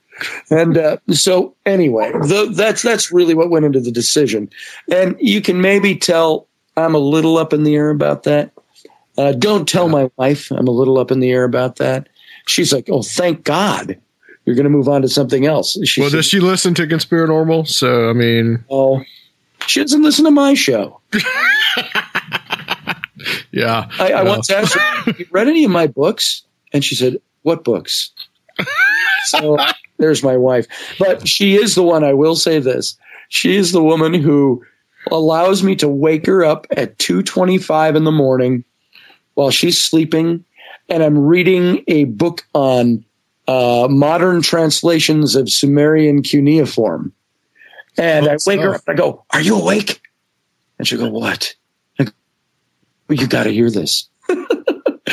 [0.49, 4.49] And uh, so, anyway, the, that's that's really what went into the decision.
[4.91, 6.47] And you can maybe tell
[6.77, 8.51] I'm a little up in the air about that.
[9.17, 12.07] Uh, don't tell my wife I'm a little up in the air about that.
[12.47, 13.99] She's like, "Oh, thank God,
[14.45, 16.87] you're going to move on to something else." She well, said, does she listen to
[16.87, 17.67] Conspirinormal?
[17.67, 19.03] So, I mean, oh,
[19.67, 21.01] she doesn't listen to my show.
[23.51, 23.89] yeah.
[23.99, 27.17] I, I once asked her, "Have you read any of my books?" And she said,
[27.43, 28.11] "What books?"
[29.25, 29.57] so
[29.99, 30.65] there's my wife.
[30.97, 32.03] But she is the one.
[32.03, 32.97] I will say this:
[33.27, 34.65] she is the woman who
[35.11, 38.63] allows me to wake her up at two twenty-five in the morning
[39.35, 40.43] while she's sleeping,
[40.89, 43.05] and I'm reading a book on
[43.47, 47.13] uh, modern translations of Sumerian cuneiform.
[47.97, 48.81] And I wake her up.
[48.87, 50.01] and I go, "Are you awake?"
[50.77, 51.53] And she go, "What?"
[51.99, 52.11] I go,
[53.07, 54.07] well, you got to hear this.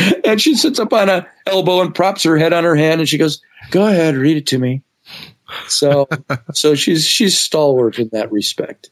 [0.24, 3.09] and she sits up on a elbow and props her head on her hand, and
[3.09, 3.40] she goes,
[3.70, 4.82] "Go ahead, read it to me."
[5.68, 6.09] So,
[6.52, 8.90] so she's she's stalwart in that respect.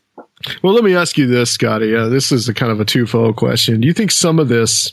[0.62, 1.94] Well, let me ask you this, Scotty.
[1.94, 3.80] Uh, this is a kind of a twofold question.
[3.80, 4.92] Do you think some of this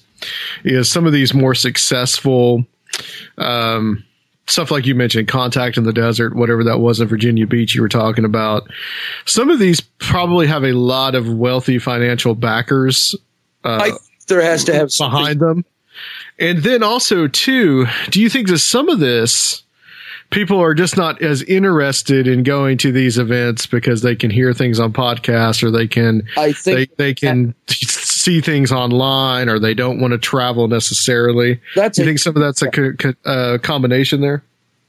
[0.63, 2.65] is some of these more successful
[3.37, 4.03] um,
[4.47, 7.81] stuff like you mentioned, contact in the desert, whatever that was in Virginia Beach you
[7.81, 8.63] were talking about?
[9.25, 13.15] Some of these probably have a lot of wealthy financial backers.
[13.63, 13.91] Uh, I,
[14.27, 15.65] there has to have behind them.
[16.41, 19.63] And then also too, do you think that some of this
[20.31, 24.53] people are just not as interested in going to these events because they can hear
[24.53, 26.23] things on podcasts or they can
[26.65, 31.59] they, they can see things online or they don't want to travel necessarily.
[31.75, 34.41] That's you a- think some of that's a co- co- uh, combination there?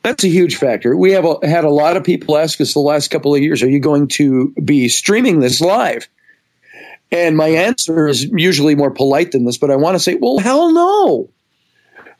[0.02, 0.96] That's a huge factor.
[0.96, 3.62] We have a, had a lot of people ask us the last couple of years,
[3.62, 6.08] "Are you going to be streaming this live?"
[7.12, 10.38] And my answer is usually more polite than this, but I want to say, "Well,
[10.38, 11.28] hell no!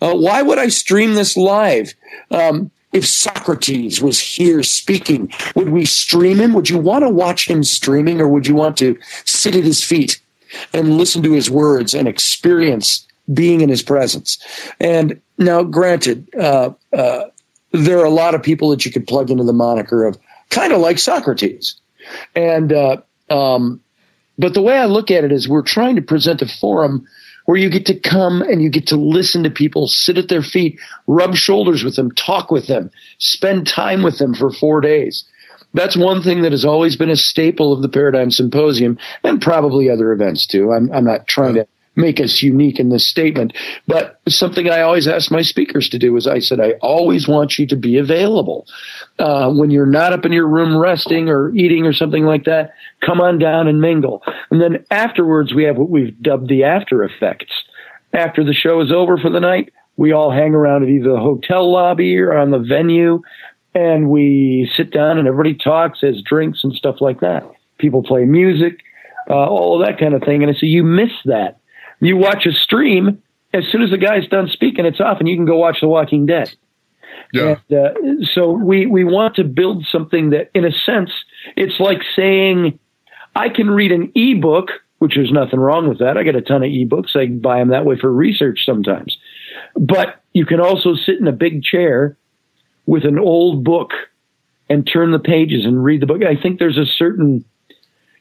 [0.02, 1.94] Uh, why would I stream this live?
[2.32, 6.52] Um, if Socrates was here speaking, would we stream him?
[6.54, 9.82] Would you want to watch him streaming, or would you want to sit at his
[9.82, 10.20] feet
[10.72, 14.38] and listen to his words and experience being in his presence?
[14.80, 17.24] And now, granted, uh, uh,
[17.70, 20.18] there are a lot of people that you could plug into the moniker of
[20.50, 21.76] kind of like Socrates.
[22.34, 22.96] And, uh,
[23.30, 23.80] um,
[24.36, 27.06] but the way I look at it is we're trying to present a forum
[27.46, 30.42] where you get to come and you get to listen to people, sit at their
[30.42, 35.24] feet, rub shoulders with them, talk with them, spend time with them for four days.
[35.74, 39.88] That's one thing that has always been a staple of the Paradigm Symposium and probably
[39.88, 40.72] other events too.
[40.72, 43.52] I'm, I'm not trying to make us unique in this statement,
[43.86, 47.58] but something I always ask my speakers to do is I said, I always want
[47.58, 48.66] you to be available.
[49.18, 52.72] Uh, when you're not up in your room resting or eating or something like that,
[53.04, 54.22] come on down and mingle.
[54.50, 57.52] And then afterwards, we have what we've dubbed the after effects.
[58.14, 61.18] After the show is over for the night, we all hang around at either the
[61.18, 63.22] hotel lobby or on the venue
[63.74, 67.42] and we sit down and everybody talks, has drinks and stuff like that.
[67.78, 68.80] People play music,
[69.30, 70.42] uh, all of that kind of thing.
[70.42, 71.58] And I say, you miss that.
[72.02, 73.22] You watch a stream,
[73.54, 75.88] as soon as the guy's done speaking, it's off and you can go watch The
[75.88, 76.52] Walking Dead.
[77.32, 77.56] Yeah.
[77.70, 81.12] And, uh, so we, we want to build something that, in a sense,
[81.56, 82.78] it's like saying,
[83.36, 86.16] I can read an ebook, which there's nothing wrong with that.
[86.16, 87.16] I get a ton of ebooks.
[87.16, 89.16] I buy them that way for research sometimes.
[89.76, 92.16] But you can also sit in a big chair
[92.86, 93.92] with an old book
[94.68, 96.22] and turn the pages and read the book.
[96.24, 97.44] I think there's a certain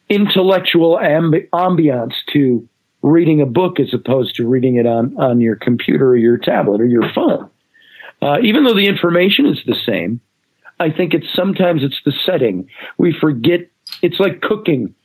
[0.08, 2.68] intellectual amb- ambiance to
[3.02, 6.82] reading a book as opposed to reading it on, on your computer or your tablet
[6.82, 7.50] or your phone.
[8.22, 10.22] Uh, even though the information is the same,
[10.80, 12.70] I think it's sometimes it's the setting.
[12.98, 13.62] We forget
[14.02, 14.96] it's like cooking.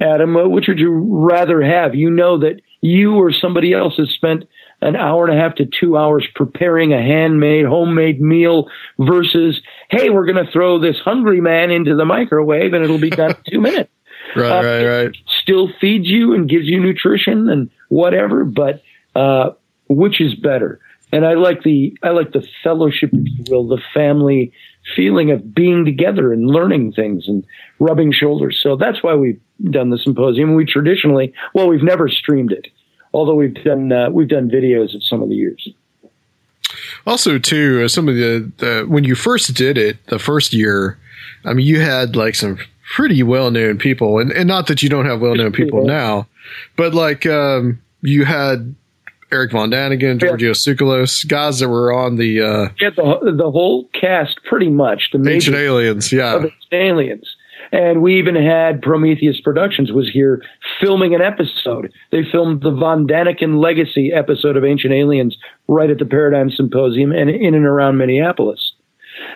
[0.00, 1.94] Adam, uh, which would you rather have?
[1.94, 4.44] You know that you or somebody else has spent
[4.80, 8.68] an hour and a half to two hours preparing a handmade, homemade meal
[8.98, 13.10] versus, hey, we're going to throw this hungry man into the microwave and it'll be
[13.10, 13.90] done in two minutes.
[14.36, 15.16] Right, Uh, right, right.
[15.42, 18.82] Still feeds you and gives you nutrition and whatever, but
[19.14, 19.50] uh,
[19.88, 20.80] which is better?
[21.12, 24.52] And I like the I like the fellowship, if you will, the family
[24.96, 27.44] feeling of being together and learning things and
[27.78, 28.58] rubbing shoulders.
[28.62, 29.40] So that's why we've
[29.70, 30.54] done the symposium.
[30.54, 32.68] We traditionally, well, we've never streamed it,
[33.12, 35.68] although we've done uh, we've done videos of some of the years.
[37.06, 40.98] Also, too, uh, some of the, the when you first did it, the first year,
[41.44, 42.58] I mean, you had like some
[42.94, 46.26] pretty well known people, and, and not that you don't have well known people now,
[46.76, 48.74] but like um, you had
[49.30, 53.88] Erich Von Daniken, Giorgio Tsoukalos, guys that were on the uh, Yeah, the the whole
[53.98, 56.36] cast pretty much the Ancient Aliens, yeah.
[56.36, 57.36] Ancient Aliens.
[57.70, 60.42] And we even had Prometheus Productions was here
[60.78, 61.90] filming an episode.
[62.10, 65.38] They filmed the Von Daniken Legacy episode of Ancient Aliens
[65.68, 68.74] right at the Paradigm Symposium and in and around Minneapolis.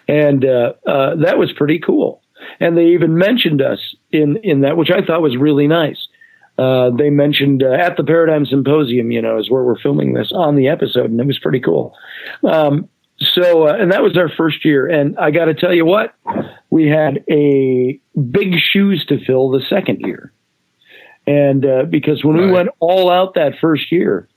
[0.07, 2.21] And uh, uh, that was pretty cool.
[2.61, 6.09] And they even mentioned us in, in that, which I thought was really nice.
[6.59, 10.33] Uh, they mentioned uh, at the Paradigm Symposium, you know, is where we're filming this
[10.33, 11.95] on the episode, and it was pretty cool.
[12.43, 14.87] Um, so, uh, and that was our first year.
[14.87, 16.15] And I got to tell you what,
[16.71, 18.01] we had a
[18.31, 20.33] big shoes to fill the second year.
[21.27, 24.29] And uh, because when we went all out that first year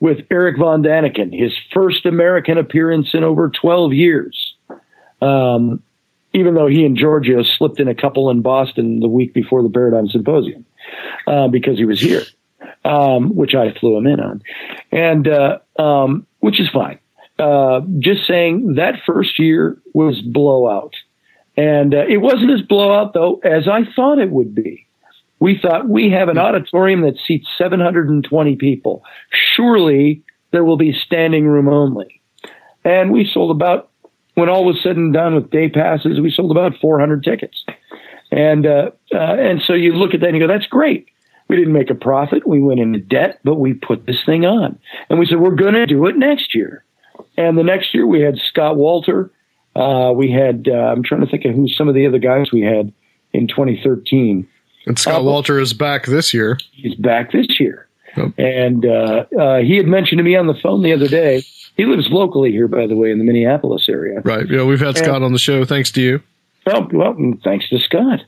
[0.00, 4.54] with Eric Von Daniken, his first American appearance in over 12 years,
[5.20, 5.82] um,
[6.32, 9.70] even though he and Giorgio slipped in a couple in Boston the week before the
[9.70, 10.64] Paradigm Symposium
[11.26, 12.22] uh, because he was here,
[12.84, 14.42] um, which I flew him in on,
[14.92, 16.98] and uh, um, which is fine.
[17.38, 20.94] Uh, just saying that first year was blowout,
[21.56, 24.86] and uh, it wasn't as blowout though as I thought it would be.
[25.40, 29.04] We thought we have an auditorium that seats 720 people.
[29.30, 32.20] Surely there will be standing room only,
[32.84, 33.87] and we sold about
[34.38, 37.64] when all was said and done with day passes, we sold about 400 tickets.
[38.30, 41.08] And uh, uh, and so you look at that and you go, that's great.
[41.48, 42.46] We didn't make a profit.
[42.46, 44.78] We went into debt, but we put this thing on.
[45.10, 46.84] And we said, we're going to do it next year.
[47.36, 49.32] And the next year we had Scott Walter.
[49.74, 52.52] Uh, we had, uh, I'm trying to think of who some of the other guys
[52.52, 52.92] we had
[53.32, 54.46] in 2013.
[54.86, 56.58] And Scott Uh, Walter is back this year.
[56.72, 57.87] He's back this year.
[58.38, 61.42] And uh, uh, he had mentioned to me on the phone the other day.
[61.76, 64.20] He lives locally here, by the way, in the Minneapolis area.
[64.24, 64.48] Right.
[64.48, 65.64] Yeah, we've had And- Scott on the show.
[65.64, 66.20] Thanks to you.
[66.66, 68.20] Oh, well, thanks to Scott.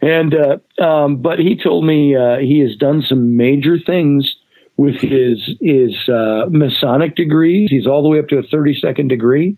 [0.00, 4.34] And uh, um, but he told me uh, he has done some major things
[4.76, 7.70] with his his uh, Masonic degrees.
[7.70, 9.56] He's all the way up to a thirty second degree.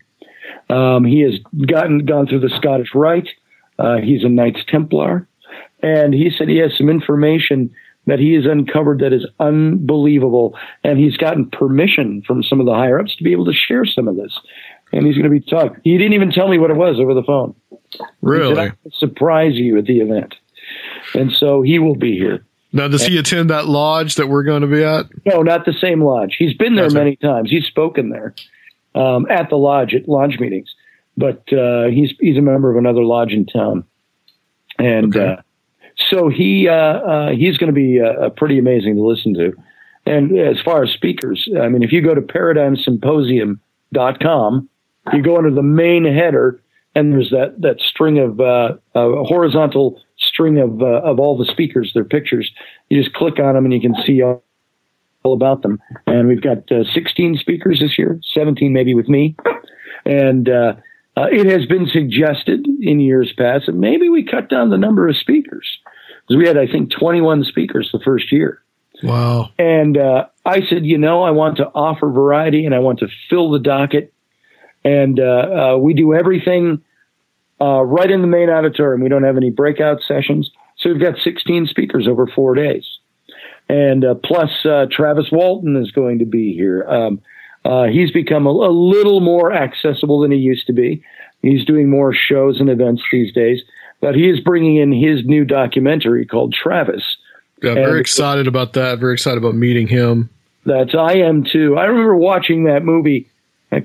[0.68, 3.28] Um, he has gotten gone through the Scottish Rite.
[3.78, 5.26] Uh, he's a Knights Templar,
[5.82, 7.70] and he said he has some information
[8.09, 12.74] that he has uncovered that is unbelievable, and he's gotten permission from some of the
[12.74, 14.39] higher ups to be able to share some of this.
[14.93, 15.80] And he's going to be talking.
[15.85, 17.55] He didn't even tell me what it was over the phone.
[17.93, 18.59] Said, Really?
[18.59, 20.35] "I surprise you at the event.
[21.14, 22.44] And so he will be here.
[22.72, 25.06] Now, does he attend that lodge that we're going to be at?
[25.24, 26.36] No, not the same lodge.
[26.39, 27.51] He's been there many times.
[27.51, 28.35] He's spoken there
[28.94, 30.74] um, at the lodge at lodge meetings,
[31.16, 33.85] but uh, he's he's a member of another lodge in town,
[34.78, 35.36] and uh,
[36.11, 39.53] so he uh, uh, he's going to be uh, pretty amazing to listen to.
[40.07, 44.69] And as far as speakers, I mean, if you go to paradigmsymposium.com,
[45.12, 46.62] you go under the main header,
[46.95, 51.93] and there's that that string of uh, horizontal string of uh, of all the speakers,
[51.95, 52.51] their pictures.
[52.89, 54.43] You just click on them, and you can see all,
[55.25, 55.81] all about them.
[56.07, 59.35] And we've got uh, 16 speakers this year, 17 maybe with me,
[60.07, 60.75] and uh,
[61.19, 65.09] uh, it has been suggested in years past that maybe we cut down the number
[65.09, 65.78] of speakers
[66.23, 68.62] because we had, I think, 21 speakers the first year.
[69.03, 69.51] Wow.
[69.59, 73.09] And uh, I said, you know, I want to offer variety and I want to
[73.28, 74.12] fill the docket.
[74.85, 75.24] And uh,
[75.74, 76.85] uh, we do everything
[77.61, 79.01] uh, right in the main auditorium.
[79.01, 80.51] We don't have any breakout sessions.
[80.77, 82.86] So we've got 16 speakers over four days.
[83.69, 86.85] And uh, plus, uh, Travis Walton is going to be here.
[86.89, 87.20] Um,
[87.64, 91.02] uh, he's become a, a little more accessible than he used to be.
[91.43, 93.62] He's doing more shows and events these days.
[94.01, 97.16] But he is bringing in his new documentary called Travis.
[97.62, 98.98] Yeah, very And- excited about that.
[99.01, 100.30] Very excited about meeting him.
[100.64, 101.76] That's I am too.
[101.76, 103.26] I remember watching that movie.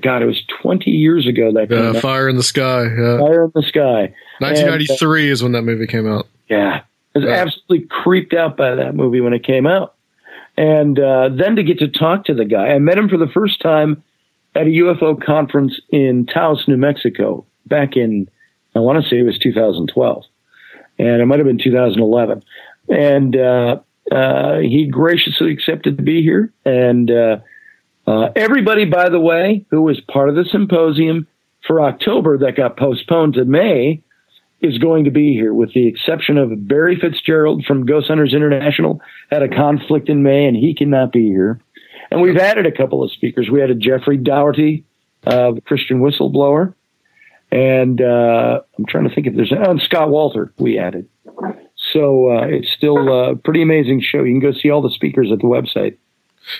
[0.02, 1.52] God, it was 20 years ago.
[1.52, 1.96] That out.
[1.96, 2.84] Fire in the Sky.
[2.84, 3.18] Yeah.
[3.18, 4.00] Fire in the Sky.
[4.00, 6.26] And, uh, 1993 is when that movie came out.
[6.48, 6.80] yeah,
[7.14, 7.30] I was Yeah.
[7.34, 9.93] absolutely creeped out by that movie when it came out.
[10.56, 12.68] And uh, then to get to talk to the guy.
[12.68, 14.02] I met him for the first time
[14.54, 18.28] at a UFO conference in Taos, New Mexico, back in
[18.74, 20.24] I want to say it was 2012,
[20.98, 22.42] and it might have been 2011.
[22.88, 26.52] And uh, uh, he graciously accepted to be here.
[26.64, 27.38] And uh,
[28.06, 31.26] uh, everybody, by the way, who was part of the symposium
[31.66, 34.02] for October that got postponed to May
[34.64, 39.00] is going to be here, with the exception of Barry Fitzgerald from Ghost Hunters International,
[39.30, 41.60] had a conflict in May and he cannot be here.
[42.10, 43.50] And we've added a couple of speakers.
[43.50, 44.84] We added Jeffrey Dougherty,
[45.26, 46.74] uh, Christian whistleblower,
[47.50, 50.52] and uh, I'm trying to think if there's oh, Scott Walter.
[50.58, 51.08] We added.
[51.92, 54.22] So uh, it's still a pretty amazing show.
[54.24, 55.96] You can go see all the speakers at the website.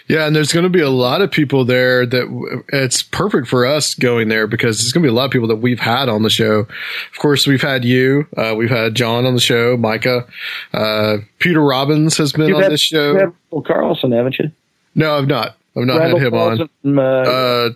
[0.09, 3.67] Yeah, and there's going to be a lot of people there that it's perfect for
[3.67, 6.09] us going there because there's going to be a lot of people that we've had
[6.09, 6.61] on the show.
[6.61, 10.27] Of course, we've had you, uh, we've had John on the show, Micah,
[10.73, 13.35] uh, Peter Robbins has been You've on had- this show.
[13.67, 14.51] Carlson, haven't you?
[14.95, 15.57] No, I've not.
[15.77, 16.57] I've not Randall had him on.
[16.57, 17.71] Carlson, uh, Uh,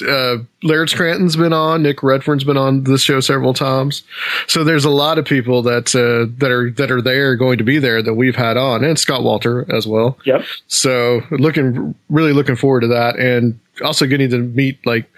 [0.00, 1.82] uh, Laird Scranton's been on.
[1.82, 4.02] Nick Redfern's been on this show several times.
[4.46, 7.64] So there's a lot of people that uh, that are that are there going to
[7.64, 10.18] be there that we've had on, and Scott Wolter as well.
[10.24, 10.44] Yep.
[10.68, 15.10] So looking really looking forward to that, and also getting to meet like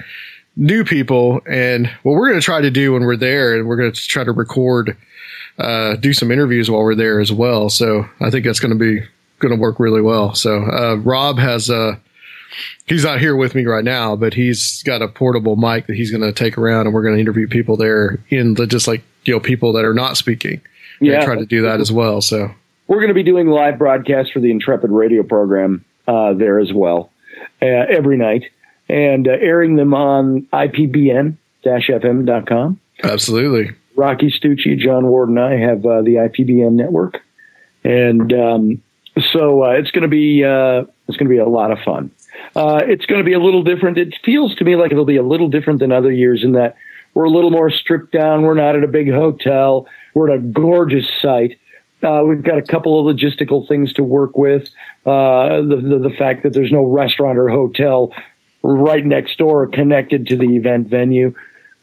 [0.57, 1.41] new people.
[1.47, 4.09] And what we're going to try to do when we're there, and we're going to
[4.09, 4.97] try to record,
[5.59, 7.71] uh, do some interviews while we're there as well.
[7.71, 9.07] So I think that's going to be
[9.39, 10.35] going to work really well.
[10.35, 12.01] So uh, Rob has a
[12.87, 16.11] he's not here with me right now, but he's got a portable mic that he's
[16.11, 19.03] going to take around, and we're going to interview people there in the just like
[19.25, 20.61] you know people that are not speaking.
[21.01, 21.25] Yeah.
[21.25, 22.21] try to do that as well.
[22.21, 22.55] So
[22.87, 26.73] We're going to be doing live broadcasts for the Intrepid radio program uh, there as
[26.73, 27.11] well
[27.61, 28.45] uh, every night
[28.89, 32.81] and uh, airing them on IPBN-FM.com.
[33.03, 37.21] absolutely, Rocci Stucci, John Ward, and I have uh, the IPBN network,
[37.83, 38.83] and um,
[39.33, 42.11] so uh, it's going to be uh, it's going to be a lot of fun.
[42.57, 43.99] Uh, it's going to be a little different.
[43.99, 46.77] It feels to me like it'll be a little different than other years in that
[47.15, 48.43] we're a little more stripped down.
[48.43, 49.87] We're not at a big hotel.
[50.15, 51.59] We're at a gorgeous site.
[52.03, 54.69] Uh, we've got a couple of logistical things to work with.
[55.07, 58.13] Uh, the, the the fact that there's no restaurant or hotel
[58.63, 61.35] right next door connected to the event venue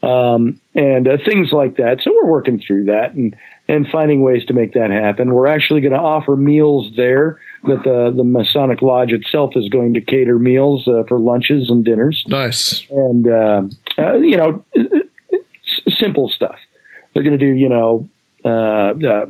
[0.02, 2.00] um, and uh, things like that.
[2.02, 3.34] So we're working through that and
[3.68, 5.32] and finding ways to make that happen.
[5.32, 7.40] We're actually going to offer meals there.
[7.64, 11.84] That the the Masonic Lodge itself is going to cater meals uh, for lunches and
[11.84, 12.24] dinners.
[12.26, 12.84] Nice.
[12.90, 13.62] And uh,
[13.98, 16.56] uh, you know, s- simple stuff.
[17.14, 18.08] They're going to do you know
[18.44, 19.26] uh, uh,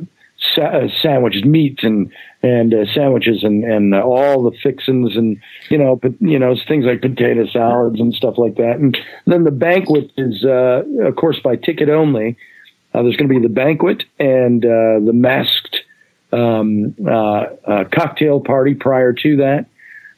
[0.55, 2.11] sa- uh, sandwiches, meat and
[2.41, 5.37] and uh, sandwiches and and uh, all the fixins and
[5.69, 8.77] you know but you know things like potato salads and stuff like that.
[8.77, 8.97] And
[9.27, 12.35] then the banquet is uh, of course by ticket only.
[12.95, 15.72] Uh, there's going to be the banquet and uh, the masked
[16.33, 19.67] um, uh, uh, cocktail party prior to that.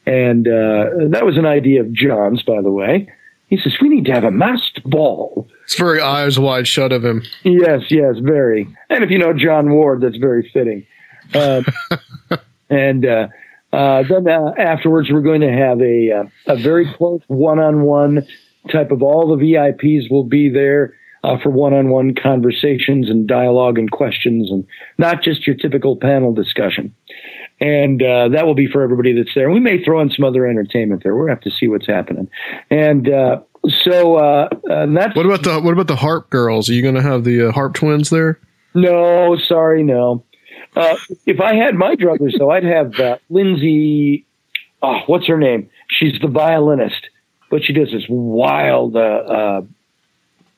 [0.05, 3.09] And uh, that was an idea of John's, by the way.
[3.47, 5.47] He says, We need to have a masked ball.
[5.63, 7.23] it's very eyes wide shut of him.
[7.43, 8.67] Yes, yes, very.
[8.89, 10.85] And if you know John Ward, that's very fitting.
[11.33, 11.63] Uh,
[12.69, 13.27] and uh,
[13.73, 17.81] uh, then uh, afterwards, we're going to have a uh, a very close one on
[17.81, 18.25] one
[18.71, 20.95] type of all the VIPs will be there
[21.25, 24.65] uh, for one on one conversations and dialogue and questions, and
[24.97, 26.93] not just your typical panel discussion.
[27.59, 29.49] And uh, that will be for everybody that's there.
[29.49, 31.15] We may throw in some other entertainment there.
[31.15, 32.29] We'll have to see what's happening.
[32.69, 33.41] And uh,
[33.83, 36.69] so uh, uh, that's What about the what about the harp girls?
[36.69, 38.39] Are you going to have the uh, harp twins there?
[38.73, 40.23] No, sorry, no.
[40.75, 40.95] Uh,
[41.25, 44.25] if I had my druthers, though, I'd have uh, Lindsay.
[44.81, 45.69] Oh, what's her name?
[45.87, 47.09] She's the violinist,
[47.49, 48.95] but she does this wild.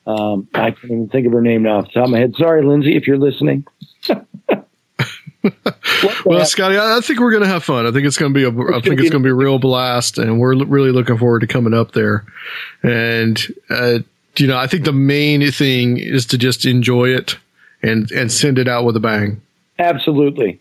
[0.07, 2.33] Um, I can't even think of her name now off the top of my head.
[2.37, 3.65] Sorry, Lindsay, if you're listening.
[6.25, 7.85] Well, Scotty, I, think we're going to have fun.
[7.85, 8.75] I think it's going to be a.
[8.75, 11.39] I think it's going to be a real blast, and we're l- really looking forward
[11.39, 12.25] to coming up there.
[12.83, 13.39] And
[13.69, 13.99] uh,
[14.35, 17.37] you know, I think the main thing is to just enjoy it
[17.81, 19.41] and and send it out with a bang.
[19.79, 20.59] Absolutely,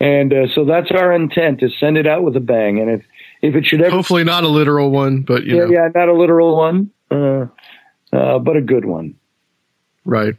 [0.00, 2.80] and uh, so that's our intent: to send it out with a bang.
[2.80, 3.02] And if
[3.42, 6.08] if it should ever, Hopefully, not a literal one, but you yeah, know, yeah, not
[6.08, 7.46] a literal one, uh,
[8.12, 9.14] uh, but a good one.
[10.04, 10.36] right.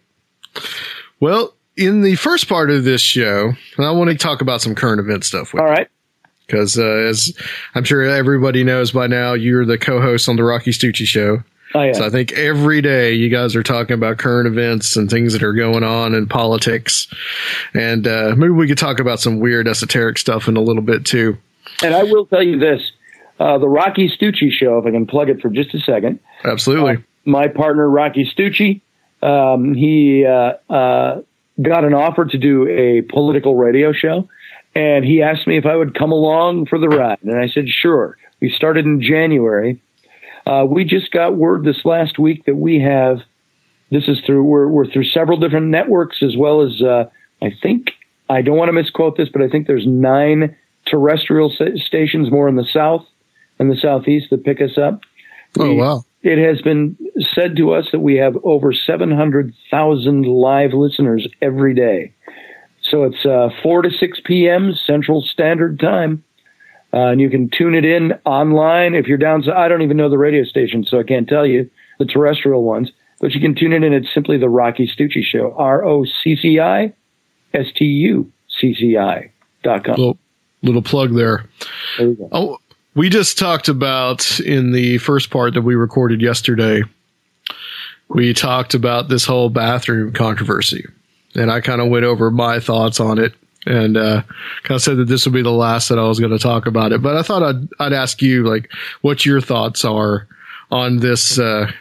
[1.20, 5.00] Well, in the first part of this show, I want to talk about some current
[5.00, 5.54] event stuff.
[5.54, 5.88] With All right.
[6.46, 7.34] Because uh, as
[7.76, 11.44] I'm sure everybody knows by now, you're the co-host on the Rocci Stucci Show.
[11.76, 11.94] Oh, yeah.
[11.94, 15.44] So I think every day you guys are talking about current events and things that
[15.44, 17.08] are going on in politics,
[17.76, 21.06] and uh, maybe we could talk about some weird esoteric stuff in a little bit
[21.06, 21.38] too.
[21.84, 22.82] And I will tell you this:
[23.40, 24.80] uh, the Rocci Stucci show.
[24.80, 26.20] If I can plug it for just a second.
[26.44, 27.04] Absolutely.
[27.26, 28.82] My partner Rocci Stucci,
[29.22, 31.22] um, he uh, uh,
[31.62, 34.28] got an offer to do a political radio show,
[34.76, 37.68] and he asked me if I would come along for the ride, and I said
[37.70, 38.18] sure.
[38.40, 39.82] We started in January.
[40.46, 43.20] Uh, we just got word this last week that we have.
[43.91, 47.10] This is through we're we're through several different networks as well as uh,
[47.41, 47.91] I think
[48.30, 50.56] I don't want to misquote this, but I think there's nine
[50.86, 53.06] terrestrial stations more in the south
[53.60, 55.02] and the southeast that pick us up.
[55.60, 56.04] Oh, We- wow.
[56.22, 56.98] It has been
[57.34, 62.14] said to us that we have over 700,000 live listeners every day.
[62.82, 64.74] So it's uh, 4 to 6 p.m.
[64.74, 66.24] Central Standard Time.
[66.91, 69.44] Uh, and you can tune it in online if you're down.
[69.44, 71.70] So I don't even know the radio station, so I can't tell you
[72.00, 72.91] the terrestrial ones.
[73.22, 73.94] But you can tune it in.
[73.94, 75.54] It's simply the Rocci Stucci Show.
[75.58, 76.94] R O C C I
[77.54, 79.32] S T U C C I
[79.62, 79.96] dot com.
[79.96, 80.18] Little,
[80.64, 81.46] little plug there.
[82.00, 82.60] Oh,
[82.95, 86.84] we just talked about in the first part that we recorded yesterday.
[88.07, 90.86] We talked about this whole bathroom controversy,
[91.36, 93.34] and I kind of went over my thoughts on it,
[93.66, 94.24] and uh,
[94.64, 96.66] kind of said that this would be the last that I was going to talk
[96.66, 97.02] about it.
[97.02, 98.72] But I thought I'd I'd ask you like
[99.02, 100.28] what your thoughts are
[100.72, 101.72] on this uh,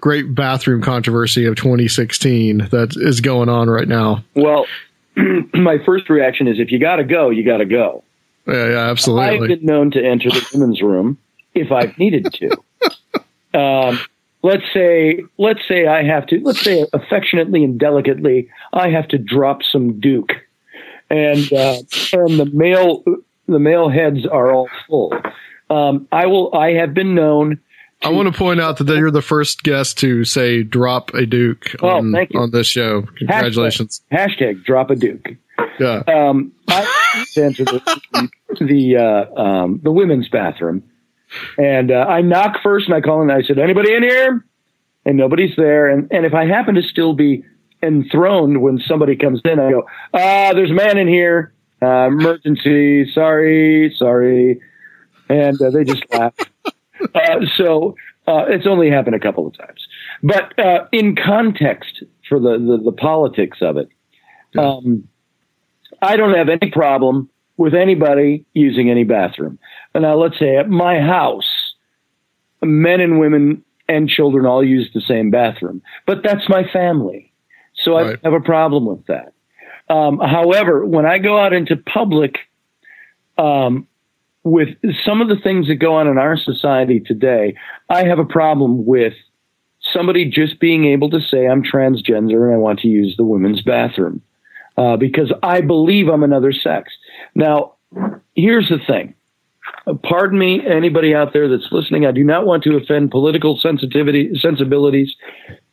[0.00, 4.24] great bathroom controversy of 2016 that is going on right now.
[4.34, 4.66] Well,
[5.54, 8.02] my first reaction is if you got to go, you got to go.
[8.50, 11.18] Yeah, yeah, I've been known to enter the women's room
[11.54, 13.58] if I've needed to.
[13.58, 14.00] um,
[14.42, 19.18] let's say, let's say I have to, let's say affectionately and delicately, I have to
[19.18, 20.32] drop some Duke,
[21.08, 21.76] and uh,
[22.12, 23.04] and the male
[23.46, 25.12] the male heads are all full.
[25.68, 26.54] Um, I will.
[26.54, 27.60] I have been known.
[28.02, 31.74] I want to point out that you're the first guest to say "drop a Duke"
[31.82, 33.02] Oh, on, on this show.
[33.18, 34.00] Congratulations!
[34.10, 35.28] Hashtag, hashtag drop a Duke.
[35.78, 36.02] Yeah.
[36.06, 36.86] Um, I
[37.36, 38.28] enter the
[38.60, 40.82] the uh, um, the women's bathroom,
[41.58, 43.22] and uh, I knock first, and I call.
[43.22, 44.44] And I said, "Anybody in here?"
[45.04, 45.88] And nobody's there.
[45.88, 47.44] And and if I happen to still be
[47.82, 49.82] enthroned when somebody comes in, I go,
[50.14, 51.52] "Ah, there's a man in here.
[51.82, 53.10] Uh, emergency.
[53.12, 54.60] Sorry, sorry."
[55.28, 56.34] And uh, they just laugh.
[57.14, 57.94] Uh, so
[58.26, 59.86] uh, it's only happened a couple of times,
[60.22, 63.88] but uh, in context for the, the the politics of it,
[64.58, 65.08] um,
[66.02, 69.58] I don't have any problem with anybody using any bathroom.
[69.94, 71.74] And now let's say at my house,
[72.62, 77.32] men and women and children all use the same bathroom, but that's my family.
[77.74, 79.32] So I don't have a problem with that.
[79.88, 82.38] Um, however, when I go out into public,
[83.36, 83.86] um,
[84.42, 84.68] with
[85.04, 87.56] some of the things that go on in our society today,
[87.88, 89.14] I have a problem with
[89.92, 93.62] somebody just being able to say I'm transgender and I want to use the women's
[93.62, 94.22] bathroom
[94.80, 96.90] uh, because I believe I'm another sex.
[97.34, 97.74] Now,
[98.34, 99.14] here's the thing.
[100.02, 102.06] Pardon me, anybody out there that's listening.
[102.06, 105.14] I do not want to offend political sensitivity sensibilities,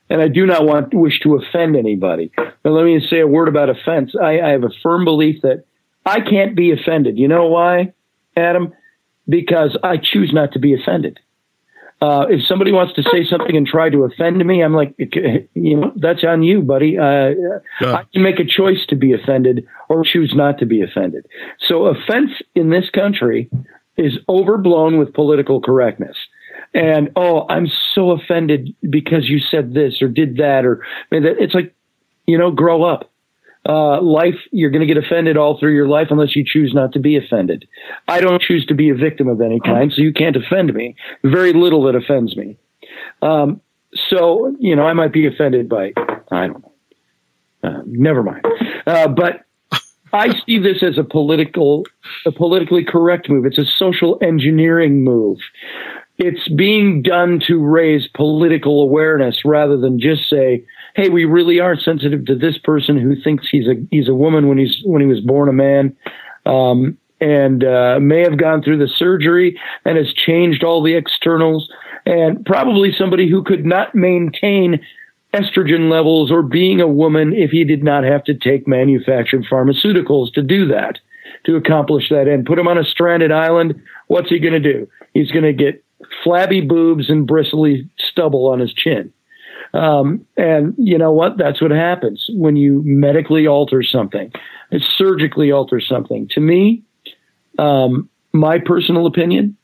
[0.09, 2.31] and I do not want wish to offend anybody.
[2.63, 4.13] But let me say a word about offense.
[4.21, 5.63] I, I have a firm belief that
[6.05, 7.17] I can't be offended.
[7.17, 7.93] You know why,
[8.35, 8.73] Adam?
[9.29, 11.19] Because I choose not to be offended.
[11.99, 15.77] Uh, if somebody wants to say something and try to offend me, I'm like, you
[15.77, 16.97] know, that's on you, buddy.
[16.97, 17.33] Uh,
[17.81, 21.25] I can make a choice to be offended or choose not to be offended.
[21.67, 23.49] So offense in this country
[23.97, 26.17] is overblown with political correctness.
[26.73, 31.73] And oh, I'm so offended because you said this or did that, or it's like,
[32.27, 33.09] you know, grow up.
[33.67, 36.93] Uh, life, you're going to get offended all through your life unless you choose not
[36.93, 37.67] to be offended.
[38.07, 40.95] I don't choose to be a victim of any kind, so you can't offend me.
[41.23, 42.57] Very little that offends me.
[43.21, 43.59] Um,
[43.93, 45.93] so, you know, I might be offended by,
[46.31, 46.71] I don't know.
[47.63, 48.45] Uh, never mind.
[48.85, 49.43] Uh, but
[50.13, 51.85] I see this as a political,
[52.25, 53.45] a politically correct move.
[53.45, 55.39] It's a social engineering move.
[56.17, 60.63] It's being done to raise political awareness rather than just say,
[60.97, 64.49] "Hey, we really are sensitive to this person who thinks he's a he's a woman
[64.49, 65.95] when he's when he was born a man."
[66.45, 71.69] Um, and uh, may have gone through the surgery and has changed all the externals,
[72.05, 74.79] and probably somebody who could not maintain
[75.33, 80.31] estrogen levels or being a woman if he did not have to take manufactured pharmaceuticals
[80.33, 80.99] to do that,
[81.45, 82.45] to accomplish that end.
[82.45, 83.79] Put him on a stranded island.
[84.07, 84.87] What's he going to do?
[85.13, 85.83] He's going to get
[86.23, 89.11] flabby boobs and bristly stubble on his chin.
[89.77, 91.37] Um, and you know what?
[91.37, 94.31] That's what happens when you medically alter something,
[94.97, 96.27] surgically alter something.
[96.29, 96.81] To me,
[97.59, 99.55] um, my personal opinion,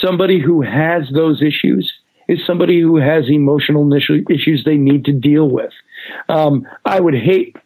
[0.00, 1.92] somebody who has those issues
[2.26, 5.72] is somebody who has emotional issues they need to deal with.
[6.28, 7.56] Um, I would hate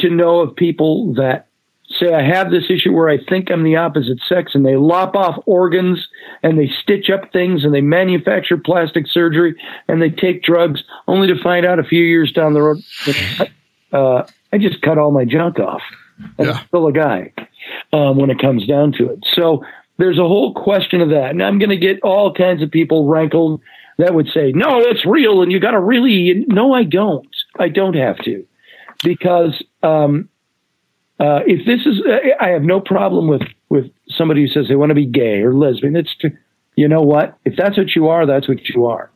[0.00, 1.46] to know of people that
[1.88, 5.14] say I have this issue where I think I'm the opposite sex and they lop
[5.14, 6.08] off organs
[6.42, 9.54] and they stitch up things and they manufacture plastic surgery
[9.88, 12.78] and they take drugs only to find out a few years down the road,
[13.92, 15.82] uh, I just cut all my junk off.
[16.38, 17.32] And I'm still a guy.
[17.92, 19.24] um, when it comes down to it.
[19.34, 19.64] So
[19.98, 21.30] there's a whole question of that.
[21.30, 23.60] And I'm going to get all kinds of people rankled
[23.98, 26.44] that would say, no, it's real and you got to really.
[26.48, 27.28] No, I don't.
[27.58, 28.44] I don't have to.
[29.04, 30.28] Because um,
[31.20, 32.00] uh, if this is,
[32.40, 33.42] I have no problem with,
[33.72, 35.96] with somebody who says they want to be gay or lesbian.
[35.96, 36.14] It's,
[36.76, 37.38] you know what?
[37.46, 39.10] If that's what you are, that's what you are.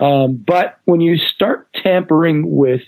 [0.00, 2.80] Um, but when you start tampering with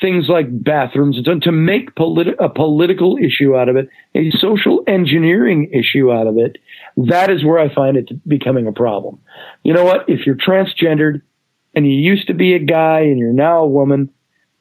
[0.00, 4.82] things like bathrooms and to make politi- a political issue out of it, a social
[4.86, 6.56] engineering issue out of it,
[6.96, 9.20] that is where I find it becoming a problem.
[9.64, 10.08] You know what?
[10.08, 11.20] If you're transgendered
[11.74, 14.08] and you used to be a guy and you're now a woman,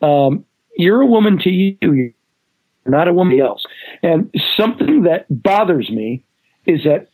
[0.01, 0.43] um,
[0.75, 1.77] you're a woman to you.
[1.81, 2.13] You're
[2.85, 3.65] not a woman else.
[4.03, 6.23] And something that bothers me
[6.65, 7.09] is that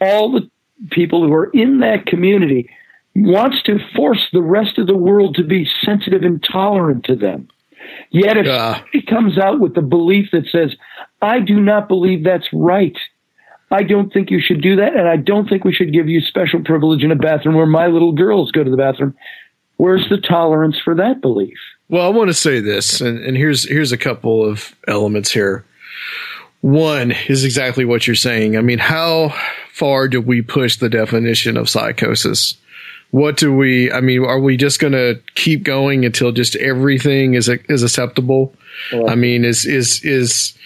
[0.00, 0.50] all the
[0.90, 2.70] people who are in that community
[3.14, 7.48] wants to force the rest of the world to be sensitive and tolerant to them.
[8.10, 10.74] Yet if uh, he comes out with the belief that says,
[11.20, 12.96] I do not believe that's right.
[13.70, 16.20] I don't think you should do that, and I don't think we should give you
[16.20, 19.14] special privilege in a bathroom where my little girls go to the bathroom.
[19.76, 21.56] Where's the tolerance for that belief?
[21.88, 25.64] Well, I want to say this, and, and here's here's a couple of elements here.
[26.60, 28.56] One is exactly what you're saying.
[28.56, 29.34] I mean, how
[29.72, 32.56] far do we push the definition of psychosis?
[33.12, 37.34] what do we i mean are we just going to keep going until just everything
[37.34, 38.54] is is acceptable?
[38.92, 39.06] Yeah.
[39.06, 40.56] i mean is is is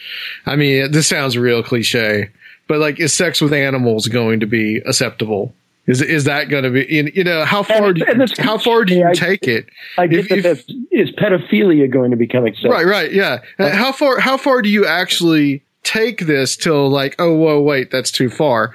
[0.45, 2.29] i mean this sounds real cliche
[2.67, 5.55] but like is sex with animals going to be acceptable?
[5.87, 8.85] Is is that going to be you know how far and, do you, how far
[8.85, 9.67] do you I, take it?
[9.99, 12.75] I if, if, is pedophilia going to become acceptable?
[12.75, 13.41] Right right yeah.
[13.59, 18.11] How far how far do you actually take this till like oh whoa wait that's
[18.11, 18.73] too far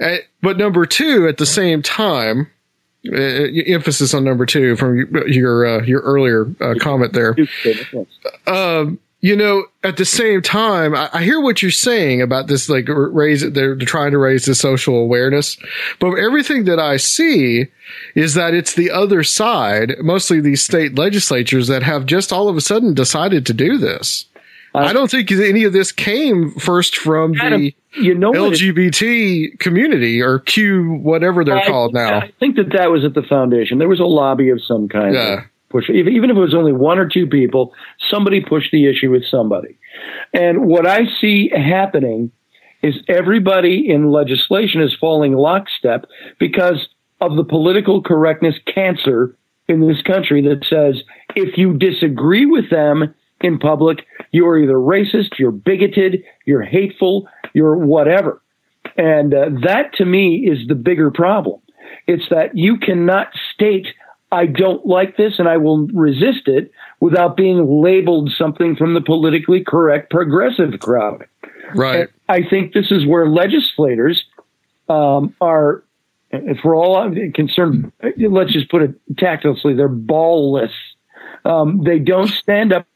[0.00, 2.48] uh, but number two at the same time
[3.10, 3.16] uh,
[3.66, 4.96] emphasis on number two from
[5.26, 7.34] your uh, your earlier uh, comment there.
[8.46, 12.68] Um, you know, at the same time, I, I, hear what you're saying about this,
[12.68, 15.56] like raise they're trying to raise the social awareness,
[15.98, 17.66] but everything that I see
[18.14, 22.56] is that it's the other side, mostly these state legislatures that have just all of
[22.56, 24.26] a sudden decided to do this.
[24.74, 30.38] I don't think any of this came first from the you know LGBT community or
[30.40, 32.20] Q, whatever they're I, called now.
[32.20, 33.78] I think that that was at the foundation.
[33.78, 35.14] There was a lobby of some kind.
[35.14, 35.44] Yeah.
[35.68, 37.72] Push, even if it was only one or two people,
[38.10, 39.78] somebody pushed the issue with somebody.
[40.34, 42.30] And what I see happening
[42.82, 46.04] is everybody in legislation is falling lockstep
[46.38, 46.88] because
[47.22, 49.34] of the political correctness cancer
[49.66, 51.02] in this country that says
[51.34, 57.76] if you disagree with them, in public, you're either racist, you're bigoted, you're hateful, you're
[57.76, 58.42] whatever.
[58.96, 61.60] And uh, that to me is the bigger problem.
[62.06, 63.88] It's that you cannot state,
[64.32, 69.00] I don't like this and I will resist it without being labeled something from the
[69.00, 71.26] politically correct progressive crowd.
[71.74, 72.00] Right.
[72.00, 74.24] And I think this is where legislators
[74.88, 75.84] um, are,
[76.30, 80.72] if we're all concerned, let's just put it tactlessly, they're ballless.
[81.44, 82.86] Um, they don't stand up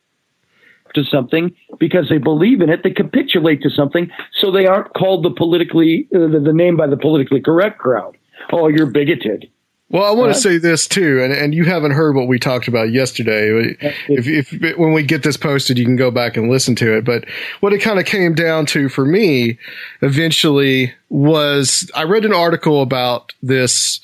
[0.97, 2.82] to something because they believe in it.
[2.82, 6.89] They capitulate to something, so they aren't called the politically uh, the, the, name by
[6.89, 8.16] the politically correct crowd.
[8.52, 9.48] Oh, you're bigoted.
[9.89, 12.66] Well, I want to say this too, and, and you haven't heard what we talked
[12.66, 13.77] about yesterday.
[14.09, 17.05] If, if when we get this posted, you can go back and listen to it.
[17.05, 17.24] But
[17.60, 19.60] what it kind of came down to for me,
[20.02, 24.01] eventually, was I read an article about this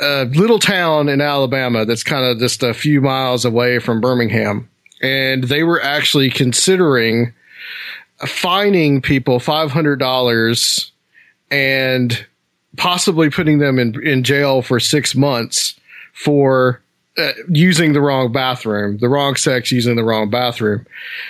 [0.00, 4.68] uh, little town in Alabama that's kind of just a few miles away from Birmingham,
[5.02, 7.32] and they were actually considering
[8.26, 10.90] fining people $500
[11.50, 12.26] and
[12.76, 15.78] possibly putting them in, in jail for six months
[16.12, 16.82] for
[17.18, 20.86] uh, using the wrong bathroom, the wrong sex using the wrong bathroom.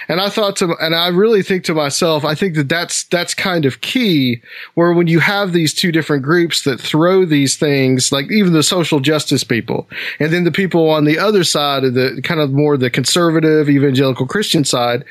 [0.08, 3.34] And I thought to, and I really think to myself, I think that that's, that's
[3.34, 4.42] kind of key
[4.74, 8.62] where when you have these two different groups that throw these things, like even the
[8.62, 9.88] social justice people,
[10.20, 13.70] and then the people on the other side of the kind of more the conservative
[13.70, 15.04] evangelical Christian side,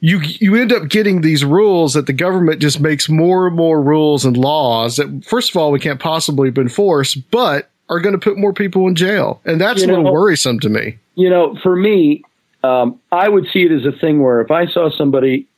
[0.00, 3.82] you you end up getting these rules that the government just makes more and more
[3.82, 8.18] rules and laws that first of all we can't possibly enforce, but are going to
[8.18, 9.42] put more people in jail.
[9.44, 10.98] And that's you know, a little worrisome to me.
[11.16, 12.22] You know, for me,
[12.62, 15.48] um, I would see it as a thing where if I saw somebody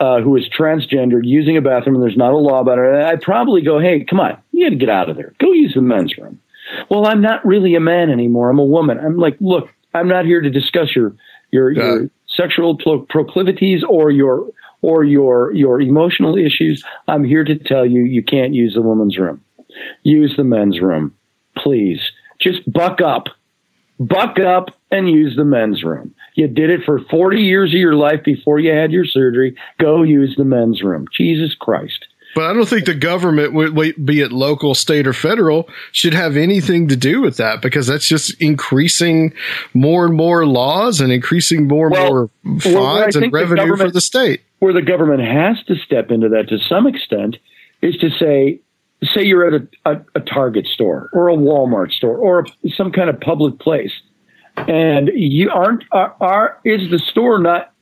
[0.00, 3.22] uh, who is transgendered using a bathroom and there's not a law about it, I'd
[3.22, 5.32] probably go, hey, come on, you got to get out of there.
[5.38, 6.40] Go use the men's room.
[6.90, 8.50] Well, I'm not really a man anymore.
[8.50, 8.98] I'm a woman.
[8.98, 11.14] I'm like, look, I'm not here to discuss your
[11.50, 11.82] your, yeah.
[11.82, 14.48] your sexual pro- proclivities or your
[14.80, 16.82] or your your emotional issues.
[17.08, 19.44] I'm here to tell you you can't use the woman's room.
[20.02, 21.14] Use the men's room
[21.62, 22.00] please
[22.40, 23.26] just buck up,
[23.98, 26.14] buck up and use the men's room.
[26.34, 29.56] You did it for 40 years of your life before you had your surgery.
[29.78, 31.06] Go use the men's room.
[31.16, 32.06] Jesus Christ.
[32.34, 36.36] But I don't think the government, would, be it local, state, or federal, should have
[36.36, 39.34] anything to do with that because that's just increasing
[39.74, 43.38] more and more laws and increasing more and Well, more well, fines and think the
[43.38, 44.40] revenue for the state.
[44.60, 47.36] Where the government has to step into that to some extent
[47.82, 48.60] is to say,
[49.02, 53.10] say you're at a, a, a Target store or a Walmart store or some kind
[53.10, 53.92] of public place,
[54.56, 57.72] and you aren't are, are is the store not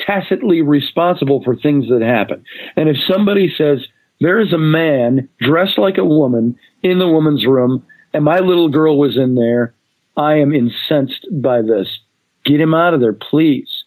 [0.00, 2.44] tacitly responsible for things that happen?
[2.76, 3.86] And if somebody says
[4.20, 8.68] there is a man dressed like a woman in the woman's room, and my little
[8.68, 9.74] girl was in there,
[10.16, 12.00] I am incensed by this.
[12.44, 13.84] Get him out of there, please.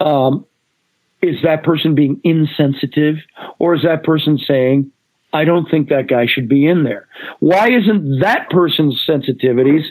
[0.00, 0.44] Um,
[1.22, 3.16] is that person being insensitive
[3.58, 4.90] or is that person saying
[5.34, 7.06] i don't think that guy should be in there
[7.40, 9.84] why isn't that person's sensitivities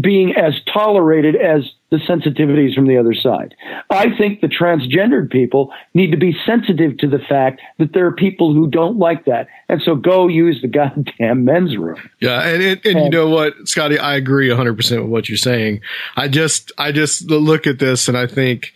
[0.00, 3.54] being as tolerated as the sensitivities from the other side
[3.90, 8.12] i think the transgendered people need to be sensitive to the fact that there are
[8.12, 12.62] people who don't like that and so go use the goddamn men's room Yeah, and
[12.62, 15.80] and, and you know what, Scotty, I agree 100 percent with what you're saying.
[16.16, 18.72] I just I just look at this and I think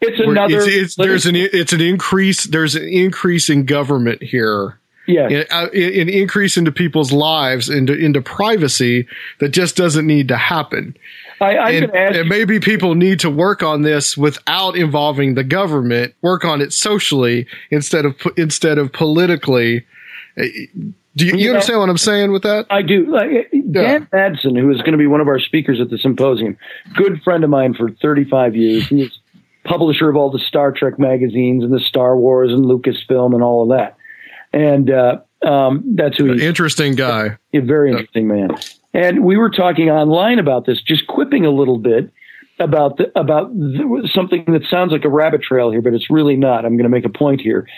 [0.00, 2.44] it's another It's, it's, there's an it's an increase.
[2.44, 4.78] There's an increase in government here.
[5.06, 9.06] Yeah, an, an increase into people's lives into into privacy
[9.40, 10.96] that just doesn't need to happen.
[11.40, 16.14] I, I and, and maybe people need to work on this without involving the government.
[16.22, 19.84] Work on it socially instead of instead of politically.
[20.38, 20.44] Uh,
[21.14, 22.66] Do you, you, You know- understand what I'm saying with that?
[22.68, 23.06] I do.
[23.06, 26.58] Like, Dan Madsen, who is going to be one of our speakers at the symposium,
[26.94, 28.86] good friend of mine for 35 years.
[28.88, 29.18] He is
[29.64, 33.62] publisher of all the Star Trek magazines and the Star Wars and Lucasfilm and all
[33.62, 33.96] of that.
[34.56, 37.36] And uh, um, that's who he Interesting guy.
[37.52, 38.52] a very interesting man.
[38.94, 42.10] And we were talking online about this, just quipping a little bit
[42.58, 46.36] about the, about the, something that sounds like a rabbit trail here, but it's really
[46.36, 46.64] not.
[46.64, 47.68] I'm going to make a point here.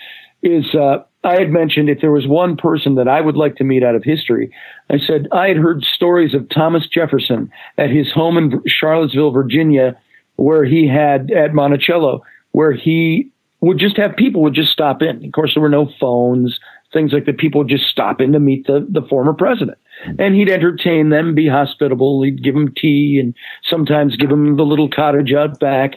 [0.40, 3.64] Is uh, I had mentioned if there was one person that I would like to
[3.64, 4.54] meet out of history,
[4.88, 9.98] I said I had heard stories of Thomas Jefferson at his home in Charlottesville, Virginia,
[10.36, 12.22] where he had at Monticello,
[12.52, 15.24] where he would just have people would just stop in.
[15.24, 16.58] Of course, there were no phones,
[16.92, 17.38] things like that.
[17.38, 19.78] People would just stop in to meet the, the former president.
[20.18, 22.22] And he'd entertain them, be hospitable.
[22.22, 25.94] He'd give them tea and sometimes give them the little cottage out back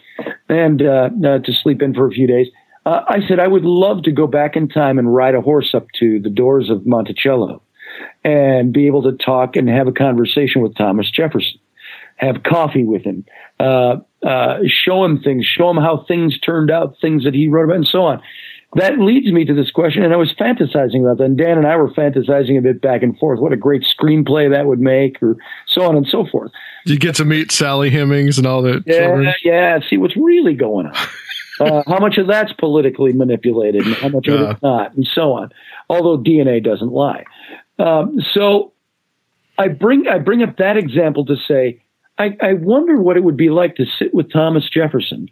[0.49, 2.47] and uh, uh, to sleep in for a few days.
[2.85, 5.75] Uh, I said, I would love to go back in time and ride a horse
[5.75, 7.61] up to the doors of Monticello
[8.23, 11.59] and be able to talk and have a conversation with Thomas Jefferson,
[12.15, 13.23] have coffee with him,
[13.59, 17.65] uh, uh, show him things, show him how things turned out, things that he wrote
[17.65, 18.21] about, and so on.
[18.75, 21.25] That leads me to this question, and I was fantasizing about that.
[21.25, 23.39] And Dan and I were fantasizing a bit back and forth.
[23.41, 25.35] What a great screenplay that would make, or
[25.67, 26.51] so on and so forth.
[26.85, 29.33] You get to meet Sally Hemings and all the Yeah, children.
[29.43, 29.79] yeah.
[29.89, 30.93] See what's really going on.
[31.59, 34.51] uh, how much of that's politically manipulated, and how much of Yeah.
[34.51, 35.51] it's not, and so on.
[35.89, 37.25] Although DNA doesn't lie.
[37.77, 38.71] Um, so
[39.57, 41.81] I bring I bring up that example to say
[42.21, 45.27] I, I wonder what it would be like to sit with Thomas Jefferson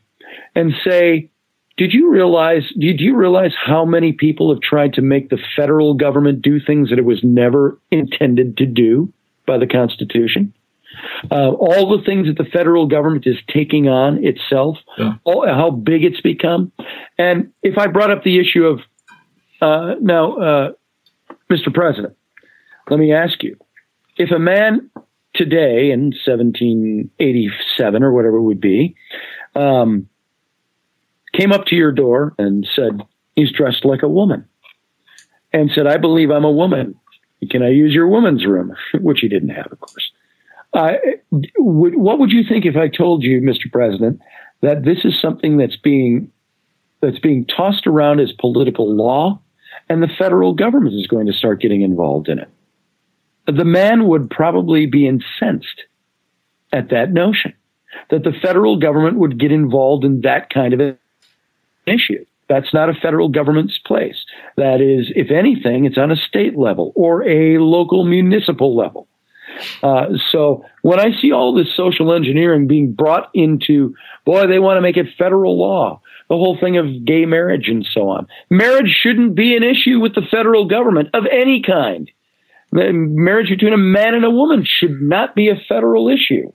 [0.56, 1.30] and say,
[1.78, 5.94] did you realize did you realize how many people have tried to make the federal
[5.94, 9.14] government do things that it was never intended to do
[9.46, 10.54] by the Constitution?
[11.32, 14.78] Uh, all the things that the federal government is taking on itself,
[15.24, 16.72] all, how big it's become.
[17.18, 18.80] And if I brought up the issue of
[19.62, 20.72] uh, now, uh,
[21.52, 21.72] Mr.
[21.72, 22.16] President,
[22.90, 23.56] let me ask you:
[24.18, 24.90] if a man
[25.40, 28.94] today in 1787 or whatever it would be
[29.56, 30.08] um,
[31.34, 33.02] came up to your door and said
[33.36, 34.46] he's dressed like a woman
[35.54, 36.96] and said, "I believe I'm a woman.
[37.50, 40.12] Can I use your woman's room?" Which he didn't have, of course.
[41.58, 43.72] What would you think if I told you, Mr.
[43.72, 44.20] President,
[44.62, 46.32] that this is something that's being
[47.02, 49.40] that's being tossed around as political law,
[49.88, 52.50] and the federal government is going to start getting involved in it?
[53.46, 55.84] The man would probably be incensed
[56.72, 57.54] at that notion
[58.10, 60.98] that the federal government would get involved in that kind of an
[61.86, 62.26] issue.
[62.48, 64.26] That's not a federal government's place.
[64.58, 69.08] That is, if anything, it's on a state level or a local municipal level.
[69.84, 73.96] Uh, so when I see all this social engineering being brought into,
[74.26, 77.86] boy, they want to make it federal law, the whole thing of gay marriage and
[77.86, 78.28] so on.
[78.50, 82.10] Marriage shouldn't be an issue with the federal government of any kind.
[82.72, 86.52] The marriage between a man and a woman should not be a federal issue.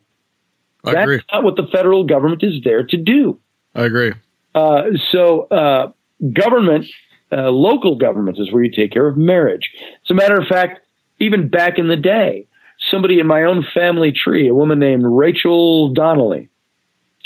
[0.84, 1.20] I That's agree.
[1.32, 3.40] not what the federal government is there to do.
[3.74, 4.12] I agree.
[4.54, 5.92] Uh, so, uh,
[6.32, 6.86] government,
[7.32, 9.70] uh, local government is where you take care of marriage.
[10.04, 10.80] As a matter of fact,
[11.18, 12.46] even back in the day,
[12.90, 16.48] somebody in my own family tree, a woman named Rachel Donnelly,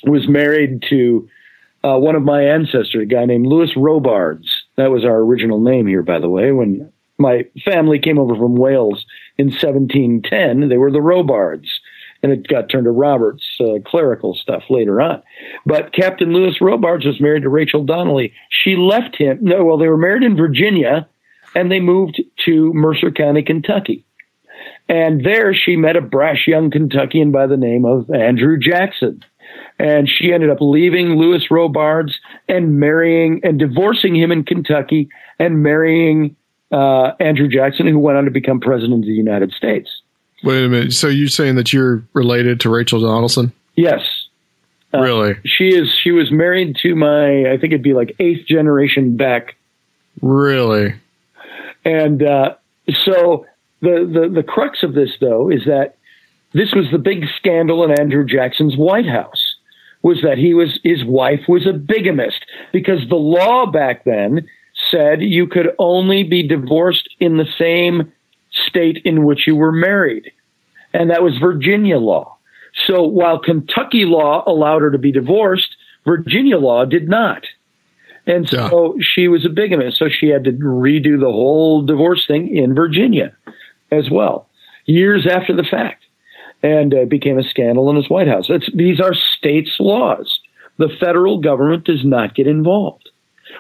[0.05, 1.29] was married to
[1.85, 4.49] uh, one of my ancestors, a guy named Lewis Robards.
[4.77, 6.53] That was our original name here, by the way.
[6.53, 9.05] When my family came over from Wales
[9.37, 11.81] in 1710, they were the Robards.
[12.21, 15.23] And it got turned to Roberts, uh, clerical stuff later on.
[15.65, 18.33] But Captain Lewis Robards was married to Rachel Donnelly.
[18.51, 19.39] She left him.
[19.41, 21.09] No, well, they were married in Virginia
[21.55, 24.05] and they moved to Mercer County, Kentucky.
[24.89, 29.25] And there she met a brash young Kentuckian by the name of Andrew Jackson.
[29.79, 32.19] And she ended up leaving Lewis Robards
[32.49, 35.09] and marrying and divorcing him in Kentucky
[35.39, 36.37] and marrying
[36.73, 40.03] uh, Andrew Jackson, who went on to become president of the United States.
[40.45, 40.93] Wait a minute.
[40.93, 43.53] So you're saying that you're related to Rachel Donaldson?
[43.75, 44.01] Yes.
[44.95, 45.37] Uh, Really?
[45.45, 45.89] She is.
[46.03, 47.51] She was married to my.
[47.51, 49.57] I think it'd be like eighth generation back.
[50.23, 50.95] Really?
[51.85, 52.55] And uh,
[53.05, 53.47] so
[53.81, 55.97] the, the the crux of this, though, is that
[56.53, 59.57] this was the big scandal in Andrew Jackson's White House.
[60.03, 64.49] Was that he was his wife was a bigamist because the law back then
[64.91, 68.13] said you could only be divorced in the same
[68.51, 70.33] state in which you were married,
[70.93, 72.37] and that was Virginia law.
[72.87, 77.45] So while Kentucky law allowed her to be divorced, Virginia law did not.
[78.27, 79.99] And so she was a bigamist.
[79.99, 83.35] So she had to redo the whole divorce thing in Virginia
[83.91, 84.49] as well,
[84.85, 86.05] years after the fact.
[86.61, 88.47] And uh, became a scandal in his White House.
[88.49, 90.41] It's, these are states' laws.
[90.77, 93.08] The federal government does not get involved.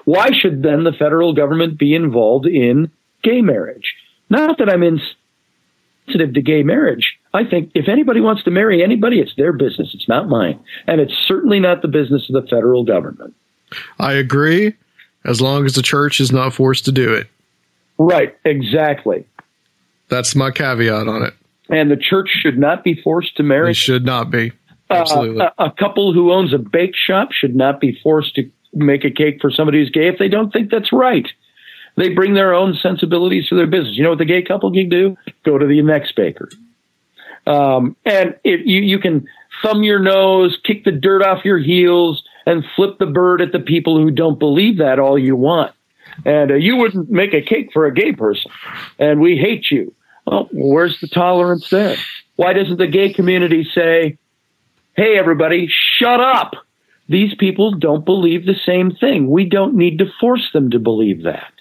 [0.05, 2.91] Why should then the federal government be involved in
[3.23, 3.95] gay marriage?
[4.31, 7.17] Not that I'm insensitive to gay marriage.
[7.35, 9.91] I think if anybody wants to marry anybody, it's their business.
[9.95, 10.59] It's not mine.
[10.87, 13.35] And it's certainly not the business of the federal government.
[13.99, 14.75] I agree,
[15.25, 17.29] as long as the church is not forced to do it.
[17.99, 19.27] Right, exactly.
[20.09, 21.35] That's my caveat on it.
[21.69, 23.73] And the church should not be forced to marry.
[23.73, 24.53] It should not be.
[24.91, 25.45] Uh, Absolutely.
[25.45, 29.11] a, a couple who owns a bake shop should not be forced to make a
[29.11, 31.27] cake for somebody who's gay if they don't think that's right.
[31.97, 33.97] They bring their own sensibilities to their business.
[33.97, 35.17] You know what the gay couple can do?
[35.45, 36.49] Go to the next baker.
[37.47, 39.27] Um, and if you, you can
[39.63, 43.59] thumb your nose, kick the dirt off your heels, and flip the bird at the
[43.59, 45.75] people who don't believe that all you want.
[46.25, 48.51] And uh, you wouldn't make a cake for a gay person,
[48.99, 49.95] and we hate you.
[50.27, 51.97] Well, where's the tolerance there?
[52.37, 54.19] Why doesn't the gay community say,
[54.95, 56.55] hey, everybody, shut up?
[57.09, 59.31] These people don't believe the same thing.
[59.31, 61.53] We don't need to force them to believe that.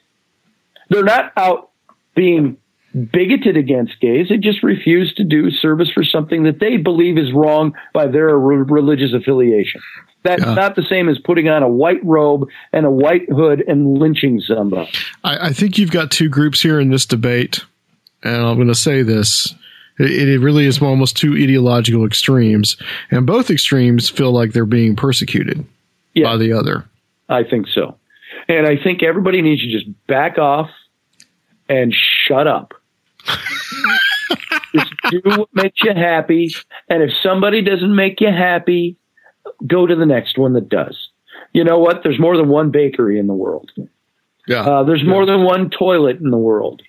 [0.89, 1.69] They're not out
[2.15, 2.57] being
[3.11, 4.29] bigoted against gays.
[4.29, 8.37] They just refuse to do service for something that they believe is wrong by their
[8.37, 9.81] re- religious affiliation.
[10.23, 10.55] That's Yeah.
[10.55, 14.41] not the same as putting on a white robe and a white hood and lynching
[14.41, 14.89] somebody.
[15.23, 17.63] I, I think you've got two groups here in this debate,
[18.23, 19.53] and I'm going to say this.
[19.99, 22.77] It, it really is almost two ideological extremes,
[23.11, 25.65] and both extremes feel like they're being persecuted
[26.15, 26.85] by the other.
[27.29, 27.97] I think so.
[28.47, 30.69] And I think everybody needs to just back off
[31.67, 32.73] and shut up.
[34.73, 36.51] just do what makes you happy.
[36.89, 38.97] And if somebody doesn't make you happy,
[39.65, 41.09] go to the next one that does.
[41.53, 42.03] You know what?
[42.03, 43.71] There's more than one bakery in the world.
[44.47, 44.61] Yeah.
[44.61, 46.81] Uh, there's more than one toilet in the world.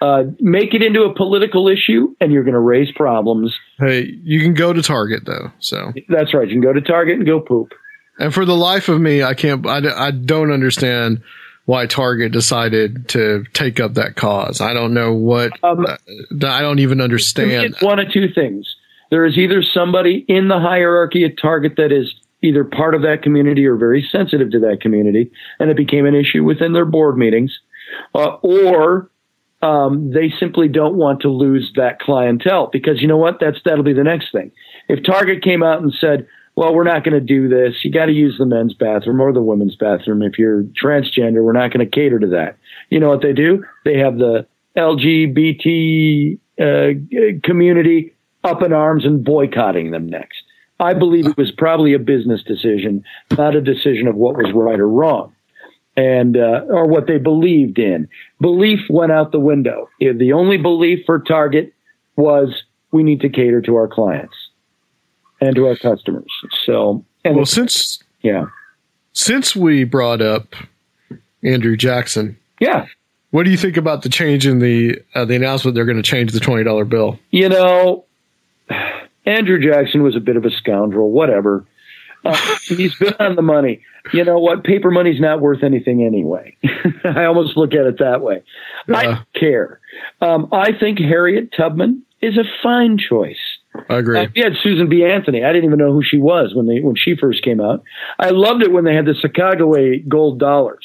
[0.00, 3.54] Uh, make it into a political issue, and you're going to raise problems.
[3.78, 6.48] Hey, you can go to Target though, so That's right.
[6.48, 7.74] You can go to Target and go poop.
[8.18, 9.66] And for the life of me, I can't.
[9.66, 11.22] I, I don't understand
[11.66, 14.60] why Target decided to take up that cause.
[14.60, 15.52] I don't know what.
[15.62, 17.74] I don't even understand.
[17.74, 18.74] It's one of two things.
[19.10, 23.22] There is either somebody in the hierarchy at Target that is either part of that
[23.22, 27.18] community or very sensitive to that community, and it became an issue within their board
[27.18, 27.58] meetings,
[28.14, 29.10] uh, or
[29.62, 33.40] um, they simply don't want to lose that clientele because you know what?
[33.40, 34.52] That's that'll be the next thing.
[34.88, 36.26] If Target came out and said,
[36.56, 37.84] "Well, we're not going to do this.
[37.84, 40.22] You got to use the men's bathroom or the women's bathroom.
[40.22, 42.56] If you're transgender, we're not going to cater to that."
[42.88, 43.64] You know what they do?
[43.84, 44.46] They have the
[44.76, 48.14] LGBT uh, community
[48.44, 50.42] up in arms and boycotting them next.
[50.78, 53.04] I believe it was probably a business decision,
[53.36, 55.34] not a decision of what was right or wrong,
[55.96, 58.08] and uh, or what they believed in.
[58.40, 59.88] Belief went out the window.
[60.00, 61.72] The only belief for Target
[62.16, 64.34] was we need to cater to our clients
[65.40, 66.30] and to our customers.
[66.64, 68.46] So, and well, since yeah,
[69.12, 70.54] since we brought up
[71.42, 72.86] Andrew Jackson, yeah,
[73.30, 76.02] what do you think about the change in the uh, the announcement they're going to
[76.02, 77.18] change the twenty dollar bill?
[77.30, 78.04] you know,
[79.26, 81.10] Andrew Jackson was a bit of a scoundrel.
[81.10, 81.66] Whatever.
[82.24, 82.36] Uh,
[82.66, 83.80] he's been on the money.
[84.12, 84.64] You know what?
[84.64, 86.56] Paper money's not worth anything anyway.
[87.04, 88.42] I almost look at it that way.
[88.94, 89.80] I don't care.
[90.20, 93.38] Um, I think Harriet Tubman is a fine choice.
[93.88, 94.18] I agree.
[94.18, 95.04] Uh, we had Susan B.
[95.04, 95.44] Anthony.
[95.44, 97.82] I didn't even know who she was when they when she first came out.
[98.18, 100.84] I loved it when they had the Sacagawea gold dollars.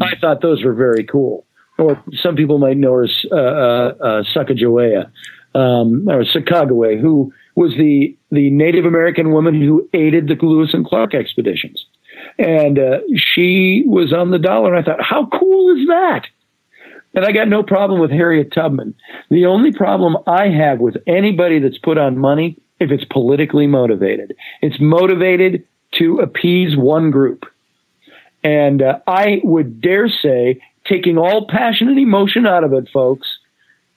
[0.00, 1.44] I thought those were very cool.
[1.78, 5.10] Or some people might know her as uh, uh, uh, Sacagawea,
[5.54, 10.86] um, or Sacagaway, who was the the Native American woman who aided the Lewis and
[10.86, 11.84] Clark expeditions,
[12.38, 14.74] and uh, she was on the dollar.
[14.74, 16.26] And I thought, how cool is that?
[17.14, 18.94] And I got no problem with Harriet Tubman.
[19.30, 24.34] The only problem I have with anybody that's put on money, if it's politically motivated,
[24.62, 25.66] it's motivated
[25.98, 27.44] to appease one group.
[28.42, 33.38] And uh, I would dare say, taking all passion and emotion out of it, folks,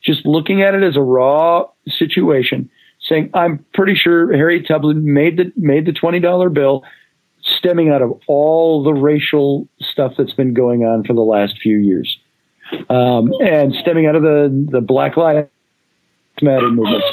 [0.03, 2.69] just looking at it as a raw situation,
[3.07, 6.83] saying, I'm pretty sure Harriet Tubman made the, made the $20 bill
[7.41, 11.77] stemming out of all the racial stuff that's been going on for the last few
[11.77, 12.17] years
[12.89, 15.49] um, and stemming out of the, the Black Lives
[16.41, 17.03] Matter movement.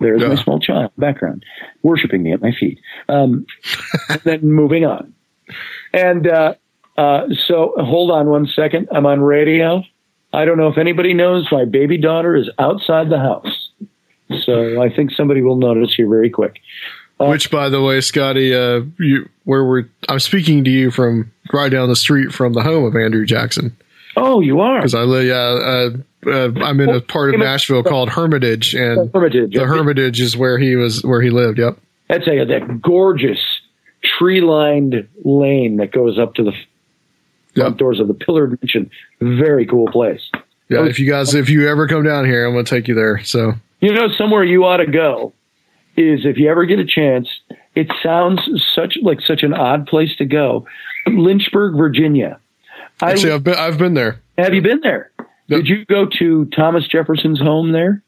[0.00, 1.44] There's my small child background,
[1.82, 2.80] worshiping me at my feet.
[3.08, 3.44] Um,
[4.24, 5.12] then moving on.
[5.92, 6.54] And uh,
[6.96, 8.88] uh, so hold on one second.
[8.92, 9.82] I'm on radio.
[10.32, 13.59] I don't know if anybody knows my baby daughter is outside the house.
[14.44, 16.60] So I think somebody will notice here very quick.
[17.18, 21.68] Which, by the way, Scotty, uh, you, where we're, I'm speaking to you from right
[21.68, 23.76] down the street from the home of Andrew Jackson.
[24.16, 25.26] Oh, you are because I live.
[25.26, 25.90] Yeah, uh,
[26.26, 30.58] uh, I'm in a part of Nashville called Hermitage, and Hermitage, the Hermitage is where
[30.58, 31.58] he was, where he lived.
[31.58, 31.78] Yep.
[32.08, 33.38] That's a that gorgeous
[34.02, 36.52] tree lined lane that goes up to the
[37.54, 38.90] front doors of the Pillared Mansion.
[39.20, 40.28] Very cool place.
[40.68, 42.94] Yeah, if you guys, if you ever come down here, I'm going to take you
[42.94, 43.22] there.
[43.24, 45.32] So You know, somewhere you ought to go
[45.96, 47.28] is if you ever get a chance.
[47.74, 48.40] It sounds
[48.74, 50.66] such like such an odd place to go.
[51.06, 52.40] Lynchburg, Virginia.
[53.00, 54.20] I- actually, I've been, I've been there.
[54.36, 55.12] Have you been there?
[55.48, 58.02] Did you go to Thomas Jefferson's home there?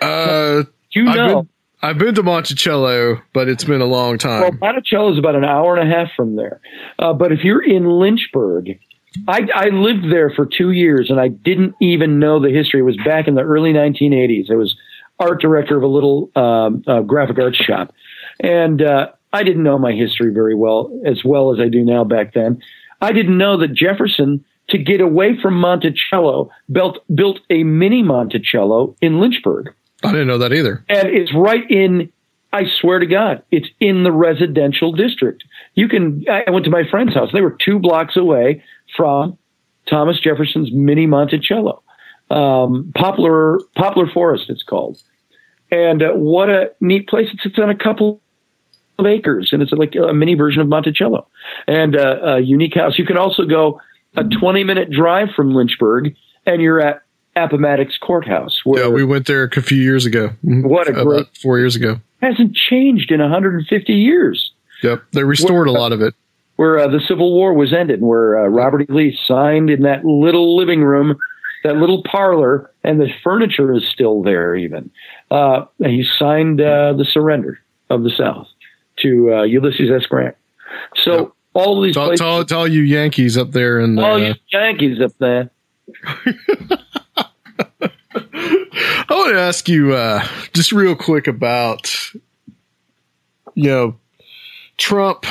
[0.00, 1.42] Uh, you I've know.
[1.42, 1.48] been,
[1.82, 4.40] I've been to Monticello, but it's been a long time.
[4.42, 6.60] Well, Monticello is about an hour and a half from there.
[6.98, 8.78] Uh, but if you're in Lynchburg,
[9.26, 12.80] I, I lived there for two years and I didn't even know the history.
[12.80, 14.50] It was back in the early 1980s.
[14.50, 14.76] I was
[15.18, 17.92] art director of a little um, uh, graphic arts shop.
[18.40, 22.04] And uh, I didn't know my history very well, as well as I do now
[22.04, 22.60] back then.
[23.00, 28.96] I didn't know that Jefferson, to get away from Monticello, built, built a mini Monticello
[29.00, 29.74] in Lynchburg.
[30.04, 30.84] I didn't know that either.
[30.88, 32.12] And it's right in,
[32.52, 35.44] I swear to God, it's in the residential district.
[35.74, 37.30] You can, I went to my friend's house.
[37.32, 38.62] They were two blocks away
[38.96, 39.38] from
[39.88, 41.82] Thomas Jefferson's mini Monticello.
[42.30, 45.00] Um, Poplar, Poplar Forest, it's called.
[45.70, 47.28] And uh, what a neat place.
[47.32, 48.20] It sits on a couple
[48.98, 51.26] of acres and it's like a mini version of Monticello
[51.66, 52.98] and uh, a unique house.
[52.98, 53.80] You can also go
[54.16, 56.14] a 20 minute drive from Lynchburg
[56.46, 57.02] and you're at
[57.36, 58.60] Appomattox Courthouse.
[58.66, 60.30] Yeah, we went there a few years ago.
[60.44, 60.64] Mhm.
[60.68, 62.00] What a About great- four years ago.
[62.20, 64.50] hasn't changed in 150 years.
[64.82, 66.14] Yep, they restored a lot of it.
[66.58, 68.86] Where uh, the Civil War was ended, where uh, Robert E.
[68.88, 71.16] Lee signed in that little living room,
[71.62, 74.56] that little parlor, and the furniture is still there.
[74.56, 74.90] Even
[75.30, 77.60] uh, and he signed uh, the surrender
[77.90, 78.48] of the South
[78.98, 80.06] to uh, Ulysses S.
[80.06, 80.36] Grant.
[80.96, 84.34] So all these Tell, places, tell, tell you Yankees up there in all uh, you
[84.48, 85.50] Yankees up there.
[89.10, 91.94] I want to ask you uh, just real quick about
[93.54, 93.96] you know
[94.76, 95.24] Trump.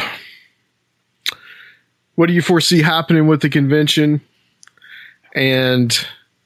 [2.18, 4.22] What do you foresee happening with the convention?
[5.36, 5.96] And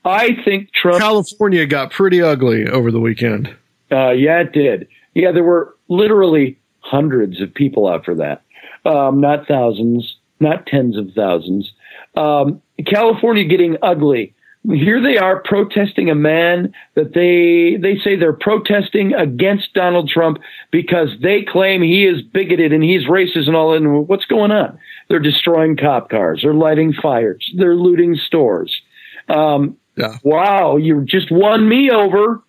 [0.03, 3.56] I think Trump California got pretty ugly over the weekend.
[3.89, 4.89] Uh, yeah, it did.
[5.14, 8.41] Yeah, there were literally hundreds of people out for that.
[8.85, 11.72] Um, not thousands, not tens of thousands.
[12.18, 14.35] Um, California getting ugly.
[14.68, 20.39] Here they are protesting a man that they they say they're protesting against Donald Trump
[20.69, 23.77] because they claim he is bigoted and he's racist and all that.
[23.77, 24.77] And what's going on?
[25.12, 26.40] They're destroying cop cars.
[26.42, 27.52] They're lighting fires.
[27.58, 28.82] They're looting stores.
[29.28, 30.18] Um, yeah.
[30.24, 32.42] Wow, you just won me over.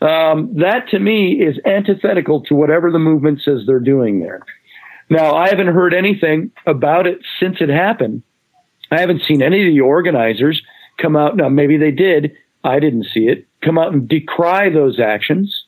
[0.00, 4.40] Um, that to me is antithetical to whatever the movement says they're doing there.
[5.08, 8.24] Now, I haven't heard anything about it since it happened.
[8.90, 10.60] I haven't seen any of the organizers
[10.98, 11.36] come out.
[11.36, 12.36] Now, maybe they did.
[12.64, 13.46] I didn't see it.
[13.62, 15.66] Come out and decry those actions.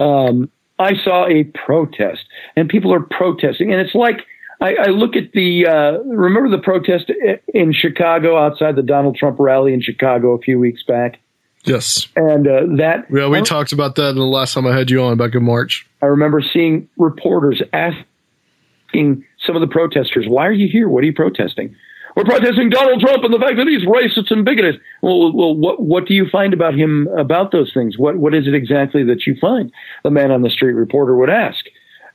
[0.00, 2.24] Um, I saw a protest,
[2.56, 4.26] and people are protesting, and it's like
[4.60, 5.66] I, I look at the.
[5.66, 7.10] Uh, remember the protest
[7.54, 11.18] in Chicago outside the Donald Trump rally in Chicago a few weeks back,
[11.64, 12.06] Yes.
[12.14, 13.06] and uh, that.
[13.10, 15.42] Yeah, we talked about that in the last time I had you on back in
[15.44, 15.86] March.
[16.02, 20.88] I remember seeing reporters asking some of the protesters, "Why are you here?
[20.88, 21.74] What are you protesting?"
[22.16, 24.80] We're protesting Donald Trump and the fact that he's racist and bigoted.
[25.00, 27.96] Well, well, what what do you find about him about those things?
[27.96, 29.72] What what is it exactly that you find?
[30.02, 31.64] The man on the street reporter would ask,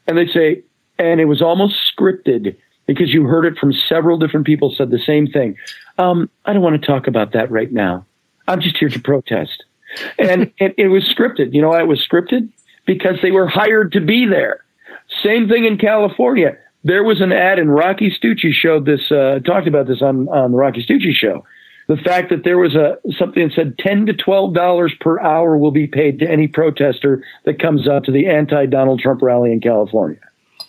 [0.05, 0.63] and they'd say,
[0.97, 2.55] and it was almost scripted
[2.85, 5.57] because you heard it from several different people said the same thing.
[5.97, 8.05] Um, I don't want to talk about that right now.
[8.47, 9.63] I'm just here to protest,
[10.19, 11.53] and it, it was scripted.
[11.53, 12.49] You know why it was scripted?
[12.85, 14.63] Because they were hired to be there.
[15.23, 19.67] Same thing in California there was an ad, and Rocci Stucci showed this, uh, talked
[19.67, 21.43] about this on, on the Rocci Stucci show.
[21.87, 25.57] The fact that there was a something that said ten to twelve dollars per hour
[25.57, 29.51] will be paid to any protester that comes out to the anti Donald Trump rally
[29.51, 30.19] in California.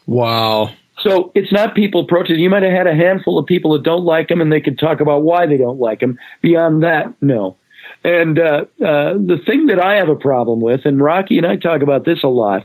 [0.07, 0.71] Wow.
[1.01, 2.41] So it's not people protesting.
[2.41, 4.79] You might have had a handful of people that don't like him, and they could
[4.79, 6.19] talk about why they don't like him.
[6.41, 7.57] Beyond that, no.
[8.03, 11.57] And uh, uh, the thing that I have a problem with, and Rocci and I
[11.57, 12.65] talk about this a lot,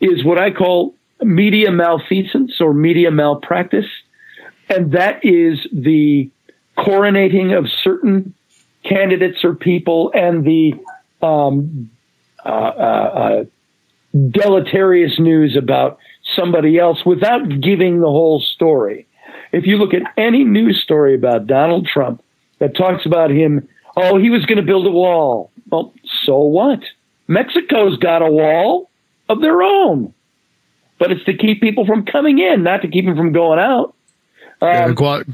[0.00, 3.86] is what I call media malfeasance or media malpractice,
[4.68, 6.30] and that is the
[6.76, 8.34] coronating of certain
[8.84, 10.74] candidates or people and the
[11.26, 11.90] um,
[12.44, 13.44] uh, uh, uh,
[14.30, 15.98] deleterious news about
[16.34, 19.06] somebody else without giving the whole story.
[19.52, 22.22] If you look at any news story about Donald Trump
[22.58, 25.50] that talks about him, oh, he was going to build a wall.
[25.70, 25.92] Well,
[26.24, 26.80] so what?
[27.26, 28.90] Mexico's got a wall
[29.28, 30.14] of their own
[30.98, 33.94] but it's to keep people from coming in, not to keep them from going out.
[34.60, 35.24] Um, yeah, Gua-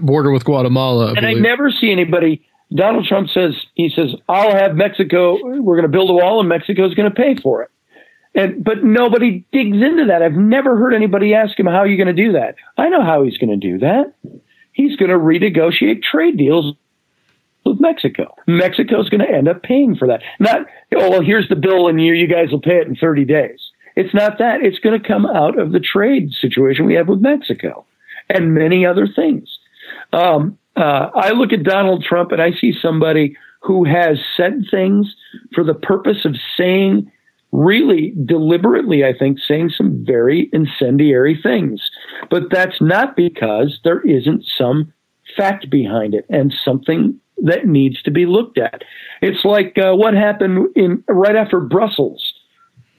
[0.00, 1.08] border with Guatemala.
[1.08, 2.46] I and I never see anybody.
[2.72, 5.38] Donald Trump says he says I'll have Mexico.
[5.42, 7.70] We're going to build a wall, and Mexico's going to pay for it.
[8.34, 10.22] And but nobody digs into that.
[10.22, 12.54] I've never heard anybody ask him how are you going to do that.
[12.78, 14.14] I know how he's going to do that.
[14.72, 16.74] He's going to renegotiate trade deals
[17.64, 18.34] with Mexico.
[18.46, 20.22] Mexico's going to end up paying for that.
[20.38, 20.60] Not
[20.94, 23.60] oh well, here's the bill, and you you guys will pay it in 30 days.
[23.96, 24.62] It's not that.
[24.62, 27.84] It's going to come out of the trade situation we have with Mexico
[28.28, 29.58] and many other things.
[30.12, 35.14] Um, uh, I look at Donald Trump and I see somebody who has said things
[35.54, 37.10] for the purpose of saying,
[37.52, 41.90] really deliberately, I think, saying some very incendiary things.
[42.30, 44.92] But that's not because there isn't some
[45.36, 48.82] fact behind it and something that needs to be looked at.
[49.22, 52.34] It's like uh, what happened in right after Brussels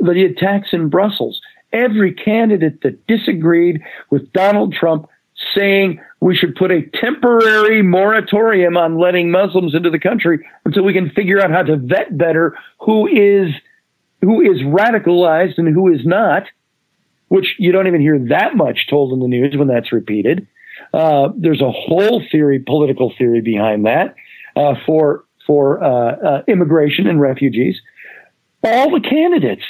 [0.01, 1.41] the attacks in Brussels.
[1.73, 5.07] Every candidate that disagreed with Donald Trump
[5.55, 10.93] saying we should put a temporary moratorium on letting Muslims into the country until we
[10.93, 13.53] can figure out how to vet better who is
[14.21, 16.43] who is radicalized and who is not,
[17.27, 20.47] which you don't even hear that much told in the news when that's repeated.
[20.93, 24.15] Uh, there's a whole theory, political theory behind that
[24.55, 27.79] uh, for for uh, uh immigration and refugees.
[28.63, 29.63] All the candidates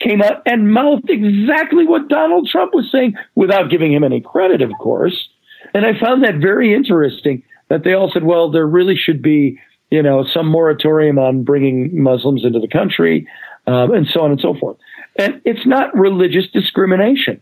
[0.00, 4.62] came out and mouthed exactly what Donald Trump was saying without giving him any credit,
[4.62, 5.28] of course.
[5.74, 9.58] And I found that very interesting that they all said, well, there really should be,
[9.90, 13.26] you know, some moratorium on bringing Muslims into the country,
[13.66, 14.76] um, and so on and so forth.
[15.16, 17.40] And it's not religious discrimination.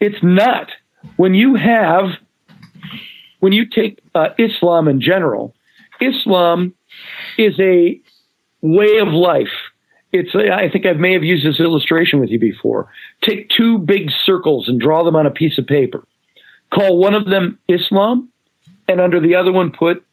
[0.00, 0.70] It's not.
[1.16, 2.10] When you have,
[3.40, 5.54] when you take uh, Islam in general,
[6.00, 6.74] Islam
[7.38, 8.00] is a
[8.60, 9.52] way of life
[10.18, 12.88] it's I think I may have used this illustration with you before.
[13.22, 16.06] Take two big circles and draw them on a piece of paper.
[16.72, 18.30] Call one of them Islam,
[18.88, 20.04] and under the other one put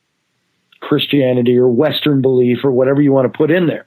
[0.81, 3.85] Christianity or Western belief or whatever you want to put in there.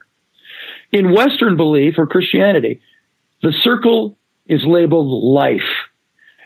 [0.91, 2.81] In Western belief or Christianity,
[3.41, 5.61] the circle is labeled life.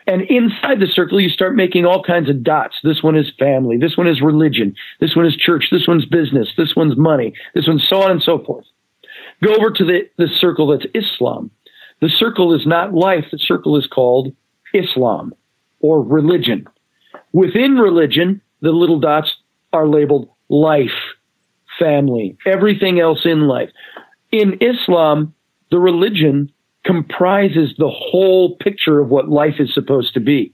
[0.06, 2.76] And inside the circle, you start making all kinds of dots.
[2.82, 3.76] This one is family.
[3.76, 4.74] This one is religion.
[5.00, 5.68] This one is church.
[5.70, 6.48] This one's business.
[6.56, 7.34] This one's money.
[7.54, 8.64] This one's so on and so forth.
[9.42, 11.50] Go over to the, the circle that's Islam.
[12.00, 14.34] The circle is not life, the circle is called
[14.74, 15.34] Islam
[15.78, 16.66] or religion.
[17.32, 19.36] Within religion, the little dots
[19.72, 20.90] are labeled life,
[21.78, 23.70] family, everything else in life.
[24.32, 25.34] In Islam,
[25.70, 26.50] the religion
[26.84, 30.52] comprises the whole picture of what life is supposed to be.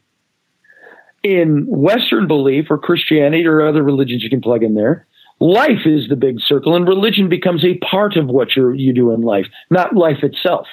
[1.23, 5.07] In Western belief or Christianity or other religions you can plug in there,
[5.41, 9.13] Life is the big circle, and religion becomes a part of what you you do
[9.13, 10.67] in life, not life itself.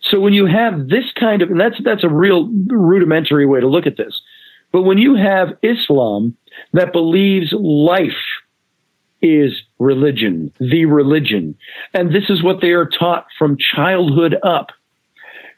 [0.00, 3.68] So when you have this kind of, and that's that's a real rudimentary way to
[3.68, 4.20] look at this,
[4.72, 6.36] but when you have Islam
[6.72, 8.10] that believes life
[9.22, 11.56] is religion, the religion,
[11.94, 14.70] and this is what they are taught from childhood up,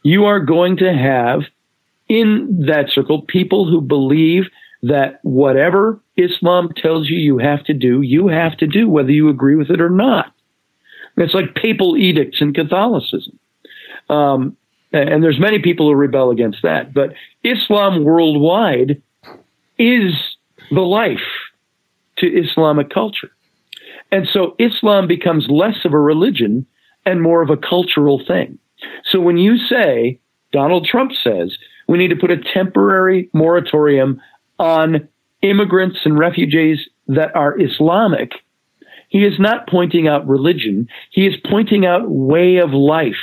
[0.02, 1.40] you are going to have
[2.08, 4.44] in that circle people who believe
[4.82, 9.30] that whatever Islam tells you you have to do, you have to do, whether you
[9.30, 10.30] agree with it or not.
[11.16, 13.38] It's like papal edicts in Catholicism.
[14.10, 14.56] Um,
[14.92, 16.92] and there's many people who rebel against that.
[16.92, 19.02] But Islam worldwide
[19.78, 20.12] is
[20.70, 21.18] the life
[22.18, 23.30] to Islamic culture.
[24.10, 26.66] And so Islam becomes less of a religion
[27.04, 28.58] and more of a cultural thing.
[29.10, 30.20] So when you say,
[30.52, 31.56] Donald Trump says,
[31.88, 34.20] we need to put a temporary moratorium
[34.58, 35.08] on
[35.42, 36.78] immigrants and refugees
[37.08, 38.32] that are Islamic,
[39.08, 40.88] he is not pointing out religion.
[41.10, 43.20] He is pointing out way of life,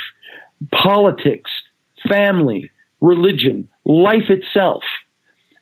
[0.72, 1.50] politics,
[2.08, 4.84] family, religion, life itself.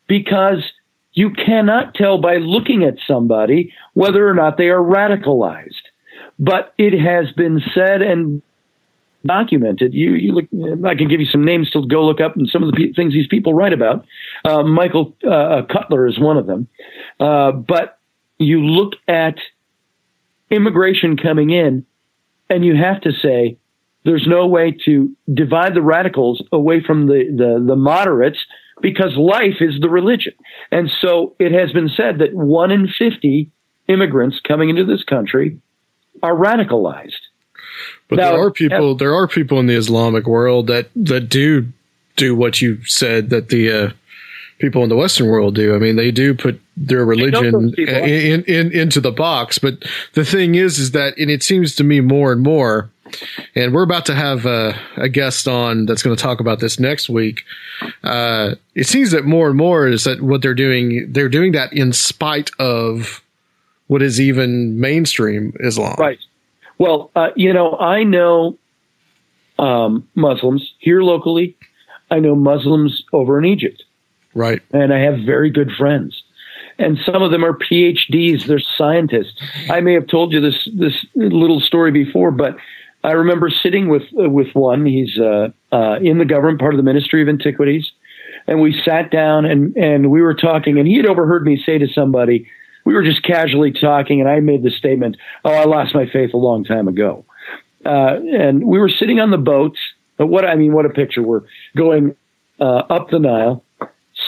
[0.07, 0.63] Because
[1.13, 5.83] you cannot tell by looking at somebody whether or not they are radicalized.
[6.39, 8.43] But it has been said and
[9.27, 9.93] documented.
[9.93, 12.63] You, you look, I can give you some names to go look up and some
[12.63, 14.07] of the pe- things these people write about.
[14.45, 16.69] Uh, Michael uh, Cutler is one of them.
[17.19, 17.99] Uh, but
[18.39, 19.37] you look at
[20.51, 21.85] immigration coming in,
[22.49, 23.59] and you have to say
[24.05, 28.39] there's no way to divide the radicals away from the, the, the moderates
[28.81, 30.33] because life is the religion.
[30.73, 33.51] And so it has been said that one in 50
[33.91, 35.59] immigrants coming into this country
[36.23, 37.21] are radicalized.
[38.09, 38.95] But Now, there are people.
[38.95, 41.69] There are people in the Islamic world that that do
[42.17, 43.91] do what you said that the uh,
[44.59, 45.75] people in the Western world do.
[45.75, 47.95] I mean, they do put their religion people.
[47.95, 49.59] in, in into the box.
[49.59, 49.85] But
[50.15, 52.91] the thing is, is that and it seems to me more and more.
[53.57, 56.79] And we're about to have a, a guest on that's going to talk about this
[56.79, 57.43] next week.
[58.05, 61.73] Uh, it seems that more and more is that what they're doing, they're doing that
[61.73, 63.21] in spite of
[63.91, 65.97] what is even mainstream Islam.
[65.99, 66.21] Right.
[66.79, 68.57] Well, uh, you know, I know
[69.59, 71.57] um, Muslims here locally.
[72.09, 73.83] I know Muslims over in Egypt.
[74.33, 74.63] Right.
[74.73, 76.23] And I have very good friends.
[76.79, 78.47] And some of them are PhDs.
[78.47, 79.43] They're scientists.
[79.69, 82.57] I may have told you this this little story before, but
[83.03, 84.87] I remember sitting with uh, with one.
[84.87, 87.91] He's uh, uh, in the government, part of the Ministry of Antiquities,
[88.47, 90.79] and we sat down and and we were talking.
[90.79, 92.47] And he had overheard me say to somebody,
[92.85, 96.35] we were just casually talking, and I made the statement, "Oh, I lost my faith
[96.35, 97.25] a long time ago."
[97.85, 99.77] Uh, and we were sitting on the boat.
[100.17, 101.23] What I mean, what a picture!
[101.23, 101.43] We're
[101.77, 102.15] going
[102.61, 103.65] uh, up the Nile,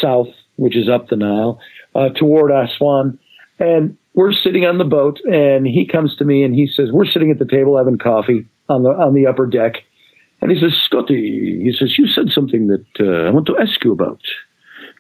[0.01, 1.61] south, which is up the Nile,
[1.95, 3.19] uh, toward Aswan,
[3.59, 5.20] and we're sitting on the boat.
[5.24, 8.47] And he comes to me and he says, "We're sitting at the table having coffee
[8.69, 9.83] on the on the upper deck."
[10.41, 13.83] And he says, "Scotty," he says, "You said something that uh, I want to ask
[13.85, 14.20] you about."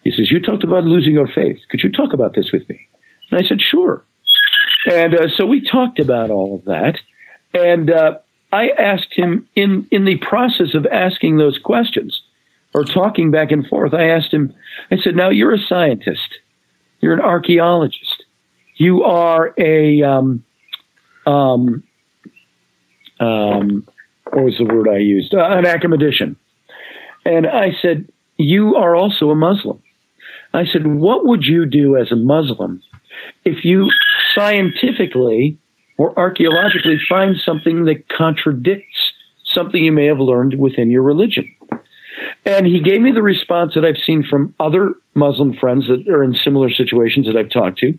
[0.04, 1.58] He says, "You talked about losing your faith.
[1.70, 2.88] Could you talk about this with me?"
[3.32, 4.04] And I said, "Sure."
[4.86, 6.98] And uh, so we talked about all of that,
[7.54, 8.18] and uh,
[8.52, 12.22] I asked him in in the process of asking those questions
[12.74, 13.94] or talking back and forth.
[13.94, 14.54] I asked him.
[14.90, 16.40] I said, "Now you're a scientist.
[17.00, 18.24] You're an archaeologist.
[18.76, 20.44] You are a um,
[21.24, 21.82] um,
[23.18, 23.88] um,
[24.30, 25.34] what was the word I used?
[25.34, 26.36] Uh, an academician."
[27.24, 29.82] And I said, "You are also a Muslim."
[30.52, 32.82] I said, "What would you do as a Muslim
[33.44, 33.90] if you
[34.34, 35.58] scientifically
[35.98, 39.12] or archaeologically find something that contradicts
[39.44, 41.54] something you may have learned within your religion.
[42.44, 46.22] And he gave me the response that I've seen from other Muslim friends that are
[46.22, 47.98] in similar situations that I've talked to.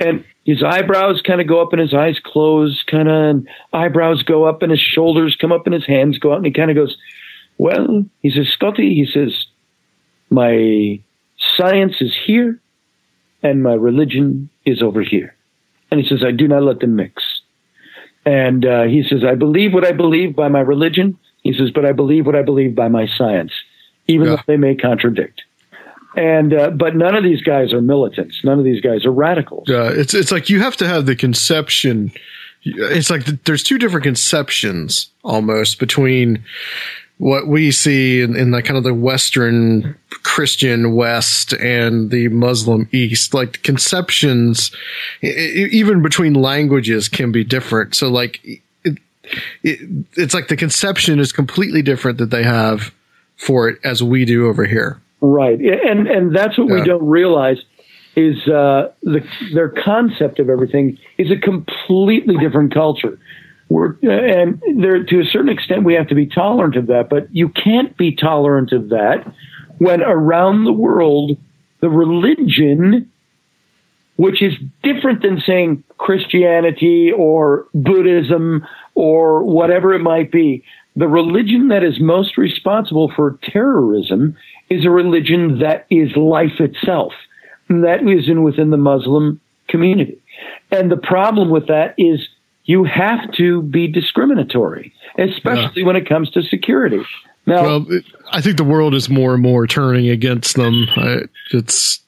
[0.00, 4.44] And his eyebrows kind of go up and his eyes close, kind of eyebrows go
[4.44, 6.36] up and his shoulders come up and his hands go out.
[6.36, 6.96] And he kind of goes,
[7.58, 9.46] Well, he says, Scotty, he says,
[10.30, 11.00] my
[11.56, 12.60] science is here
[13.42, 15.34] and my religion is over here.
[15.90, 17.22] And he says, I do not let them mix.
[18.26, 21.18] And uh, he says, I believe what I believe by my religion.
[21.42, 23.52] He says, but I believe what I believe by my science,
[24.06, 25.42] even though they may contradict.
[26.16, 28.40] And uh, but none of these guys are militants.
[28.44, 29.64] None of these guys are radicals.
[29.68, 32.12] Yeah, it's it's like you have to have the conception.
[32.62, 36.44] It's like th- there's two different conceptions almost between
[37.18, 42.88] what we see in, in the kind of the Western Christian West and the Muslim
[42.92, 43.34] East.
[43.34, 44.70] Like conceptions,
[45.22, 47.94] even between languages, can be different.
[47.94, 48.40] So like.
[48.44, 48.98] It,
[49.62, 52.92] it, it's like the conception is completely different that they have
[53.36, 55.00] for it as we do over here.
[55.22, 57.56] Right, and and that's what we don't realize
[58.16, 63.18] is uh, the their concept of everything is a completely different culture.
[63.68, 67.34] We're, and there, to a certain extent, we have to be tolerant of that, but
[67.34, 69.24] you can't be tolerant of that
[69.78, 71.36] when around the world
[71.80, 73.10] the religion,
[74.16, 80.64] which is different than saying Christianity or Buddhism or whatever it might be,
[80.96, 84.36] the religion that is most responsible for terrorism
[84.70, 87.12] is a religion that is life itself.
[87.68, 90.20] And that is in within the Muslim community.
[90.70, 92.28] And the problem with that is
[92.64, 97.02] you have to be discriminatory, especially when it comes to security.
[97.46, 97.86] Now, well,
[98.32, 100.86] I think the world is more and more turning against them.
[100.96, 101.22] I,
[101.52, 102.00] it's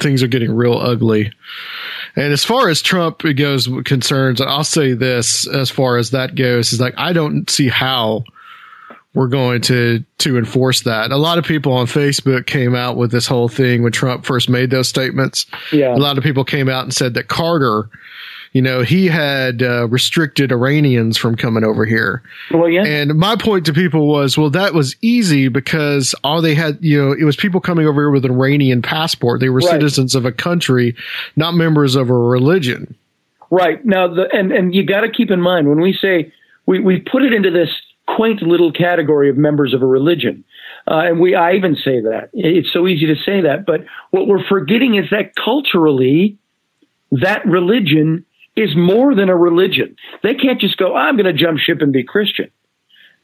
[0.00, 1.32] things are getting real ugly.
[2.16, 6.72] And as far as Trump goes concerns, I'll say this as far as that goes
[6.72, 8.24] is like I don't see how
[9.14, 11.10] we're going to to enforce that.
[11.10, 14.48] A lot of people on Facebook came out with this whole thing when Trump first
[14.48, 15.46] made those statements.
[15.72, 15.94] Yeah.
[15.94, 17.88] A lot of people came out and said that Carter,
[18.52, 22.22] you know, he had uh, restricted Iranians from coming over here.
[22.50, 22.84] Well, yeah.
[22.84, 27.00] And my point to people was, well, that was easy because all they had, you
[27.00, 29.40] know, it was people coming over here with an Iranian passport.
[29.40, 29.70] They were Right.
[29.70, 30.96] citizens of a country,
[31.36, 32.96] not members of a religion.
[33.50, 36.32] Right now, the, and and you got to keep in mind when we say
[36.66, 37.68] we we put it into this
[38.06, 40.44] quaint little category of members of a religion,
[40.88, 44.28] uh, and we I even say that it's so easy to say that, but what
[44.28, 46.38] we're forgetting is that culturally,
[47.10, 48.24] that religion
[48.60, 49.96] is more than a religion.
[50.22, 52.50] They can't just go, I'm going to jump ship and be Christian.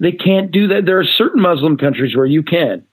[0.00, 0.86] They can't do that.
[0.86, 2.84] There are certain Muslim countries where you can,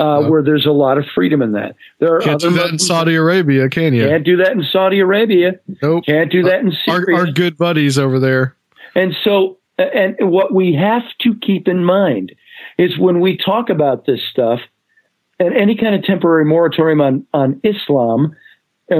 [0.00, 1.76] uh, where there's a lot of freedom in that.
[1.98, 4.06] There are Can't other do that in Saudi Arabia, can you?
[4.08, 5.60] Can't do that in Saudi Arabia.
[5.82, 6.04] Nope.
[6.06, 7.18] Can't do that in Our, Syria.
[7.18, 8.56] our good buddies over there.
[8.94, 12.32] And so, and what we have to keep in mind
[12.78, 14.60] is when we talk about this stuff
[15.38, 18.34] and any kind of temporary moratorium on, on Islam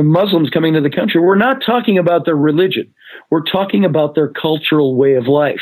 [0.00, 2.92] Muslims coming to the country, we're not talking about their religion.
[3.30, 5.60] We're talking about their cultural way of life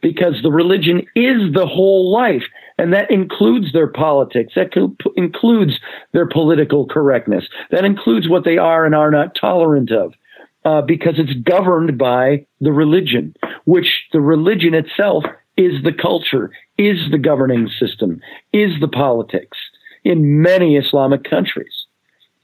[0.00, 2.44] because the religion is the whole life.
[2.78, 4.54] And that includes their politics.
[4.54, 4.72] That
[5.16, 5.78] includes
[6.12, 7.48] their political correctness.
[7.70, 10.14] That includes what they are and are not tolerant of
[10.64, 13.34] uh, because it's governed by the religion,
[13.64, 15.24] which the religion itself
[15.56, 18.20] is the culture, is the governing system,
[18.52, 19.58] is the politics
[20.04, 21.86] in many Islamic countries.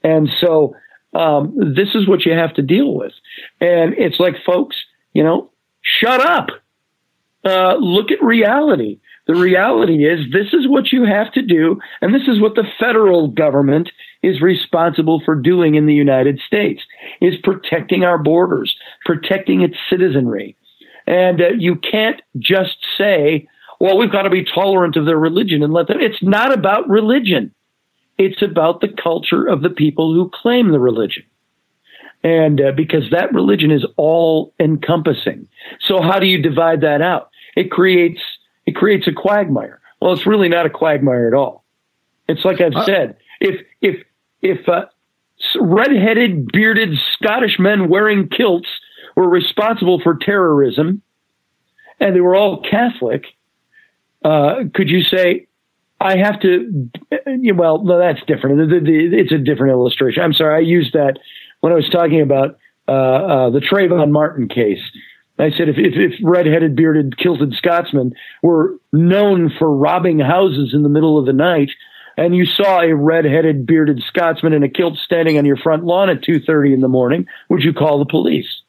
[0.03, 0.75] And so
[1.13, 3.13] um, this is what you have to deal with.
[3.59, 4.75] And it's like, folks,
[5.13, 6.47] you know, shut up.
[7.43, 8.99] Uh, look at reality.
[9.27, 12.67] The reality is this is what you have to do, and this is what the
[12.79, 13.91] federal government
[14.23, 16.81] is responsible for doing in the United States
[17.21, 18.75] is protecting our borders,
[19.05, 20.57] protecting its citizenry.
[21.07, 23.47] And uh, you can't just say,
[23.79, 25.99] well, we've got to be tolerant of their religion and let them.
[26.01, 27.53] It's not about religion.
[28.19, 31.23] It's about the culture of the people who claim the religion.
[32.21, 35.47] And uh, because that religion is all encompassing.
[35.79, 37.29] So how do you divide that out?
[37.55, 38.21] It creates,
[38.65, 39.79] it creates a quagmire.
[40.01, 41.63] Well, it's really not a quagmire at all.
[42.27, 44.03] It's like I've said, if, if,
[44.41, 44.85] if, uh,
[45.59, 48.67] redheaded, bearded Scottish men wearing kilts
[49.15, 51.01] were responsible for terrorism
[52.01, 53.25] and they were all Catholic,
[54.25, 55.47] uh, could you say,
[56.01, 56.89] I have to,
[57.53, 58.71] well, no, that's different.
[58.71, 60.23] It's a different illustration.
[60.23, 60.55] I'm sorry.
[60.55, 61.19] I used that
[61.59, 62.57] when I was talking about
[62.87, 64.81] uh, uh, the Trayvon Martin case.
[65.37, 70.83] I said if, if, if redheaded, bearded, kilted Scotsmen were known for robbing houses in
[70.83, 71.69] the middle of the night,
[72.17, 76.09] and you saw a redheaded, bearded Scotsman in a kilt standing on your front lawn
[76.09, 78.63] at 2.30 in the morning, would you call the police?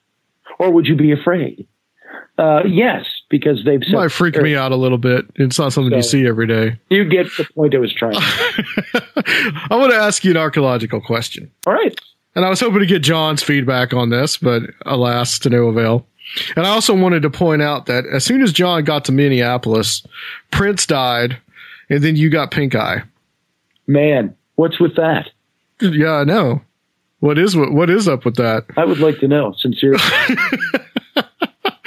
[0.59, 1.67] Or would you be afraid?
[2.41, 5.27] Uh, yes, because they've said Might freak me out a little bit.
[5.35, 6.79] It's not something you see every day.
[6.89, 8.15] You get the point I was trying.
[8.17, 11.51] I want to ask you an archaeological question.
[11.67, 11.95] All right.
[12.35, 16.07] And I was hoping to get John's feedback on this, but alas, to no avail.
[16.57, 20.03] And I also wanted to point out that as soon as John got to Minneapolis,
[20.51, 21.37] Prince died,
[21.91, 23.03] and then you got pink eye.
[23.87, 25.29] Man, what's with that?
[25.83, 26.63] Yeah, I know.
[27.19, 28.65] What is what what is up with that?
[28.79, 30.01] I would like to know, sincerely.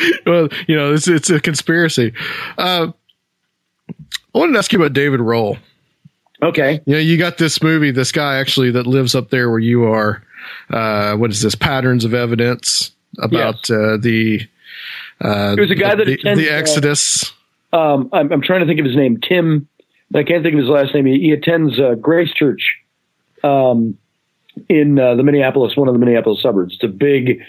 [0.26, 2.14] well, you know, it's it's a conspiracy.
[2.58, 2.92] Uh,
[3.90, 5.58] I wanted to ask you about David Rohl.
[6.42, 6.82] Okay.
[6.86, 9.86] You know, you got this movie, this guy actually that lives up there where you
[9.86, 10.24] are.
[10.70, 11.56] Uh, what is this?
[11.56, 14.42] Patterns of evidence about uh, the.
[15.22, 17.34] Uh, There's a guy that the, attends, the uh, Exodus.
[17.72, 19.20] Um, I'm, I'm trying to think of his name.
[19.22, 19.68] Tim.
[20.16, 21.08] I can't think of his last name.
[21.08, 22.78] He, he attends uh, Grace Church
[23.44, 23.98] um,
[24.70, 26.76] in uh, the Minneapolis, one of the Minneapolis suburbs.
[26.76, 27.42] It's a big,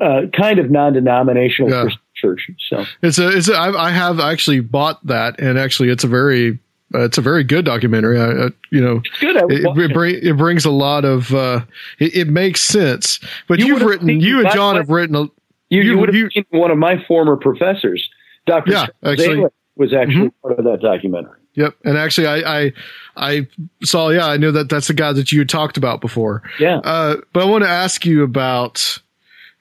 [0.00, 1.88] uh, kind of non-denominational Yeah.
[2.14, 2.50] Church.
[2.68, 6.06] So It's a, it's a, I, I have actually bought that, and actually, it's a
[6.08, 6.58] very,
[6.94, 8.18] uh, it's a very good documentary.
[8.18, 9.36] I, uh, you know, it's good.
[9.52, 11.60] It, it, bring, it brings a lot of, uh,
[11.98, 13.20] it, it makes sense.
[13.48, 15.30] But You have written, you and John my- have written a, You,
[15.68, 18.08] you, you- would have seen one of my former professors,
[18.46, 18.72] Dr.
[18.72, 19.44] Yeah, actually.
[19.76, 20.32] Was actually Mhm.
[20.40, 21.38] part of that documentary.
[21.52, 21.74] Yep.
[21.84, 22.72] And actually, I, I,
[23.16, 23.46] I
[23.84, 26.42] saw, yeah, I knew that that's the guy that you had talked about before.
[26.58, 26.78] Yeah.
[26.78, 28.98] Uh, but I want to ask you about,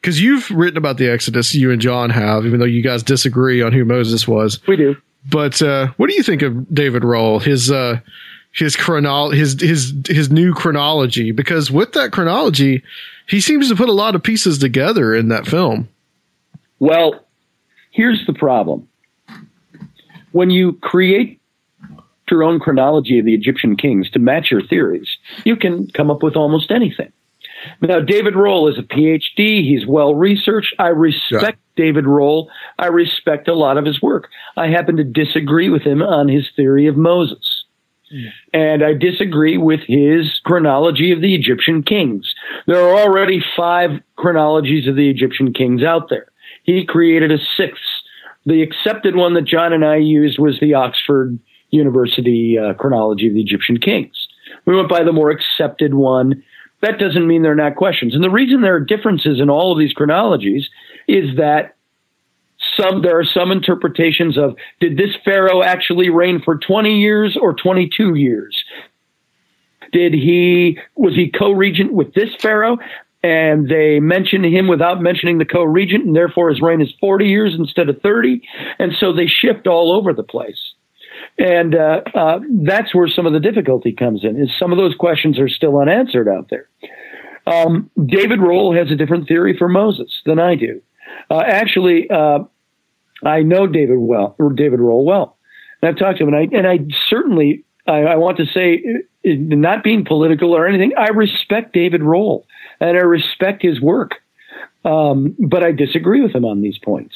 [0.06, 3.62] cause you've written about the Exodus, you and John have, even though you guys disagree
[3.62, 4.66] on who Moses was.
[4.68, 4.96] We do.
[5.30, 7.42] But, uh, what do you think of David Rohl?
[7.42, 8.00] His, uh,
[8.52, 12.84] his chronol, his, his, his new chronology, because with that chronology,
[13.28, 15.90] he seems to put a lot of pieces together in that film.
[16.80, 17.26] Well,
[17.92, 18.88] here's the problem.
[20.32, 21.42] When you create
[22.30, 26.22] your own chronology of the Egyptian kings to match your theories, you can come up
[26.22, 27.12] with almost anything.
[27.82, 29.64] Now, David Rohl is a PhD.
[29.64, 30.74] He's well researched.
[30.80, 32.48] I respect David Rohl.
[32.80, 34.30] I respect a lot of his work.
[34.58, 37.64] I happen to disagree with him on his theory of Moses.
[38.54, 42.34] And I disagree with his chronology of the Egyptian kings.
[42.68, 46.32] There are already five chronologies of the Egyptian kings out there.
[46.64, 47.82] He created a sixth.
[48.46, 51.38] The accepted one that John and I used was the Oxford
[51.72, 54.28] University uh, chronology of the Egyptian kings.
[54.66, 56.44] We went by the more accepted one.
[56.86, 58.14] That doesn't mean they're not questions.
[58.14, 60.70] And the reason there are differences in all of these chronologies
[61.08, 61.76] is that
[62.78, 67.56] some there are some interpretations of did this pharaoh actually reign for 20 years or
[67.56, 68.64] 22 years?
[69.94, 72.78] Did he was he co-regent with this pharaoh?
[73.24, 77.56] And they mention him without mentioning the co-regent and therefore his reign is 40 years
[77.58, 78.48] instead of 30
[78.78, 80.76] and so they shift all over the place
[81.38, 84.96] and uh, uh, that's where some of the difficulty comes in is some of those
[84.96, 86.70] questions are still unanswered out there.
[87.48, 90.82] Um, david rohl has a different theory for moses than i do.
[91.30, 92.40] Uh, actually uh,
[93.24, 95.38] I know David well, or David Rohl well,
[95.82, 98.84] and I've talked to him, and I and I certainly I, I want to say,
[99.26, 102.46] uh, not being political or anything, I respect David Rohl
[102.80, 104.16] and I respect his work,
[104.84, 107.16] um, but I disagree with him on these points.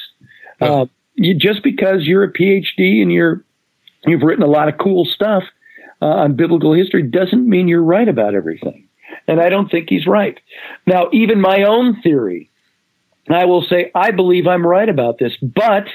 [0.62, 0.86] Uh,
[1.16, 3.44] you, just because you're a PhD and you're
[4.06, 5.44] you've written a lot of cool stuff
[6.02, 8.88] uh, on biblical history doesn't mean you're right about everything.
[9.28, 10.40] And I don't think he's right.
[10.88, 12.50] Now, even my own theory
[13.30, 15.88] I will say, I believe I'm right about this, but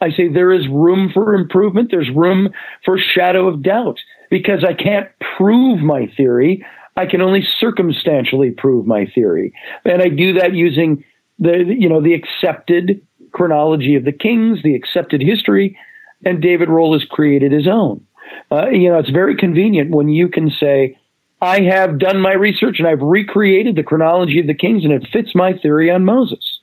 [0.00, 1.90] I say there is room for improvement.
[1.90, 2.52] There's room
[2.84, 4.00] for shadow of doubt
[4.30, 6.64] because I can't prove my theory.
[6.96, 9.54] I can only circumstantially prove my theory.
[9.84, 11.04] And I do that using
[11.38, 13.00] the, you know, the accepted
[13.30, 15.78] chronology of the kings, the accepted history,
[16.24, 18.06] and David Rohl has created his own.
[18.50, 20.98] Uh, you know, it's very convenient when you can say,
[21.40, 25.08] I have done my research and I've recreated the chronology of the kings and it
[25.12, 26.60] fits my theory on Moses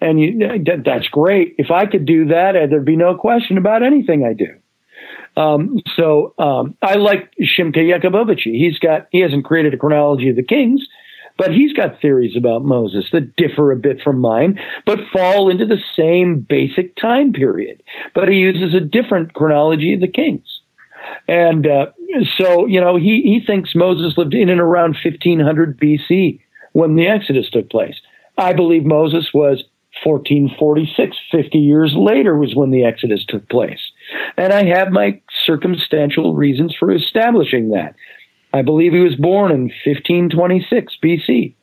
[0.00, 1.54] and you, that, that's great.
[1.58, 4.54] If I could do that, uh, there'd be no question about anything I do.
[5.36, 8.58] Um, so um, I like Shimka Jacobovici.
[8.58, 10.86] He's got he hasn't created a chronology of the kings,
[11.38, 15.66] but he's got theories about Moses that differ a bit from mine, but fall into
[15.66, 17.82] the same basic time period.
[18.14, 20.60] But he uses a different chronology of the kings.
[21.28, 21.86] And uh,
[22.36, 26.40] so, you know, he, he thinks Moses lived in and around 1500 BC
[26.72, 28.00] when the Exodus took place.
[28.38, 29.64] I believe Moses was
[30.04, 33.80] 1446, 50 years later, was when the Exodus took place.
[34.36, 37.94] And I have my circumstantial reasons for establishing that.
[38.56, 41.54] I believe he was born in 1526 BC.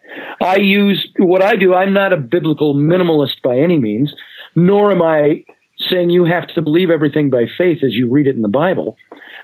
[0.42, 4.14] I use what I do, I'm not a biblical minimalist by any means,
[4.56, 5.44] nor am I
[5.78, 8.96] saying you have to believe everything by faith as you read it in the Bible.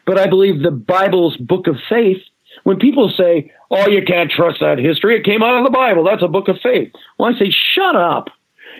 [0.06, 2.22] But I believe the Bible's book of faith,
[2.64, 6.04] when people say, oh, you can't trust that history, it came out of the Bible,
[6.04, 6.92] that's a book of faith.
[7.18, 8.30] Well, I say, shut up.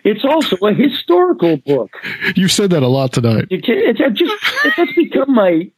[0.04, 1.92] It's also a historical book.
[2.36, 3.48] You've said that a lot tonight.
[3.50, 5.72] It, it, it just become my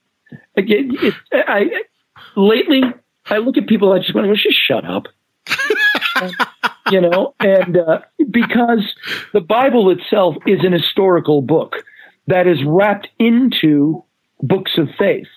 [0.55, 0.95] again.
[1.01, 1.69] It, I
[2.35, 2.83] lately
[3.27, 3.91] I look at people.
[3.91, 4.35] I just want to go.
[4.35, 5.05] Just shut up.
[6.21, 6.33] and,
[6.91, 8.93] you know, and uh, because
[9.33, 11.77] the Bible itself is an historical book
[12.27, 14.03] that is wrapped into
[14.41, 15.27] books of faith.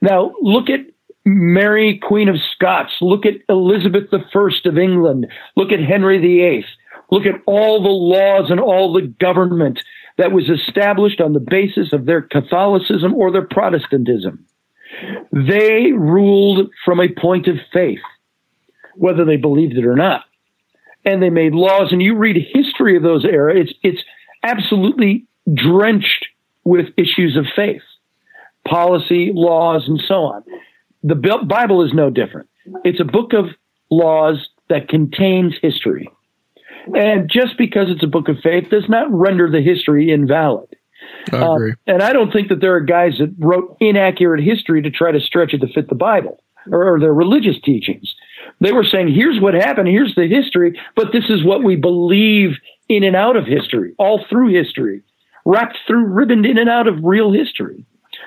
[0.00, 0.80] Now, look at
[1.24, 2.92] Mary, Queen of Scots.
[3.00, 5.26] Look at Elizabeth I of England.
[5.56, 6.66] Look at Henry VIII.
[7.10, 9.80] Look at all the laws and all the government
[10.18, 14.44] that was established on the basis of their Catholicism or their Protestantism.
[15.32, 18.00] They ruled from a point of faith,
[18.96, 20.24] whether they believed it or not.
[21.04, 24.02] And they made laws, and you read history of those era, it's, it's
[24.42, 26.26] absolutely drenched
[26.64, 27.82] with issues of faith,
[28.68, 30.44] policy, laws, and so on.
[31.02, 32.48] The Bible is no different.
[32.84, 33.46] It's a book of
[33.90, 36.08] laws that contains history.
[36.94, 40.76] And just because it's a book of faith does not render the history invalid.
[41.32, 44.90] I uh, and I don't think that there are guys that wrote inaccurate history to
[44.90, 48.14] try to stretch it to fit the Bible or, or their religious teachings.
[48.60, 52.56] They were saying, here's what happened, here's the history, but this is what we believe
[52.88, 55.02] in and out of history, all through history,
[55.44, 57.84] wrapped through, ribboned in and out of real history.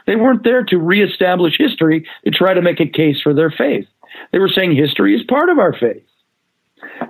[0.07, 3.87] They weren't there to reestablish history to try to make a case for their faith.
[4.31, 6.03] They were saying history is part of our faith.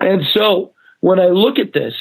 [0.02, 1.94] And so when I look at this,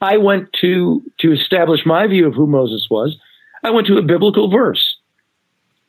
[0.00, 3.16] I went to to establish my view of who Moses was.
[3.62, 4.96] I went to a biblical verse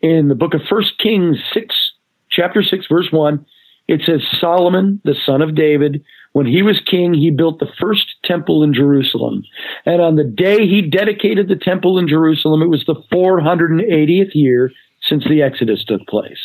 [0.01, 1.75] in the book of First Kings six,
[2.29, 3.45] chapter six, verse one.
[3.87, 8.15] It says Solomon, the son of David, when he was king, he built the first
[8.23, 9.43] temple in Jerusalem.
[9.85, 14.71] And on the day he dedicated the temple in Jerusalem, it was the 480th year
[15.01, 16.39] since the Exodus took place.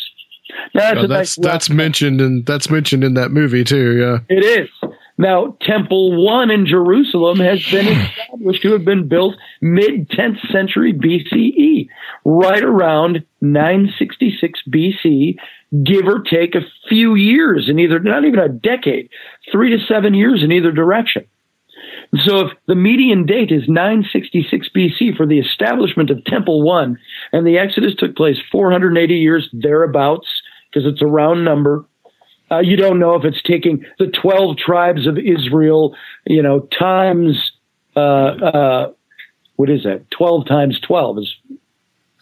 [0.73, 3.97] Now, that's that's nice that's mentioned and that's mentioned in that movie too.
[3.97, 4.35] Yeah.
[4.35, 4.69] It is.
[5.17, 7.87] Now, Temple 1 in Jerusalem has been
[8.19, 11.87] established to have been built mid 10th century BCE,
[12.23, 15.37] right around 966 BC,
[15.83, 19.09] give or take a few years in either, not even a decade,
[19.51, 21.25] three to seven years in either direction.
[22.23, 26.97] So if the median date is 966 BC for the establishment of Temple 1,
[27.33, 30.27] and the Exodus took place 480 years thereabouts,
[30.71, 31.85] because it's a round number,
[32.51, 35.95] uh, you don't know if it's taking the 12 tribes of Israel,
[36.25, 37.51] you know, times,
[37.95, 38.91] uh, uh,
[39.55, 40.09] what is that?
[40.11, 41.35] 12 times 12 is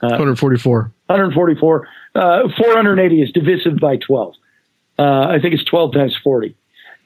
[0.01, 0.91] uh, 144.
[1.07, 1.87] 144.
[2.15, 4.33] Uh, 480 is divisive by 12.
[4.97, 6.55] Uh, I think it's 12 times 40.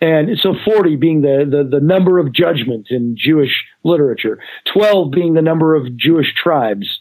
[0.02, 4.40] And so 40 being the, the, the number of judgment in Jewish literature,
[4.74, 7.00] 12 being the number of Jewish tribes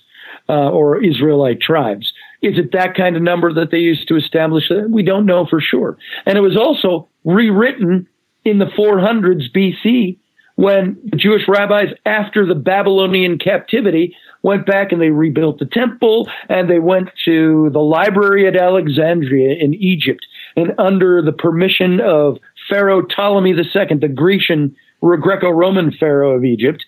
[0.48, 2.12] uh, or Israelite tribes.
[2.41, 4.91] Is it that kind of number that they used to establish that?
[4.91, 5.99] We don't know for sure.
[6.25, 8.07] And it was also rewritten
[8.44, 10.18] in the 400s BC
[10.55, 16.28] when the Jewish rabbis, after the Babylonian captivity, went back and they rebuilt the temple
[16.49, 20.26] and they went to the library at Alexandria in Egypt.
[20.57, 26.84] And under the permission of Pharaoh Ptolemy II, the Grecian, Greco Roman Pharaoh of Egypt,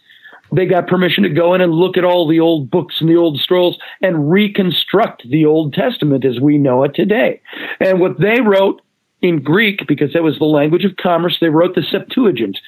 [0.52, 3.16] they got permission to go in and look at all the old books and the
[3.16, 7.40] old scrolls and reconstruct the Old Testament as we know it today.
[7.80, 8.82] And what they wrote
[9.22, 12.58] in Greek, because that was the language of commerce, they wrote the Septuagint,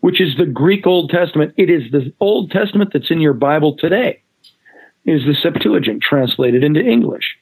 [0.00, 1.54] which is the Greek Old Testament.
[1.56, 4.22] It is the Old Testament that's in your Bible today,
[5.04, 7.36] is the Septuagint translated into English.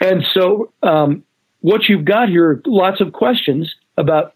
[0.00, 1.24] And so, um,
[1.60, 4.34] what you've got here are lots of questions about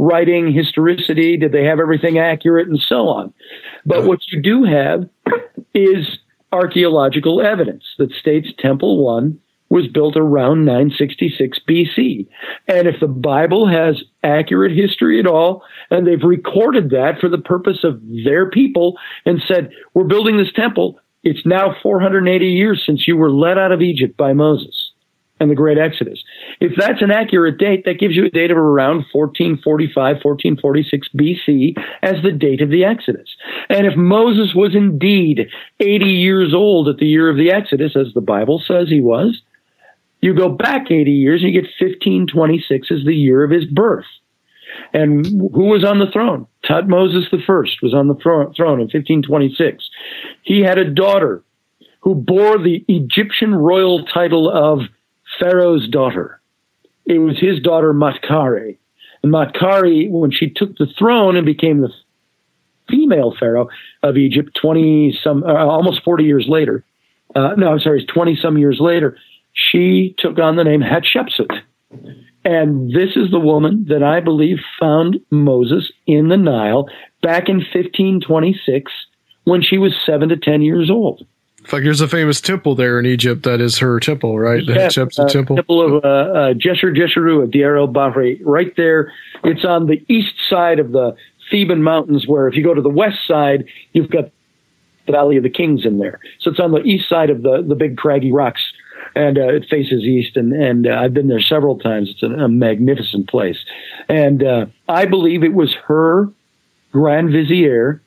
[0.00, 3.34] writing, historicity, did they have everything accurate, and so on.
[3.84, 5.08] But what you do have
[5.74, 6.18] is
[6.52, 9.38] archaeological evidence that states Temple 1
[9.68, 12.26] was built around 966 BC.
[12.66, 17.38] And if the Bible has accurate history at all, and they've recorded that for the
[17.38, 18.96] purpose of their people
[19.26, 23.70] and said, we're building this temple, it's now 480 years since you were led out
[23.70, 24.89] of Egypt by Moses
[25.40, 26.22] and the great Exodus.
[26.60, 31.82] If that's an accurate date, that gives you a date of around 1445, 1446 BC
[32.02, 33.34] as the date of the Exodus.
[33.68, 35.48] And if Moses was indeed
[35.80, 39.40] 80 years old at the year of the Exodus, as the Bible says he was,
[40.20, 44.04] you go back 80 years and you get 1526 as the year of his birth.
[44.92, 46.46] And who was on the throne?
[46.64, 49.90] Tutmosis first was on the throne in 1526.
[50.42, 51.42] He had a daughter
[52.00, 54.80] who bore the Egyptian royal title of
[55.40, 56.40] Pharaoh's daughter.
[57.06, 58.76] It was his daughter Maatkare.
[59.22, 61.92] And Maatkare, when she took the throne and became the
[62.88, 63.68] female pharaoh
[64.02, 66.84] of Egypt, 20 some, uh, almost 40 years later,
[67.34, 69.16] uh, no, I'm sorry, 20 some years later,
[69.52, 71.50] she took on the name Hatshepsut.
[72.44, 76.88] And this is the woman that I believe found Moses in the Nile
[77.22, 78.92] back in 1526
[79.44, 81.26] when she was seven to 10 years old.
[81.64, 84.66] Fact, there's a famous temple there in Egypt that is her temple, right?
[84.66, 85.56] The Yes, Hatshepsut uh, temple.
[85.56, 89.12] Temple of uh, uh, Jesher Jesheru at Deir el Bahri, right there.
[89.44, 91.14] It's on the east side of the
[91.50, 94.30] Theban Mountains, where if you go to the west side, you've got
[95.06, 96.18] the Valley of the Kings in there.
[96.40, 98.62] So it's on the east side of the, the big craggy rocks,
[99.14, 100.36] and uh, it faces east.
[100.36, 102.10] And, and uh, I've been there several times.
[102.10, 103.58] It's a, a magnificent place.
[104.08, 106.28] And uh, I believe it was her
[106.92, 108.02] grand vizier,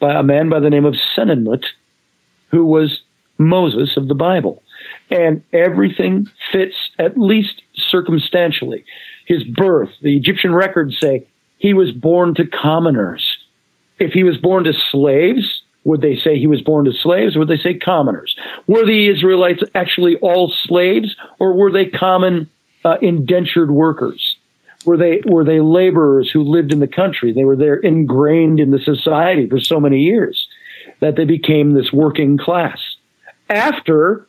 [0.00, 1.64] by a man by the name of Senenmut,
[2.50, 3.00] who was
[3.38, 4.62] Moses of the Bible.
[5.10, 8.84] And everything fits at least circumstantially.
[9.26, 11.26] His birth, the Egyptian records say
[11.58, 13.38] he was born to commoners.
[13.98, 17.36] If he was born to slaves, would they say he was born to slaves?
[17.36, 18.36] Or would they say commoners?
[18.66, 22.48] Were the Israelites actually all slaves, or were they common
[22.84, 24.36] uh, indentured workers?
[24.86, 27.32] Were they were they laborers who lived in the country?
[27.32, 30.48] They were there ingrained in the society for so many years
[31.00, 32.78] that they became this working class.
[33.48, 34.26] After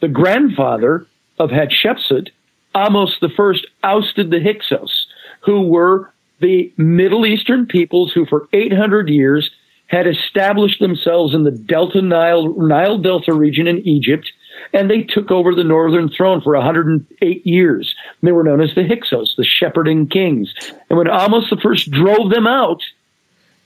[0.00, 1.06] the grandfather
[1.38, 2.30] of Hatshepsut,
[2.74, 5.06] Ahmose first ousted the Hyksos,
[5.40, 9.50] who were the Middle Eastern peoples who for 800 years
[9.86, 14.32] had established themselves in the Delta Nile, Nile Delta region in Egypt,
[14.72, 17.94] and they took over the northern throne for 108 years.
[18.22, 20.52] They were known as the Hyksos, the shepherding kings.
[20.90, 22.82] And when Ahmose first drove them out,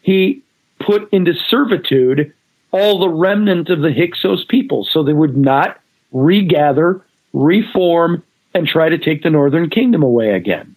[0.03, 0.43] he
[0.81, 2.33] put into servitude
[2.73, 5.81] all the remnant of the Hyksos people so they would not
[6.13, 8.23] regather, reform,
[8.55, 10.75] and try to take the northern kingdom away again.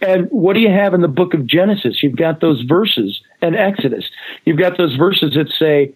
[0.00, 2.02] And what do you have in the book of Genesis?
[2.02, 4.04] You've got those verses and Exodus.
[4.44, 5.94] You've got those verses that say,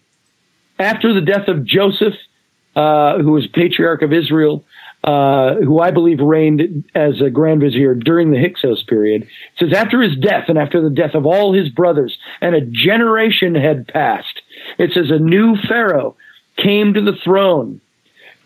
[0.79, 2.15] after the death of Joseph,
[2.77, 4.65] uh, who was patriarch of Israel,
[5.07, 9.29] uh, who I believe reigned as a grand vizier during the Hyksos period.
[9.57, 13.55] Says, after his death and after the death of all his brothers, and a generation
[13.55, 14.43] had passed,
[14.79, 16.17] it says, a new pharaoh
[16.57, 17.81] came to the throne.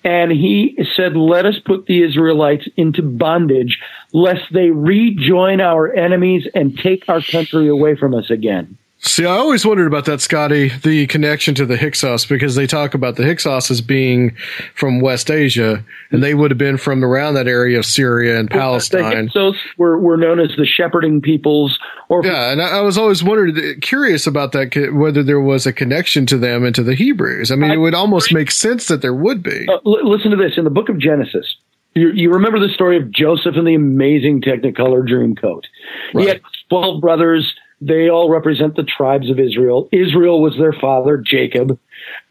[0.05, 3.79] And he said, Let us put the Israelites into bondage,
[4.13, 8.79] lest they rejoin our enemies and take our country away from us again.
[9.03, 12.93] See, I always wondered about that, Scotty, the connection to the Hyksos, because they talk
[12.93, 14.37] about the Hyksos as being
[14.75, 18.51] from West Asia, and they would have been from around that area of Syria and
[18.51, 19.03] Palestine.
[19.03, 21.79] The Hyksos were, were known as the shepherding peoples.
[22.11, 25.73] Or yeah, and I, I was always wondered, curious about that, whether there was a
[25.73, 27.51] connection to them and to the Hebrews.
[27.51, 29.67] I mean, I, it would almost make sense that there would be.
[29.67, 31.57] Uh, l- listen to this in the book of Genesis.
[31.95, 35.65] You, you, remember the story of Joseph and the amazing Technicolor Dreamcoat.
[36.13, 36.23] Right.
[36.23, 39.89] He had 12 brothers they all represent the tribes of Israel.
[39.93, 41.79] Israel was their father, Jacob,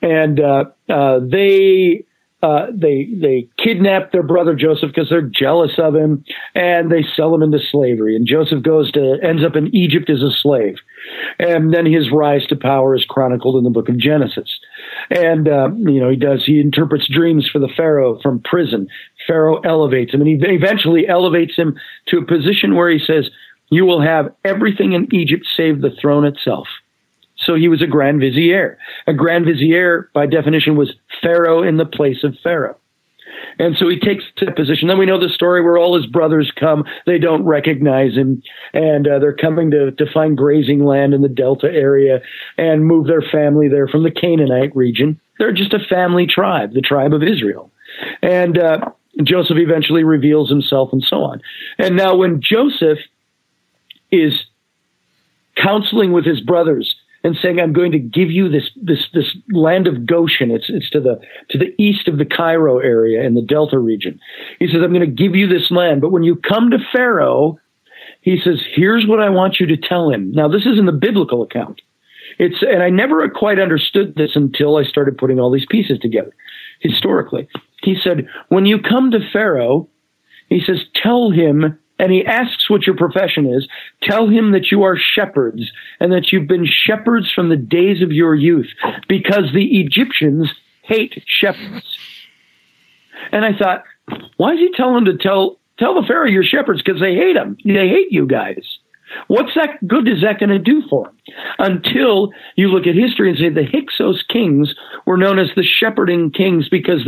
[0.01, 2.05] and uh, uh, they
[2.41, 6.23] uh, they they kidnap their brother Joseph because they're jealous of him,
[6.55, 8.15] and they sell him into slavery.
[8.15, 10.77] And Joseph goes to ends up in Egypt as a slave,
[11.37, 14.57] and then his rise to power is chronicled in the book of Genesis.
[15.09, 18.87] And uh, you know he does he interprets dreams for the Pharaoh from prison.
[19.27, 21.75] Pharaoh elevates him, and he eventually elevates him
[22.07, 23.29] to a position where he says,
[23.69, 26.67] you will have everything in Egypt save the throne itself.
[27.37, 28.77] So he was a grand vizier.
[29.07, 32.77] A grand vizier, by definition, was Pharaoh in the place of Pharaoh.
[33.57, 34.87] And so he takes that position.
[34.87, 36.83] Then we know the story where all his brothers come.
[37.05, 38.41] They don't recognize him.
[38.73, 42.21] And uh, they're coming to, to find grazing land in the Delta area
[42.57, 45.19] and move their family there from the Canaanite region.
[45.37, 47.71] They're just a family tribe, the tribe of Israel.
[48.21, 48.91] And uh,
[49.23, 51.41] Joseph eventually reveals himself and so on.
[51.77, 52.99] And now when Joseph
[54.11, 54.45] is
[55.55, 59.87] counseling with his brothers and saying, "I'm going to give you this this this land
[59.87, 60.51] of Goshen.
[60.51, 64.19] It's it's to the to the east of the Cairo area in the Delta region."
[64.59, 67.59] He says, "I'm going to give you this land, but when you come to Pharaoh,
[68.21, 70.91] he says, here's what I want you to tell him." Now, this is in the
[70.91, 71.81] biblical account.
[72.37, 76.33] It's and I never quite understood this until I started putting all these pieces together
[76.79, 77.49] historically.
[77.83, 79.89] He said, "When you come to Pharaoh,
[80.49, 83.67] he says, tell him and he asks what your profession is,
[84.01, 88.11] tell him that you are shepherds and that you've been shepherds from the days of
[88.11, 88.69] your youth
[89.07, 90.49] because the Egyptians
[90.83, 91.97] hate shepherds.
[93.31, 93.83] And I thought,
[94.37, 97.35] why is he telling him to tell tell the Pharaoh you're shepherds because they hate
[97.35, 97.57] him?
[97.63, 98.79] They hate you guys.
[99.27, 101.17] What's that good is that going to do for him?
[101.57, 104.73] Until you look at history and say the Hyksos kings
[105.05, 107.07] were known as the shepherding kings because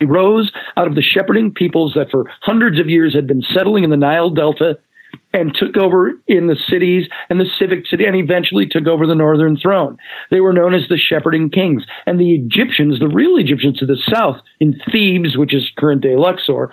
[0.00, 3.90] rose out of the shepherding peoples that for hundreds of years had been settling in
[3.90, 4.78] the Nile Delta
[5.32, 9.14] and took over in the cities and the civic city and eventually took over the
[9.14, 9.96] northern throne.
[10.30, 11.84] They were known as the shepherding kings.
[12.06, 16.16] And the Egyptians, the real Egyptians to the south in Thebes, which is current day
[16.16, 16.72] Luxor,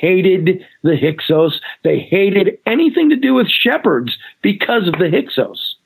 [0.00, 1.60] hated the Hyksos.
[1.84, 5.76] They hated anything to do with shepherds because of the Hyksos.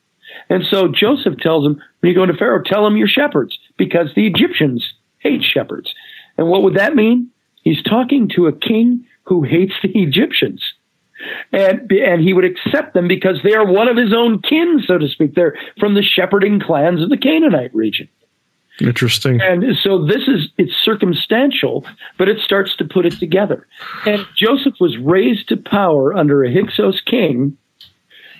[0.48, 4.08] And so Joseph tells them, when you go to Pharaoh, tell him you're shepherds because
[4.14, 5.94] the Egyptians hate shepherds.
[6.38, 7.30] And what would that mean?
[7.62, 10.62] He's talking to a king who hates the Egyptians.
[11.52, 14.98] And, and he would accept them because they are one of his own kin, so
[14.98, 15.34] to speak.
[15.34, 18.08] They're from the shepherding clans of the Canaanite region.
[18.78, 19.40] Interesting.
[19.40, 21.86] And so this is, it's circumstantial,
[22.18, 23.66] but it starts to put it together.
[24.04, 27.56] And Joseph was raised to power under a Hyksos king.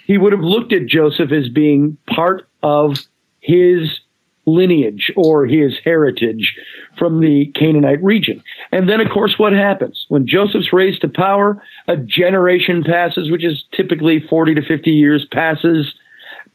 [0.07, 2.99] He would have looked at Joseph as being part of
[3.41, 3.99] his
[4.47, 6.57] lineage or his heritage
[6.99, 8.43] from the Canaanite region.
[8.73, 10.07] And then, of course, what happens?
[10.09, 15.27] When Joseph's raised to power, a generation passes, which is typically 40 to 50 years
[15.33, 15.95] passes,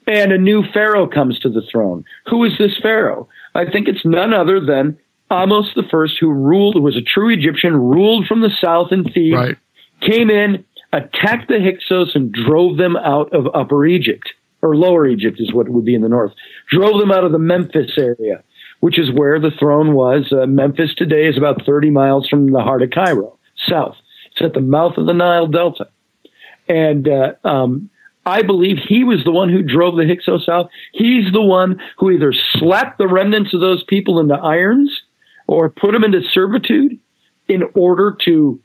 [0.08, 2.04] and a new Pharaoh comes to the throne.
[2.28, 3.28] Who is this Pharaoh?
[3.54, 4.98] I think it's none other than
[5.30, 9.04] Ahmose the first, who ruled, who was a true Egyptian, ruled from the south in
[9.04, 9.58] Thebes, right.
[10.02, 15.40] came in, attacked the Hyksos, and drove them out of Upper Egypt or Lower Egypt
[15.40, 16.34] is what would be in the north,
[16.70, 18.44] drove them out of the Memphis area,
[18.80, 20.32] which is where the throne was.
[20.32, 23.96] Uh, Memphis today is about 30 miles from the heart of Cairo, south.
[24.32, 25.88] It's at the mouth of the Nile Delta.
[26.68, 27.90] And uh, um,
[28.26, 30.70] I believe he was the one who drove the Hyksos out.
[30.94, 35.02] He's the one who either slapped the remnants of those people into irons
[35.48, 37.00] or put them into servitude
[37.48, 38.60] in order to,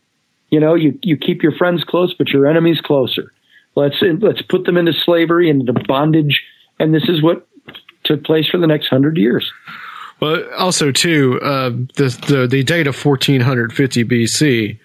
[0.50, 3.32] you know, you, you keep your friends close, but your enemies closer.
[3.76, 6.42] Let's let's put them into slavery and into bondage,
[6.80, 7.46] and this is what
[8.04, 9.52] took place for the next hundred years.
[10.18, 14.78] Well, also too, uh, the, the the date of 1450 BC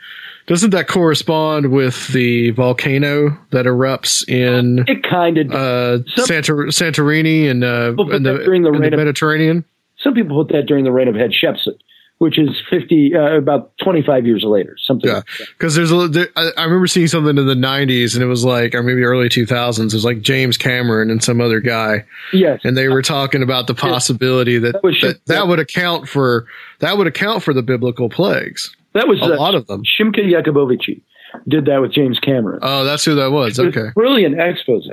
[0.47, 7.49] doesn't that correspond with the volcano that erupts in it kind of uh, Santor- Santorini
[7.49, 9.63] and uh, in the, during the, in the Mediterranean?
[9.99, 11.77] Some people put that during the reign of Hatshepsut,
[12.22, 15.09] which is 50, uh, about 25 years later, something.
[15.09, 15.24] Yeah,
[15.58, 16.08] because there's a.
[16.08, 19.01] There, I, I remember seeing something in the '90s, and it was like, or maybe
[19.01, 19.80] early 2000s.
[19.80, 22.06] It was like James Cameron and some other guy.
[22.32, 26.45] Yes, and they were talking about the possibility that that, that, that would account for
[26.77, 28.75] that would account for the biblical plagues.
[28.93, 29.82] That was a uh, lot of them.
[29.82, 31.01] Shimka Jacobovici
[31.48, 32.59] did that with James Cameron.
[32.61, 33.58] Oh, that's who that was.
[33.58, 33.90] It was Okay.
[33.95, 34.88] brilliant expose.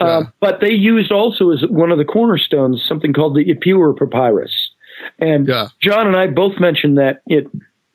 [0.00, 4.70] Um, but they used also as one of the cornerstones something called the Ipuwer Papyrus.
[5.18, 5.46] And
[5.80, 7.46] John and I both mentioned that it,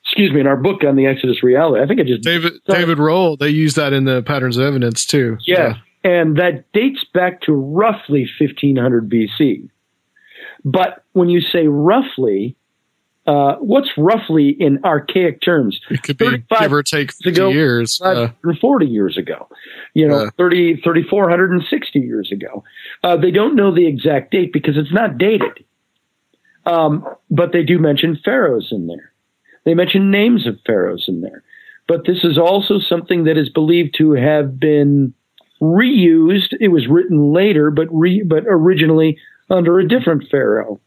[0.03, 1.83] excuse me, in our book on the Exodus reality.
[1.83, 3.37] I think it just David David Rohl.
[3.37, 5.37] They use that in the patterns of evidence too.
[5.45, 5.75] yeah.
[6.03, 9.69] And that dates back to roughly 1500 BC.
[10.65, 12.55] But when you say roughly,
[13.27, 15.79] uh, what's roughly in archaic terms?
[15.91, 18.01] It could be give or take 50 ago, years.
[18.01, 19.47] Uh, 40 years ago,
[19.93, 20.29] you know, Yeah.
[20.37, 22.63] 30, 3,460 years ago.
[23.03, 25.63] Uh, they don't know the exact date because it's not dated.
[26.65, 29.11] Um, but they do mention pharaohs in there.
[29.63, 31.43] They mention names of pharaohs in there.
[31.87, 35.13] But this is also something that is believed to have been
[35.61, 36.53] reused.
[36.59, 39.17] It was written later, but re, but originally
[39.49, 40.79] under a different pharaoh.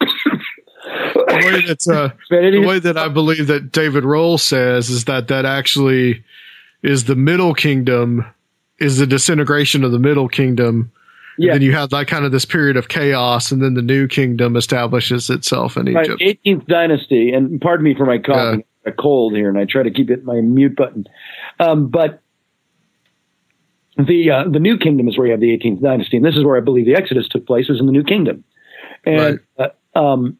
[0.00, 5.44] the way uh, the way that I believe that David Rohl says is that that
[5.44, 6.24] actually
[6.82, 8.24] is the Middle Kingdom,
[8.78, 10.92] is the disintegration of the Middle Kingdom.
[11.38, 11.52] Yeah.
[11.52, 14.08] And then you have like kind of this period of chaos, and then the New
[14.08, 16.20] Kingdom establishes itself in Egypt.
[16.20, 19.90] 18th dynasty, and pardon me for my coughing, a cold here, and I try to
[19.90, 21.06] keep it my mute button.
[21.60, 22.20] Um, but
[23.96, 26.44] the uh, the New Kingdom is where you have the 18th dynasty, and this is
[26.44, 28.44] where I believe the Exodus took place was in the New Kingdom.
[29.04, 29.68] And uh,
[29.98, 30.36] um,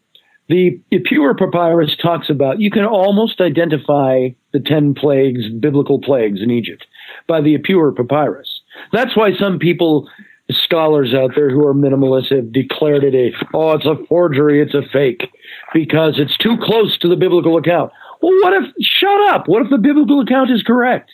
[0.49, 6.51] the Ipuwer Papyrus talks about you can almost identify the ten plagues, biblical plagues in
[6.51, 6.86] Egypt,
[7.27, 8.60] by the Ipuwer Papyrus.
[8.93, 10.09] That's why some people,
[10.51, 14.75] scholars out there who are minimalists, have declared it a oh, it's a forgery, it's
[14.75, 15.31] a fake,
[15.75, 17.93] because it's too close to the biblical account.
[18.20, 18.73] Well, what if?
[18.81, 19.49] Shut up.
[19.49, 21.12] What if the biblical account is correct?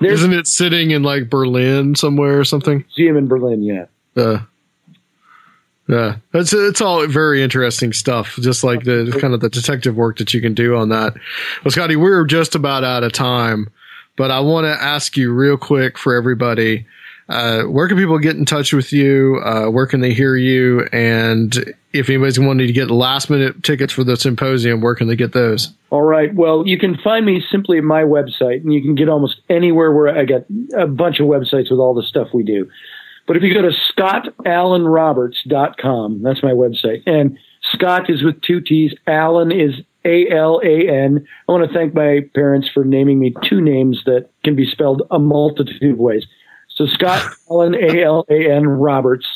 [0.00, 2.84] Isn't it sitting in like Berlin somewhere or something?
[2.96, 3.86] Museum in Berlin, yeah.
[4.14, 4.40] Uh,
[5.88, 8.36] yeah, it's it's all very interesting stuff.
[8.40, 11.14] Just like the kind of the detective work that you can do on that.
[11.64, 13.70] Well, Scotty, we're just about out of time,
[14.16, 16.86] but I want to ask you real quick for everybody.
[17.28, 19.40] Uh, where can people get in touch with you?
[19.44, 20.86] Uh, where can they hear you?
[20.92, 25.16] And if anybody's wanting to get last minute tickets for the symposium, where can they
[25.16, 25.72] get those?
[25.90, 26.32] All right.
[26.34, 29.92] Well, you can find me simply at my website, and you can get almost anywhere
[29.92, 30.42] where I got
[30.76, 32.70] a bunch of websites with all the stuff we do.
[33.26, 37.02] But if you go to scottallenroberts.com, that's my website.
[37.06, 37.36] And
[37.72, 38.94] Scott is with two T's.
[39.08, 39.74] Allen is
[40.04, 41.26] A L A N.
[41.48, 45.02] I want to thank my parents for naming me two names that can be spelled
[45.10, 46.24] a multitude of ways.
[46.76, 49.26] So Scott Allen, A L A N Roberts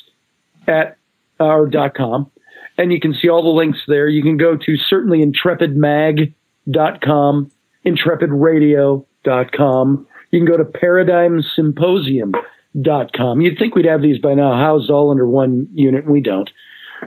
[0.67, 0.97] at
[1.39, 2.31] or dot com.
[2.79, 4.09] And you can see all the links there.
[4.09, 7.51] You can go to certainly intrepidmag.com,
[7.85, 10.07] intrepidradio.com.
[10.31, 13.41] You can go to paradigmsymposium.com.
[13.41, 16.09] You'd think we'd have these by now housed all under one unit.
[16.09, 16.49] We don't.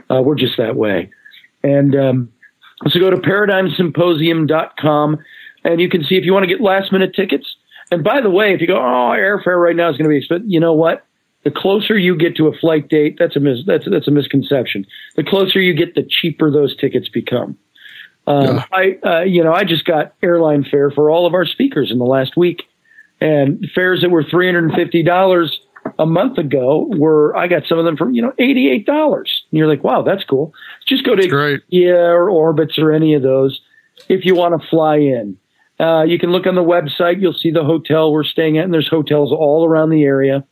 [0.09, 1.09] Uh, we're just that way.
[1.63, 2.29] And um,
[2.89, 5.19] so go to paradigmsymposium.com
[5.63, 7.55] and you can see if you want to get last minute tickets.
[7.93, 10.17] And by the way, if you go, oh, airfare right now is going to be
[10.17, 11.05] expensive, you know what?
[11.43, 14.87] The closer you get to a flight date, that's a mis- that's that's a misconception.
[15.15, 17.57] The closer you get, the cheaper those tickets become.
[18.25, 21.91] Um, I uh, you know I just got airline fare for all of our speakers
[21.91, 22.63] in the last week,
[23.19, 25.59] and fares that were three hundred and fifty dollars
[25.99, 29.43] a month ago were I got some of them for you know eighty eight dollars.
[29.51, 30.53] And you're like, wow, that's cool.
[30.87, 31.27] Just go to
[31.67, 33.61] yeah or Orbitz or any of those
[34.07, 35.37] if you want to fly in.
[35.79, 37.21] Uh, you can look on the website.
[37.21, 40.43] You'll see the hotel we're staying at, and there's hotels all around the area.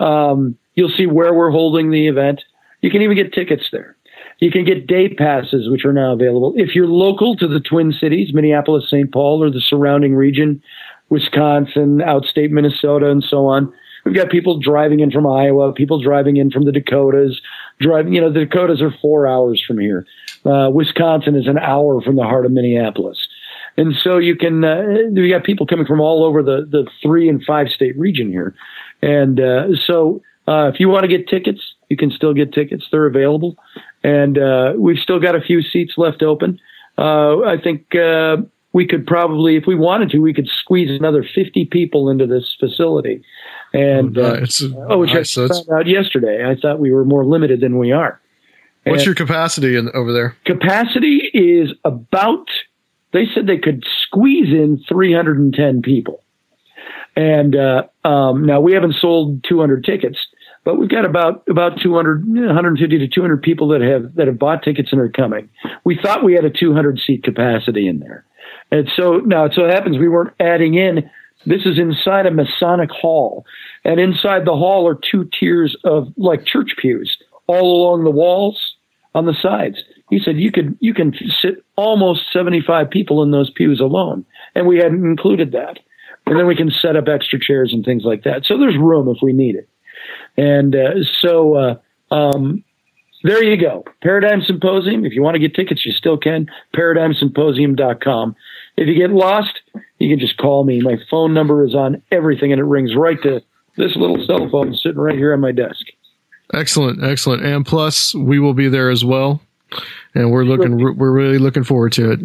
[0.00, 2.42] Um, you'll see where we're holding the event.
[2.80, 3.96] You can even get tickets there.
[4.40, 6.52] You can get day passes, which are now available.
[6.56, 9.12] If you're local to the Twin Cities, Minneapolis, St.
[9.12, 10.62] Paul, or the surrounding region,
[11.08, 13.72] Wisconsin, outstate Minnesota, and so on,
[14.04, 17.40] we've got people driving in from Iowa, people driving in from the Dakotas.
[17.80, 20.06] Driving, you know, the Dakotas are four hours from here.
[20.44, 23.28] Uh, Wisconsin is an hour from the heart of Minneapolis.
[23.76, 27.28] And so you can, uh, we got people coming from all over the, the three
[27.28, 28.54] and five state region here.
[29.02, 32.86] And uh, so uh, if you want to get tickets, you can still get tickets.
[32.90, 33.56] They're available.
[34.02, 36.60] And uh, we've still got a few seats left open.
[36.96, 38.36] Uh, I think uh,
[38.72, 42.56] we could probably, if we wanted to, we could squeeze another 50 people into this
[42.60, 43.22] facility.
[43.72, 44.62] And Oh, uh, nice.
[44.88, 45.36] oh, which Nice.
[45.36, 46.48] I found out yesterday.
[46.48, 48.20] I thought we were more limited than we are.
[48.84, 50.36] What's And- your capacity in, over there?
[50.44, 52.46] capacity is about
[53.14, 56.22] they said they could squeeze in 310 people
[57.16, 60.18] and uh, um, now we haven't sold 200 tickets
[60.64, 64.62] but we've got about about 200, 150 to 200 people that have that have bought
[64.62, 65.50] tickets and are coming.
[65.84, 68.24] We thought we had a 200 seat capacity in there,
[68.70, 71.10] and so now it so happens we weren't adding in.
[71.46, 73.44] This is inside a Masonic hall,
[73.84, 78.76] and inside the hall are two tiers of like church pews all along the walls
[79.14, 79.76] on the sides.
[80.10, 84.24] He said you could you can sit almost 75 people in those pews alone,
[84.54, 85.78] and we hadn't included that.
[86.26, 88.46] And then we can set up extra chairs and things like that.
[88.46, 89.68] So there's room if we need it.
[90.36, 92.64] And uh, so uh, um,
[93.24, 93.84] there you go.
[94.02, 95.04] Paradigm Symposium.
[95.04, 96.46] If you want to get tickets, you still can.
[96.76, 98.36] ParadigmSymposium.com.
[98.76, 99.60] If you get lost,
[99.98, 100.80] you can just call me.
[100.80, 103.42] My phone number is on everything, and it rings right to
[103.76, 105.86] this little cell phone sitting right here on my desk.
[106.52, 107.44] Excellent, excellent.
[107.44, 109.40] And plus, we will be there as well,
[110.14, 110.76] and we're looking.
[110.78, 112.20] We're really looking forward to it.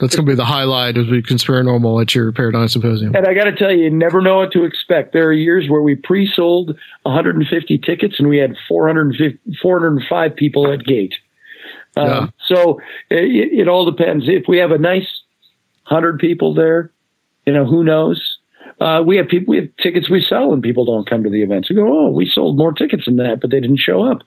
[0.00, 3.14] That's going to be the highlight of the Conspirinormal at your Paradigm Symposium.
[3.14, 5.12] And I got to tell you, you never know what to expect.
[5.12, 10.84] There are years where we pre-sold 150 tickets and we had 450, 405 people at
[10.84, 11.14] gate.
[11.96, 12.02] Yeah.
[12.02, 14.24] Um, so it, it all depends.
[14.26, 15.06] If we have a nice
[15.84, 16.90] hundred people there,
[17.46, 18.38] you know, who knows?
[18.80, 21.42] Uh, we have people, we have tickets we sell and people don't come to the
[21.42, 21.70] events.
[21.70, 24.22] We go, oh, we sold more tickets than that, but they didn't show up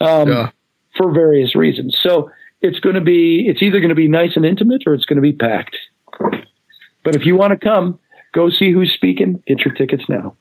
[0.00, 0.50] um,
[0.96, 1.96] for various reasons.
[2.02, 5.06] So it's going to be, it's either going to be nice and intimate or it's
[5.06, 5.76] going to be packed.
[7.02, 7.98] But if you want to come,
[8.32, 9.42] go see who's speaking.
[9.46, 10.36] Get your tickets now.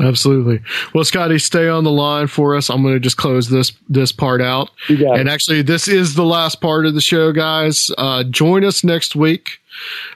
[0.00, 0.60] Absolutely.
[0.92, 2.68] Well, Scotty, stay on the line for us.
[2.68, 4.70] I'm going to just close this this part out.
[5.14, 7.92] And actually, this is the last part of the show, guys.
[7.96, 9.60] Uh, join us next week.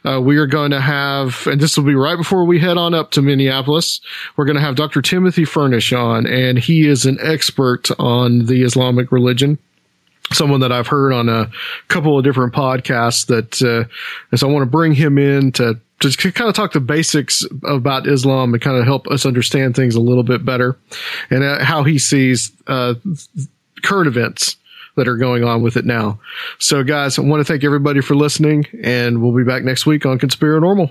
[0.04, 2.92] Uh, we are going to have, and this will be right before we head on
[2.92, 4.00] up to Minneapolis.
[4.36, 5.00] We're going to have Dr.
[5.00, 9.58] Timothy Furnish on, and he is an expert on the Islamic religion
[10.32, 11.50] someone that I've heard on a
[11.88, 16.18] couple of different podcasts that, uh, so I want to bring him in to just
[16.18, 20.00] kind of talk the basics about Islam and kind of help us understand things a
[20.00, 20.76] little bit better
[21.30, 22.94] and uh, how he sees, uh,
[23.82, 24.56] current events
[24.96, 26.20] that are going on with it now.
[26.58, 30.04] So guys, I want to thank everybody for listening and we'll be back next week
[30.06, 30.90] on Conspirinormal.